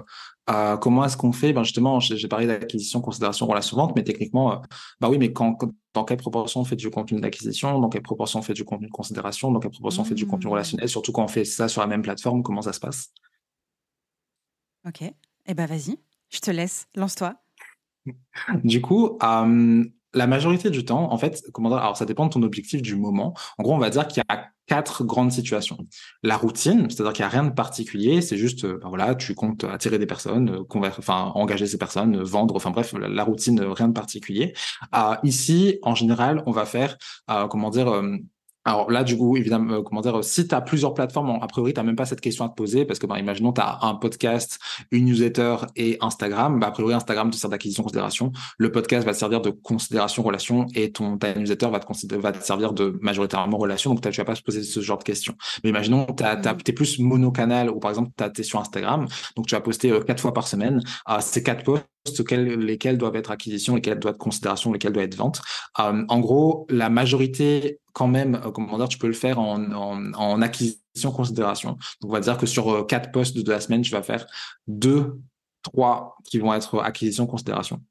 euh, 0.51 0.77
comment 0.77 1.05
est-ce 1.05 1.17
qu'on 1.17 1.31
fait 1.31 1.53
ben 1.53 1.63
Justement, 1.63 1.99
j'ai 1.99 2.27
parlé 2.27 2.47
d'acquisition, 2.47 3.01
considération, 3.01 3.47
relation, 3.47 3.77
vente, 3.77 3.95
mais 3.95 4.03
techniquement, 4.03 4.53
euh, 4.53 4.57
bah 4.99 5.09
oui, 5.09 5.17
mais 5.17 5.31
quand, 5.33 5.57
dans 5.93 6.03
quelle 6.03 6.17
proportion 6.17 6.61
on 6.61 6.65
fait 6.65 6.75
du 6.75 6.89
contenu 6.89 7.19
d'acquisition, 7.21 7.79
dans 7.79 7.89
quelle 7.89 8.01
proportion 8.01 8.39
on 8.39 8.41
fait 8.43 8.53
du 8.53 8.65
contenu 8.65 8.87
de 8.87 8.91
considération, 8.91 9.51
dans 9.51 9.59
quelle 9.59 9.71
proportion 9.71 10.01
on 10.03 10.05
fait 10.05 10.15
du 10.15 10.27
contenu 10.27 10.49
Hmm. 10.49 10.51
relationnel, 10.51 10.89
surtout 10.89 11.11
quand 11.11 11.23
on 11.23 11.27
fait 11.27 11.45
ça 11.45 11.67
sur 11.67 11.81
la 11.81 11.87
même 11.87 12.01
plateforme, 12.01 12.43
comment 12.43 12.61
ça 12.61 12.73
se 12.73 12.79
passe? 12.79 13.13
Ok. 14.87 15.01
Eh 15.45 15.53
ben 15.53 15.65
vas-y, 15.67 15.97
je 16.29 16.39
te 16.39 16.51
laisse, 16.51 16.87
lance-toi. 16.95 17.35
Du 18.63 18.81
coup, 18.81 19.17
euh, 19.21 19.85
la 20.13 20.27
majorité 20.27 20.69
du 20.69 20.85
temps, 20.85 21.11
en 21.11 21.17
fait, 21.17 21.43
comment 21.53 21.69
dire, 21.69 21.77
alors 21.79 21.97
ça 21.97 22.05
dépend 22.05 22.25
de 22.25 22.31
ton 22.31 22.43
objectif 22.43 22.81
du 22.81 22.95
moment. 22.95 23.33
En 23.57 23.63
gros, 23.63 23.73
on 23.73 23.79
va 23.79 23.89
dire 23.89 24.07
qu'il 24.07 24.23
y 24.27 24.33
a 24.33 24.47
quatre 24.67 25.03
grandes 25.03 25.31
situations. 25.31 25.77
La 26.23 26.37
routine, 26.37 26.89
c'est-à-dire 26.89 27.13
qu'il 27.13 27.23
n'y 27.23 27.27
a 27.27 27.29
rien 27.29 27.43
de 27.43 27.53
particulier, 27.53 28.21
c'est 28.21 28.37
juste, 28.37 28.63
euh, 28.63 28.79
ben 28.81 28.89
voilà, 28.89 29.15
tu 29.15 29.35
comptes 29.35 29.65
attirer 29.65 29.99
des 29.99 30.05
personnes, 30.05 30.49
euh, 30.49 31.11
engager 31.35 31.67
ces 31.67 31.77
personnes, 31.77 32.21
vendre, 32.21 32.55
enfin 32.55 32.71
bref, 32.71 32.93
la, 32.93 33.23
routine, 33.23 33.59
euh, 33.59 33.73
rien 33.73 33.89
de 33.89 33.93
particulier. 33.93 34.53
Euh, 34.95 35.15
ici, 35.23 35.77
en 35.81 35.95
général, 35.95 36.43
on 36.45 36.51
va 36.51 36.65
faire, 36.65 36.97
euh, 37.29 37.47
comment 37.47 37.69
dire, 37.69 38.01
alors 38.63 38.91
là, 38.91 39.03
du 39.03 39.17
coup, 39.17 39.37
évidemment, 39.37 39.73
euh, 39.73 39.81
comment 39.81 40.01
dire, 40.01 40.19
euh, 40.19 40.21
si 40.21 40.47
tu 40.47 40.53
as 40.53 40.61
plusieurs 40.61 40.93
plateformes, 40.93 41.39
a 41.41 41.47
priori, 41.47 41.73
tu 41.73 41.79
n'as 41.79 41.83
même 41.83 41.95
pas 41.95 42.05
cette 42.05 42.21
question 42.21 42.45
à 42.45 42.49
te 42.49 42.53
poser 42.53 42.85
parce 42.85 42.99
que, 42.99 43.07
ben, 43.07 43.17
imaginons, 43.17 43.53
tu 43.53 43.61
as 43.61 43.79
un 43.81 43.95
podcast, 43.95 44.59
une 44.91 45.05
newsletter 45.05 45.55
et 45.75 45.97
Instagram. 46.01 46.59
Ben, 46.59 46.67
a 46.67 46.71
priori, 46.71 46.93
Instagram 46.93 47.31
te 47.31 47.37
sert 47.37 47.49
d'acquisition 47.49 47.83
considération. 47.83 48.31
Le 48.57 48.71
podcast 48.71 49.05
va 49.05 49.13
te 49.13 49.17
servir 49.17 49.41
de 49.41 49.49
considération 49.49 50.21
relation 50.21 50.67
et 50.75 50.91
ton 50.91 51.17
ta 51.17 51.33
newsletter 51.33 51.69
va 51.69 51.79
te, 51.79 51.85
considérer, 51.85 52.21
va 52.21 52.31
te 52.31 52.43
servir 52.43 52.73
de 52.73 52.97
majoritairement 53.01 53.57
relation. 53.57 53.95
Donc, 53.95 54.01
tu 54.01 54.11
vas 54.11 54.25
pas 54.25 54.35
se 54.35 54.43
poser 54.43 54.63
ce 54.63 54.79
genre 54.79 54.99
de 54.99 55.03
questions. 55.03 55.33
Mais 55.63 55.71
imaginons, 55.71 56.05
tu 56.05 56.23
Mhm. 56.23 56.57
es 56.67 56.73
plus 56.73 56.99
monocanal 56.99 57.69
ou 57.69 57.79
par 57.79 57.89
exemple, 57.89 58.11
tu 58.15 58.41
es 58.41 58.43
sur 58.43 58.59
Instagram. 58.59 59.07
Donc, 59.35 59.47
tu 59.47 59.55
vas 59.55 59.61
poster 59.61 59.91
euh, 59.91 60.01
quatre 60.01 60.21
fois 60.21 60.33
par 60.33 60.47
semaine. 60.47 60.81
Euh, 61.09 61.17
ces 61.19 61.41
quatre 61.41 61.63
posts, 61.63 61.85
lesquels 62.05 62.97
doivent 62.97 63.15
être 63.15 63.31
acquisition, 63.31 63.75
lesquels 63.75 63.99
doivent 63.99 64.15
être 64.15 64.19
considération, 64.19 64.71
lesquels 64.71 64.93
doivent 64.93 65.05
être 65.05 65.15
vente. 65.15 65.41
Euh, 65.79 66.03
en 66.07 66.19
gros, 66.19 66.65
la 66.69 66.89
majorité, 66.89 67.79
quand 67.93 68.07
même, 68.07 68.35
euh, 68.35 68.51
comment 68.51 68.77
dire, 68.77 68.87
tu 68.87 68.97
peux 68.97 69.07
le 69.07 69.13
faire 69.13 69.39
en, 69.39 69.71
en, 70.13 70.41
acquisition 70.41 71.11
considération. 71.11 71.71
Donc, 72.01 72.09
on 72.09 72.13
va 72.13 72.19
dire 72.19 72.37
que 72.37 72.45
sur 72.45 72.69
euh, 72.69 72.83
quatre 72.83 73.11
posts 73.11 73.37
de 73.37 73.51
la 73.51 73.59
semaine, 73.59 73.81
tu 73.81 73.91
vas 73.91 74.03
faire 74.03 74.25
deux, 74.67 75.19
trois 75.61 76.17
qui 76.25 76.39
vont 76.39 76.53
être 76.53 76.79
acquisition 76.79 77.27
considération. 77.27 77.81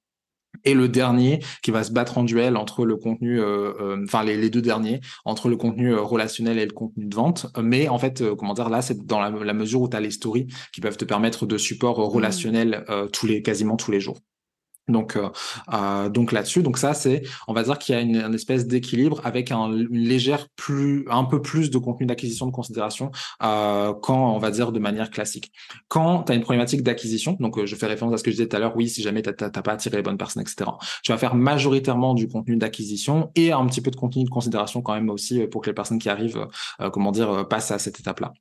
Et 0.64 0.74
le 0.74 0.88
dernier 0.88 1.40
qui 1.62 1.70
va 1.70 1.84
se 1.84 1.92
battre 1.92 2.18
en 2.18 2.24
duel 2.24 2.56
entre 2.56 2.84
le 2.84 2.96
contenu, 2.96 3.40
euh, 3.40 3.72
euh, 3.80 4.04
enfin 4.04 4.24
les, 4.24 4.36
les 4.36 4.50
deux 4.50 4.62
derniers, 4.62 5.00
entre 5.24 5.48
le 5.48 5.56
contenu 5.56 5.92
euh, 5.92 6.00
relationnel 6.00 6.58
et 6.58 6.66
le 6.66 6.72
contenu 6.72 7.06
de 7.06 7.14
vente. 7.14 7.46
Mais 7.62 7.88
en 7.88 7.98
fait, 7.98 8.20
euh, 8.20 8.34
comment 8.34 8.54
dire, 8.54 8.68
là, 8.68 8.82
c'est 8.82 9.06
dans 9.06 9.20
la, 9.20 9.30
la 9.30 9.54
mesure 9.54 9.82
où 9.82 9.88
tu 9.88 9.96
as 9.96 10.00
les 10.00 10.10
stories 10.10 10.46
qui 10.72 10.80
peuvent 10.80 10.96
te 10.96 11.04
permettre 11.04 11.46
de 11.46 11.58
support 11.58 12.00
euh, 12.00 12.04
relationnel 12.04 12.84
euh, 12.88 13.06
tous 13.08 13.26
les, 13.26 13.42
quasiment 13.42 13.76
tous 13.76 13.90
les 13.90 14.00
jours. 14.00 14.18
Donc, 14.88 15.16
euh, 15.16 15.28
euh, 15.72 16.08
donc 16.08 16.32
là-dessus, 16.32 16.62
donc 16.62 16.78
ça, 16.78 16.94
c'est, 16.94 17.22
on 17.48 17.52
va 17.52 17.62
dire 17.62 17.78
qu'il 17.78 17.94
y 17.94 17.98
a 17.98 18.00
une, 18.00 18.34
espèce 18.34 18.66
d'équilibre 18.66 19.20
avec 19.24 19.50
un, 19.50 19.72
une 19.72 19.88
légère 19.90 20.48
plus, 20.56 21.04
un 21.10 21.24
peu 21.24 21.40
plus 21.42 21.70
de 21.70 21.78
contenu 21.78 22.06
d'acquisition 22.06 22.46
de 22.46 22.52
considération 22.52 23.10
euh, 23.42 23.92
quand 24.02 24.34
on 24.34 24.38
va 24.38 24.50
dire 24.50 24.72
de 24.72 24.78
manière 24.78 25.10
classique. 25.10 25.52
Quand 25.88 26.24
tu 26.24 26.32
as 26.32 26.34
une 26.34 26.42
problématique 26.42 26.82
d'acquisition, 26.82 27.36
donc 27.40 27.58
euh, 27.58 27.66
je 27.66 27.76
fais 27.76 27.86
référence 27.86 28.14
à 28.14 28.18
ce 28.18 28.22
que 28.22 28.30
je 28.30 28.36
disais 28.36 28.48
tout 28.48 28.56
à 28.56 28.58
l'heure, 28.58 28.76
oui, 28.76 28.88
si 28.88 29.02
jamais 29.02 29.22
tu 29.22 29.30
n'as 29.30 29.50
pas 29.50 29.72
attiré 29.72 29.96
les 29.96 30.02
bonnes 30.02 30.18
personnes, 30.18 30.42
etc. 30.42 30.70
Tu 31.02 31.12
vas 31.12 31.18
faire 31.18 31.34
majoritairement 31.34 32.14
du 32.14 32.28
contenu 32.28 32.56
d'acquisition 32.56 33.30
et 33.34 33.52
un 33.52 33.66
petit 33.66 33.80
peu 33.80 33.90
de 33.90 33.96
contenu 33.96 34.24
de 34.24 34.30
considération 34.30 34.82
quand 34.82 34.94
même 34.94 35.10
aussi 35.10 35.46
pour 35.46 35.62
que 35.62 35.70
les 35.70 35.74
personnes 35.74 35.98
qui 35.98 36.08
arrivent, 36.08 36.46
comment 36.92 37.12
dire, 37.12 37.46
passent 37.48 37.70
à 37.70 37.78
cette 37.78 38.00
étape-là 38.00 38.32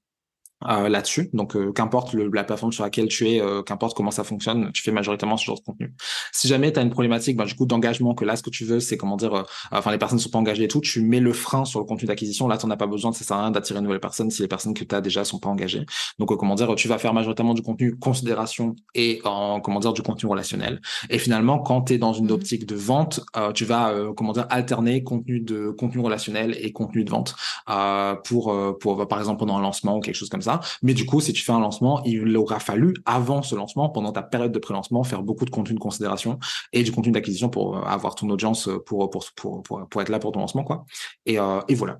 euh, 0.67 0.89
là-dessus. 0.89 1.29
Donc, 1.33 1.55
euh, 1.55 1.71
qu'importe 1.71 2.13
le, 2.13 2.29
la 2.33 2.43
plateforme 2.43 2.71
sur 2.71 2.83
laquelle 2.83 3.07
tu 3.07 3.29
es, 3.29 3.41
euh, 3.41 3.61
qu'importe 3.63 3.95
comment 3.95 4.11
ça 4.11 4.23
fonctionne, 4.23 4.71
tu 4.73 4.81
fais 4.83 4.91
majoritairement 4.91 5.37
ce 5.37 5.45
genre 5.45 5.57
de 5.59 5.63
contenu. 5.63 5.93
Si 6.31 6.47
jamais 6.47 6.71
tu 6.73 6.79
as 6.79 6.81
une 6.81 6.89
problématique, 6.89 7.37
ben, 7.37 7.45
du 7.45 7.55
coup, 7.55 7.65
d'engagement, 7.65 8.13
que 8.15 8.25
là, 8.25 8.35
ce 8.35 8.43
que 8.43 8.49
tu 8.49 8.65
veux, 8.65 8.79
c'est 8.79 8.97
comment 8.97 9.17
dire, 9.17 9.33
euh, 9.33 9.43
enfin, 9.71 9.91
les 9.91 9.97
personnes 9.97 10.17
ne 10.17 10.23
sont 10.23 10.29
pas 10.29 10.39
engagées 10.39 10.63
et 10.63 10.67
tout, 10.67 10.81
tu 10.81 11.01
mets 11.01 11.19
le 11.19 11.33
frein 11.33 11.65
sur 11.65 11.79
le 11.79 11.85
contenu 11.85 12.07
d'acquisition. 12.07 12.47
Là, 12.47 12.57
tu 12.57 12.65
n'en 12.65 12.71
as 12.71 12.77
pas 12.77 12.87
besoin, 12.87 13.11
ça 13.13 13.23
sert 13.23 13.37
à 13.37 13.41
rien 13.41 13.51
d'attirer 13.51 13.79
de 13.79 13.83
nouvelles 13.83 13.99
personnes 13.99 14.29
si 14.31 14.41
les 14.41 14.47
personnes 14.47 14.73
que 14.73 14.83
tu 14.83 14.95
as 14.95 15.01
déjà 15.01 15.23
sont 15.23 15.39
pas 15.39 15.49
engagées. 15.49 15.85
Donc, 16.19 16.31
euh, 16.31 16.35
comment 16.35 16.55
dire, 16.55 16.73
tu 16.75 16.87
vas 16.87 16.97
faire 16.97 17.13
majoritairement 17.13 17.53
du 17.53 17.61
contenu 17.61 17.95
considération 17.97 18.75
et 18.95 19.21
en, 19.25 19.61
comment 19.61 19.79
dire, 19.79 19.93
du 19.93 20.01
contenu 20.01 20.29
relationnel. 20.29 20.81
Et 21.09 21.19
finalement, 21.19 21.59
quand 21.59 21.83
tu 21.83 21.93
es 21.93 21.97
dans 21.97 22.13
une 22.13 22.25
Mhm. 22.29 22.35
optique 22.35 22.65
de 22.65 22.75
vente, 22.75 23.21
euh, 23.37 23.51
tu 23.51 23.65
vas, 23.65 23.91
euh, 23.91 24.13
comment 24.13 24.33
dire, 24.33 24.45
alterner 24.49 25.03
contenu 25.03 25.39
de 25.39 25.69
contenu 25.71 26.01
relationnel 26.01 26.57
et 26.59 26.71
contenu 26.71 27.03
de 27.03 27.09
vente 27.09 27.35
euh, 27.69 28.15
pour, 28.27 28.55
pour, 28.79 29.07
par 29.07 29.19
exemple, 29.19 29.39
pendant 29.39 29.57
un 29.57 29.61
lancement 29.61 29.97
ou 29.97 29.99
quelque 30.01 30.15
chose 30.15 30.29
comme 30.29 30.41
ça. 30.41 30.48
Mais 30.81 30.93
du 30.93 31.05
coup, 31.05 31.21
si 31.21 31.33
tu 31.33 31.43
fais 31.43 31.51
un 31.51 31.59
lancement, 31.59 32.01
il 32.03 32.35
aura 32.37 32.59
fallu, 32.59 32.93
avant 33.05 33.41
ce 33.41 33.55
lancement, 33.55 33.89
pendant 33.89 34.11
ta 34.11 34.23
période 34.23 34.51
de 34.51 34.59
pré-lancement, 34.59 35.03
faire 35.03 35.23
beaucoup 35.23 35.45
de 35.45 35.49
contenu 35.49 35.75
de 35.75 35.79
considération 35.79 36.39
et 36.73 36.83
du 36.83 36.91
contenu 36.91 37.11
d'acquisition 37.11 37.49
pour 37.49 37.77
euh, 37.77 37.81
avoir 37.81 38.15
ton 38.15 38.29
audience 38.29 38.67
euh, 38.67 38.79
pour, 38.79 39.09
pour, 39.09 39.25
pour, 39.35 39.63
pour, 39.63 39.87
pour 39.87 40.01
être 40.01 40.09
là 40.09 40.19
pour 40.19 40.31
ton 40.31 40.39
lancement. 40.39 40.63
Quoi. 40.63 40.85
Et, 41.25 41.39
euh, 41.39 41.61
et 41.67 41.75
voilà. 41.75 41.99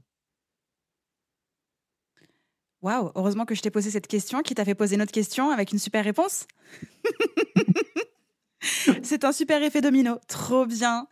Waouh, 2.81 3.11
heureusement 3.15 3.45
que 3.45 3.55
je 3.55 3.61
t'ai 3.61 3.71
posé 3.71 3.91
cette 3.91 4.07
question 4.07 4.41
qui 4.41 4.55
t'a 4.55 4.63
fait 4.63 4.75
poser 4.75 4.95
une 4.95 5.01
autre 5.01 5.11
question 5.11 5.49
avec 5.49 5.73
une 5.73 5.79
super 5.79 6.03
réponse. 6.03 6.47
C'est 9.03 9.23
un 9.23 9.31
super 9.31 9.63
effet 9.63 9.81
domino, 9.81 10.17
trop 10.27 10.65
bien. 10.65 11.07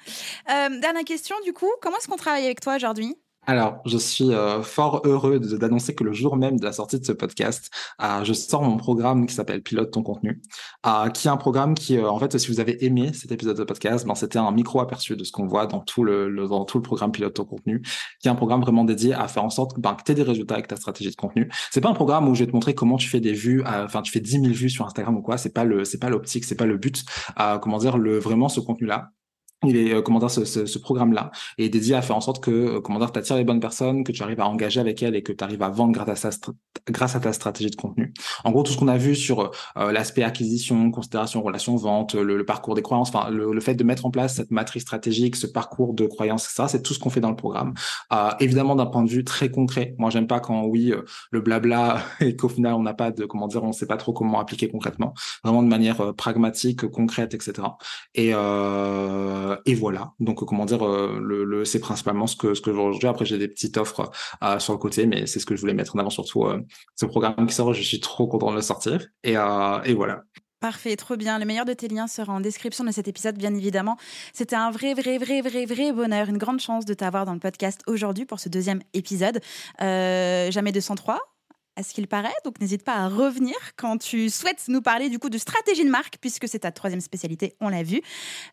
Euh, 0.50 0.80
dernière 0.80 1.06
question 1.06 1.36
du 1.46 1.54
coup, 1.54 1.72
comment 1.82 1.98
est-ce 1.98 2.08
qu'on 2.08 2.18
travaille 2.18 2.46
avec 2.46 2.62
toi 2.62 2.76
aujourd'hui? 2.76 3.16
Alors, 3.50 3.80
je 3.86 3.98
suis 3.98 4.34
euh, 4.34 4.62
fort 4.62 5.02
heureux 5.06 5.40
d'annoncer 5.40 5.96
que 5.96 6.04
le 6.04 6.12
jour 6.12 6.36
même 6.36 6.60
de 6.60 6.66
la 6.66 6.74
sortie 6.74 7.00
de 7.00 7.06
ce 7.06 7.14
podcast, 7.14 7.72
euh, 8.04 8.26
je 8.26 8.34
sors 8.34 8.62
mon 8.62 8.76
programme 8.76 9.26
qui 9.26 9.34
s'appelle 9.34 9.64
Pilote 9.64 9.90
ton 9.92 10.04
contenu, 10.04 10.42
euh, 10.86 11.08
qui 11.12 11.30
est 11.30 11.32
un 11.32 11.38
programme 11.38 11.74
qui, 11.74 11.98
en 11.98 12.20
fait, 12.20 12.38
si 12.38 12.50
vous 12.50 12.60
avez 12.60 12.84
aimé 12.86 13.14
cet 13.14 13.32
épisode 13.32 13.56
de 13.58 13.64
podcast, 13.64 14.06
ben, 14.06 14.16
c'était 14.16 14.38
un 14.38 14.52
micro 14.52 14.82
aperçu 14.82 15.16
de 15.16 15.24
ce 15.24 15.32
qu'on 15.32 15.48
voit 15.48 15.66
dans 15.66 15.80
tout 15.80 16.04
le, 16.04 16.30
dans 16.46 16.66
tout 16.66 16.78
le 16.78 16.82
programme 16.82 17.14
Pilote 17.14 17.36
ton 17.36 17.46
contenu, 17.46 17.82
qui 18.22 18.28
est 18.28 18.32
un 18.32 18.36
programme 18.36 18.60
vraiment 18.60 18.84
dédié 18.84 19.14
à 19.14 19.30
faire 19.30 19.46
en 19.46 19.50
sorte 19.50 19.80
ben, 19.80 19.96
que 19.96 20.04
tu 20.04 20.12
aies 20.12 20.16
des 20.16 20.24
résultats 20.24 20.56
avec 20.56 20.68
ta 20.68 20.76
stratégie 20.76 21.12
de 21.12 21.16
contenu. 21.16 21.50
C'est 21.72 21.80
pas 21.80 21.90
un 21.90 21.94
programme 21.94 22.28
où 22.28 22.36
je 22.36 22.44
vais 22.44 22.48
te 22.48 22.54
montrer 22.54 22.76
comment 22.76 22.98
tu 22.98 23.08
fais 23.08 23.22
des 23.22 23.32
vues, 23.34 23.64
enfin 23.66 24.02
tu 24.02 24.12
fais 24.12 24.20
10 24.20 24.42
000 24.42 24.46
vues 24.48 24.70
sur 24.70 24.86
Instagram 24.86 25.16
ou 25.16 25.22
quoi. 25.22 25.38
C'est 25.38 25.54
pas 25.54 25.64
le, 25.64 25.86
c'est 25.86 26.00
pas 26.00 26.10
l'optique, 26.10 26.44
c'est 26.44 26.56
pas 26.56 26.66
le 26.66 26.76
but. 26.78 27.06
Comment 27.62 27.78
dire 27.78 27.98
le 27.98 28.20
vraiment 28.20 28.50
ce 28.50 28.60
contenu-là 28.60 29.12
il 29.66 29.76
est 29.76 29.94
euh, 29.94 30.02
comment 30.02 30.20
dire 30.20 30.30
ce, 30.30 30.46
ce, 30.46 30.66
ce 30.68 30.78
programme-là 30.80 31.32
est 31.58 31.70
dédié 31.70 31.96
à 31.96 32.02
faire 32.02 32.16
en 32.16 32.22
sorte 32.22 32.44
que 32.44 32.52
euh, 32.52 32.82
comment 32.82 33.00
dire 33.00 33.12
t'attires 33.12 33.38
les 33.38 33.44
bonnes 33.44 33.60
personnes, 33.60 34.04
que 34.04 34.12
tu 34.12 34.22
arrives 34.22 34.40
à 34.40 34.48
engager 34.48 34.80
avec 34.80 35.02
elles 35.02 35.16
et 35.16 35.24
que 35.24 35.32
tu 35.34 35.44
arrives 35.44 35.64
à 35.64 35.70
vendre 35.70 35.94
grâce 35.94 36.26
à, 36.26 36.30
str- 36.30 36.54
grâce 36.90 37.16
à 37.16 37.20
ta 37.20 37.34
stratégie 37.34 37.72
de 37.72 37.76
contenu. 37.76 38.14
En 38.44 38.52
gros, 38.52 38.62
tout 38.64 38.72
ce 38.72 38.78
qu'on 38.78 38.88
a 38.88 38.98
vu 38.98 39.16
sur 39.16 39.52
euh, 39.78 39.92
l'aspect 39.92 40.24
acquisition, 40.24 40.92
considération, 40.92 41.42
relation, 41.42 41.76
vente, 41.76 42.14
le, 42.14 42.38
le 42.38 42.46
parcours 42.46 42.76
des 42.76 42.82
croyances, 42.84 43.10
enfin 43.10 43.30
le, 43.32 43.52
le 43.52 43.60
fait 43.62 43.74
de 43.76 43.84
mettre 43.84 44.06
en 44.06 44.12
place 44.12 44.36
cette 44.36 44.52
matrice 44.52 44.84
stratégique, 44.84 45.36
ce 45.36 45.48
parcours 45.48 45.94
de 45.94 46.06
croyances, 46.06 46.46
etc. 46.46 46.66
C'est 46.68 46.84
tout 46.84 46.94
ce 46.94 47.00
qu'on 47.00 47.10
fait 47.10 47.22
dans 47.22 47.32
le 47.32 47.36
programme. 47.36 47.74
Euh, 48.14 48.30
évidemment, 48.40 48.76
d'un 48.76 48.86
point 48.86 49.04
de 49.04 49.10
vue 49.10 49.24
très 49.24 49.50
concret. 49.50 49.96
Moi, 49.98 50.10
j'aime 50.12 50.28
pas 50.28 50.40
quand 50.40 50.66
oui 50.66 50.92
euh, 50.92 51.02
le 51.32 51.42
blabla 51.42 52.02
et 52.20 52.36
qu'au 52.36 52.50
final 52.50 52.74
on 52.74 52.84
n'a 52.84 52.94
pas 52.94 53.12
de 53.12 53.26
comment 53.26 53.48
dire, 53.48 53.64
on 53.64 53.72
sait 53.72 53.88
pas 53.88 53.98
trop 53.98 54.14
comment 54.14 54.40
appliquer 54.40 54.70
concrètement. 54.70 55.14
Vraiment 55.44 55.64
de 55.64 55.68
manière 55.68 56.02
euh, 56.02 56.14
pragmatique, 56.14 56.86
concrète, 56.88 57.34
etc. 57.34 57.54
Et 58.14 58.32
euh, 58.34 59.47
et 59.66 59.76
voilà. 59.76 60.14
Donc 60.20 60.44
comment 60.46 60.66
dire, 60.66 60.86
euh, 60.86 61.20
le, 61.22 61.66
c'est 61.66 61.80
principalement 61.80 62.28
ce 62.28 62.36
que 62.36 62.54
ce 62.54 62.62
que 62.62 62.70
aujourd'hui. 62.70 63.08
Après 63.08 63.26
j'ai 63.26 63.38
des 63.38 63.48
petites 63.48 63.78
offres 63.78 64.12
euh, 64.44 64.60
sur 64.60 64.74
le 64.74 64.80
côté, 64.80 65.06
mais 65.06 65.26
c'est 65.28 65.40
ce 65.40 65.46
que 65.46 65.56
je 65.56 65.62
voulais 65.62 65.74
mettre 65.74 65.96
en 65.96 66.00
avant 66.00 66.10
surtout. 66.10 66.46
Euh, 66.46 66.62
ce 66.96 67.06
programme 67.06 67.48
qui 67.48 67.54
sort, 67.54 67.74
je 67.74 67.82
suis 67.82 68.00
trop 68.00 68.28
content 68.28 68.52
de 68.52 68.56
le 68.56 68.62
sortir. 68.62 69.08
Et 69.24 69.38
euh, 69.38 69.82
et 69.84 69.94
voilà. 69.94 70.24
Parfait, 70.60 70.96
trop 70.96 71.18
bien. 71.18 71.38
Le 71.38 71.46
meilleur 71.46 71.66
de 71.66 71.74
tes 71.74 71.88
liens 71.88 72.08
sera 72.08 72.34
en 72.34 72.40
description 72.40 72.84
de 72.84 72.92
cet 72.92 73.08
épisode, 73.08 73.38
bien 73.38 73.54
évidemment. 73.54 73.96
C'était 74.34 74.56
un 74.56 74.72
vrai, 74.72 74.96
vrai, 74.96 75.20
vrai, 75.20 75.42
vrai, 75.42 75.66
vrai 75.66 75.92
bonheur, 75.92 76.30
une 76.30 76.40
grande 76.40 76.60
chance 76.60 76.84
de 76.86 76.96
t'avoir 76.96 77.26
dans 77.26 77.34
le 77.34 77.40
podcast 77.40 77.82
aujourd'hui 77.86 78.26
pour 78.26 78.40
ce 78.40 78.50
deuxième 78.50 78.82
épisode. 78.94 79.40
Euh, 79.82 80.50
jamais 80.50 80.72
203 80.72 81.37
à 81.78 81.84
ce 81.84 81.94
qu'il 81.94 82.08
paraît. 82.08 82.34
Donc 82.44 82.60
n'hésite 82.60 82.84
pas 82.84 82.96
à 82.96 83.08
revenir 83.08 83.56
quand 83.78 83.98
tu 83.98 84.30
souhaites 84.30 84.66
nous 84.68 84.82
parler 84.82 85.10
du 85.10 85.20
coup 85.20 85.30
de 85.30 85.38
stratégie 85.38 85.86
de 85.86 85.90
marque, 85.90 86.18
puisque 86.20 86.48
c'est 86.48 86.60
ta 86.60 86.72
troisième 86.72 87.00
spécialité, 87.00 87.56
on 87.62 87.70
l'a 87.70 87.84
vu. 87.84 88.02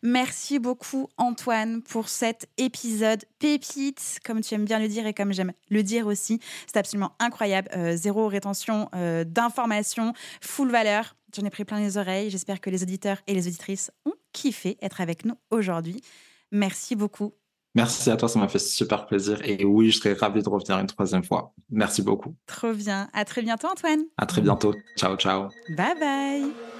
Merci 0.03 0.59
beaucoup 0.59 1.09
Antoine 1.17 1.81
pour 1.81 2.07
cet 2.07 2.47
épisode 2.57 3.25
pépite, 3.39 4.19
comme 4.23 4.41
tu 4.41 4.53
aimes 4.53 4.65
bien 4.65 4.79
le 4.79 4.87
dire 4.87 5.05
et 5.07 5.13
comme 5.13 5.33
j'aime 5.33 5.51
le 5.69 5.83
dire 5.83 6.07
aussi. 6.07 6.39
C'est 6.67 6.77
absolument 6.77 7.13
incroyable. 7.19 7.69
Euh, 7.75 7.97
zéro 7.97 8.27
rétention 8.27 8.89
euh, 8.95 9.23
d'informations, 9.23 10.13
full 10.39 10.71
valeur. 10.71 11.15
J'en 11.35 11.45
ai 11.45 11.49
pris 11.49 11.65
plein 11.65 11.79
les 11.79 11.97
oreilles. 11.97 12.29
J'espère 12.29 12.61
que 12.61 12.69
les 12.69 12.83
auditeurs 12.83 13.17
et 13.27 13.33
les 13.33 13.47
auditrices 13.47 13.91
ont 14.05 14.13
kiffé 14.31 14.77
être 14.81 15.01
avec 15.01 15.25
nous 15.25 15.35
aujourd'hui. 15.49 16.01
Merci 16.51 16.95
beaucoup. 16.95 17.33
Merci 17.75 18.09
à 18.09 18.15
toi, 18.15 18.29
ça 18.29 18.39
m'a 18.39 18.47
fait 18.47 18.59
super 18.59 19.05
plaisir. 19.05 19.39
Et 19.43 19.65
oui, 19.65 19.91
je 19.91 19.99
serais 19.99 20.13
ravi 20.13 20.41
de 20.41 20.49
revenir 20.49 20.79
une 20.79 20.87
troisième 20.87 21.23
fois. 21.23 21.53
Merci 21.69 22.01
beaucoup. 22.01 22.33
Trop 22.47 22.73
bien. 22.73 23.09
À 23.13 23.25
très 23.25 23.41
bientôt, 23.41 23.67
Antoine. 23.67 24.03
À 24.17 24.25
très 24.25 24.41
bientôt. 24.41 24.73
Ciao, 24.97 25.17
ciao. 25.17 25.49
Bye 25.69 25.99
bye. 25.99 26.74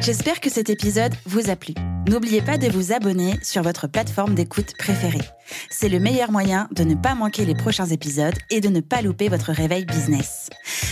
J'espère 0.00 0.40
que 0.40 0.50
cet 0.50 0.70
épisode 0.70 1.14
vous 1.26 1.50
a 1.50 1.56
plu. 1.56 1.74
N'oubliez 2.08 2.40
pas 2.40 2.56
de 2.56 2.68
vous 2.68 2.92
abonner 2.92 3.34
sur 3.42 3.62
votre 3.62 3.86
plateforme 3.86 4.34
d'écoute 4.34 4.72
préférée. 4.78 5.20
C'est 5.70 5.88
le 5.88 5.98
meilleur 5.98 6.30
moyen 6.30 6.68
de 6.72 6.84
ne 6.84 6.94
pas 6.94 7.14
manquer 7.14 7.44
les 7.44 7.54
prochains 7.54 7.86
épisodes 7.86 8.34
et 8.50 8.60
de 8.60 8.68
ne 8.68 8.80
pas 8.80 9.02
louper 9.02 9.28
votre 9.28 9.52
réveil 9.52 9.84
business. 9.84 10.48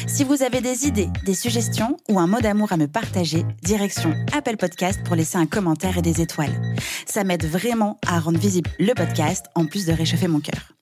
Si 0.06 0.24
vous 0.24 0.42
avez 0.42 0.60
des 0.60 0.86
idées, 0.86 1.08
des 1.24 1.34
suggestions 1.34 1.96
ou 2.08 2.18
un 2.18 2.26
mot 2.26 2.40
d'amour 2.40 2.72
à 2.72 2.76
me 2.76 2.86
partager, 2.86 3.44
direction 3.62 4.12
Apple 4.36 4.56
Podcast 4.56 5.00
pour 5.04 5.16
laisser 5.16 5.38
un 5.38 5.46
commentaire 5.46 5.96
et 5.96 6.02
des 6.02 6.20
étoiles. 6.20 6.60
Ça 7.06 7.24
m'aide 7.24 7.46
vraiment 7.46 7.98
à 8.06 8.20
rendre 8.20 8.38
visible 8.38 8.68
le 8.78 8.92
podcast 8.92 9.46
en 9.54 9.66
plus 9.66 9.86
de 9.86 9.92
réchauffer 9.92 10.28
mon 10.28 10.40
cœur. 10.40 10.72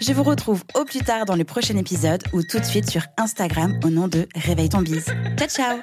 Je 0.00 0.12
vous 0.12 0.22
retrouve 0.22 0.62
au 0.74 0.84
plus 0.84 1.00
tard 1.00 1.24
dans 1.24 1.36
le 1.36 1.44
prochain 1.44 1.76
épisode 1.76 2.22
ou 2.32 2.42
tout 2.42 2.58
de 2.58 2.64
suite 2.64 2.88
sur 2.88 3.02
Instagram 3.18 3.78
au 3.84 3.90
nom 3.90 4.08
de 4.08 4.28
Réveille 4.34 4.68
ton 4.68 4.82
bise. 4.82 5.06
Ciao 5.36 5.48
ciao 5.48 5.78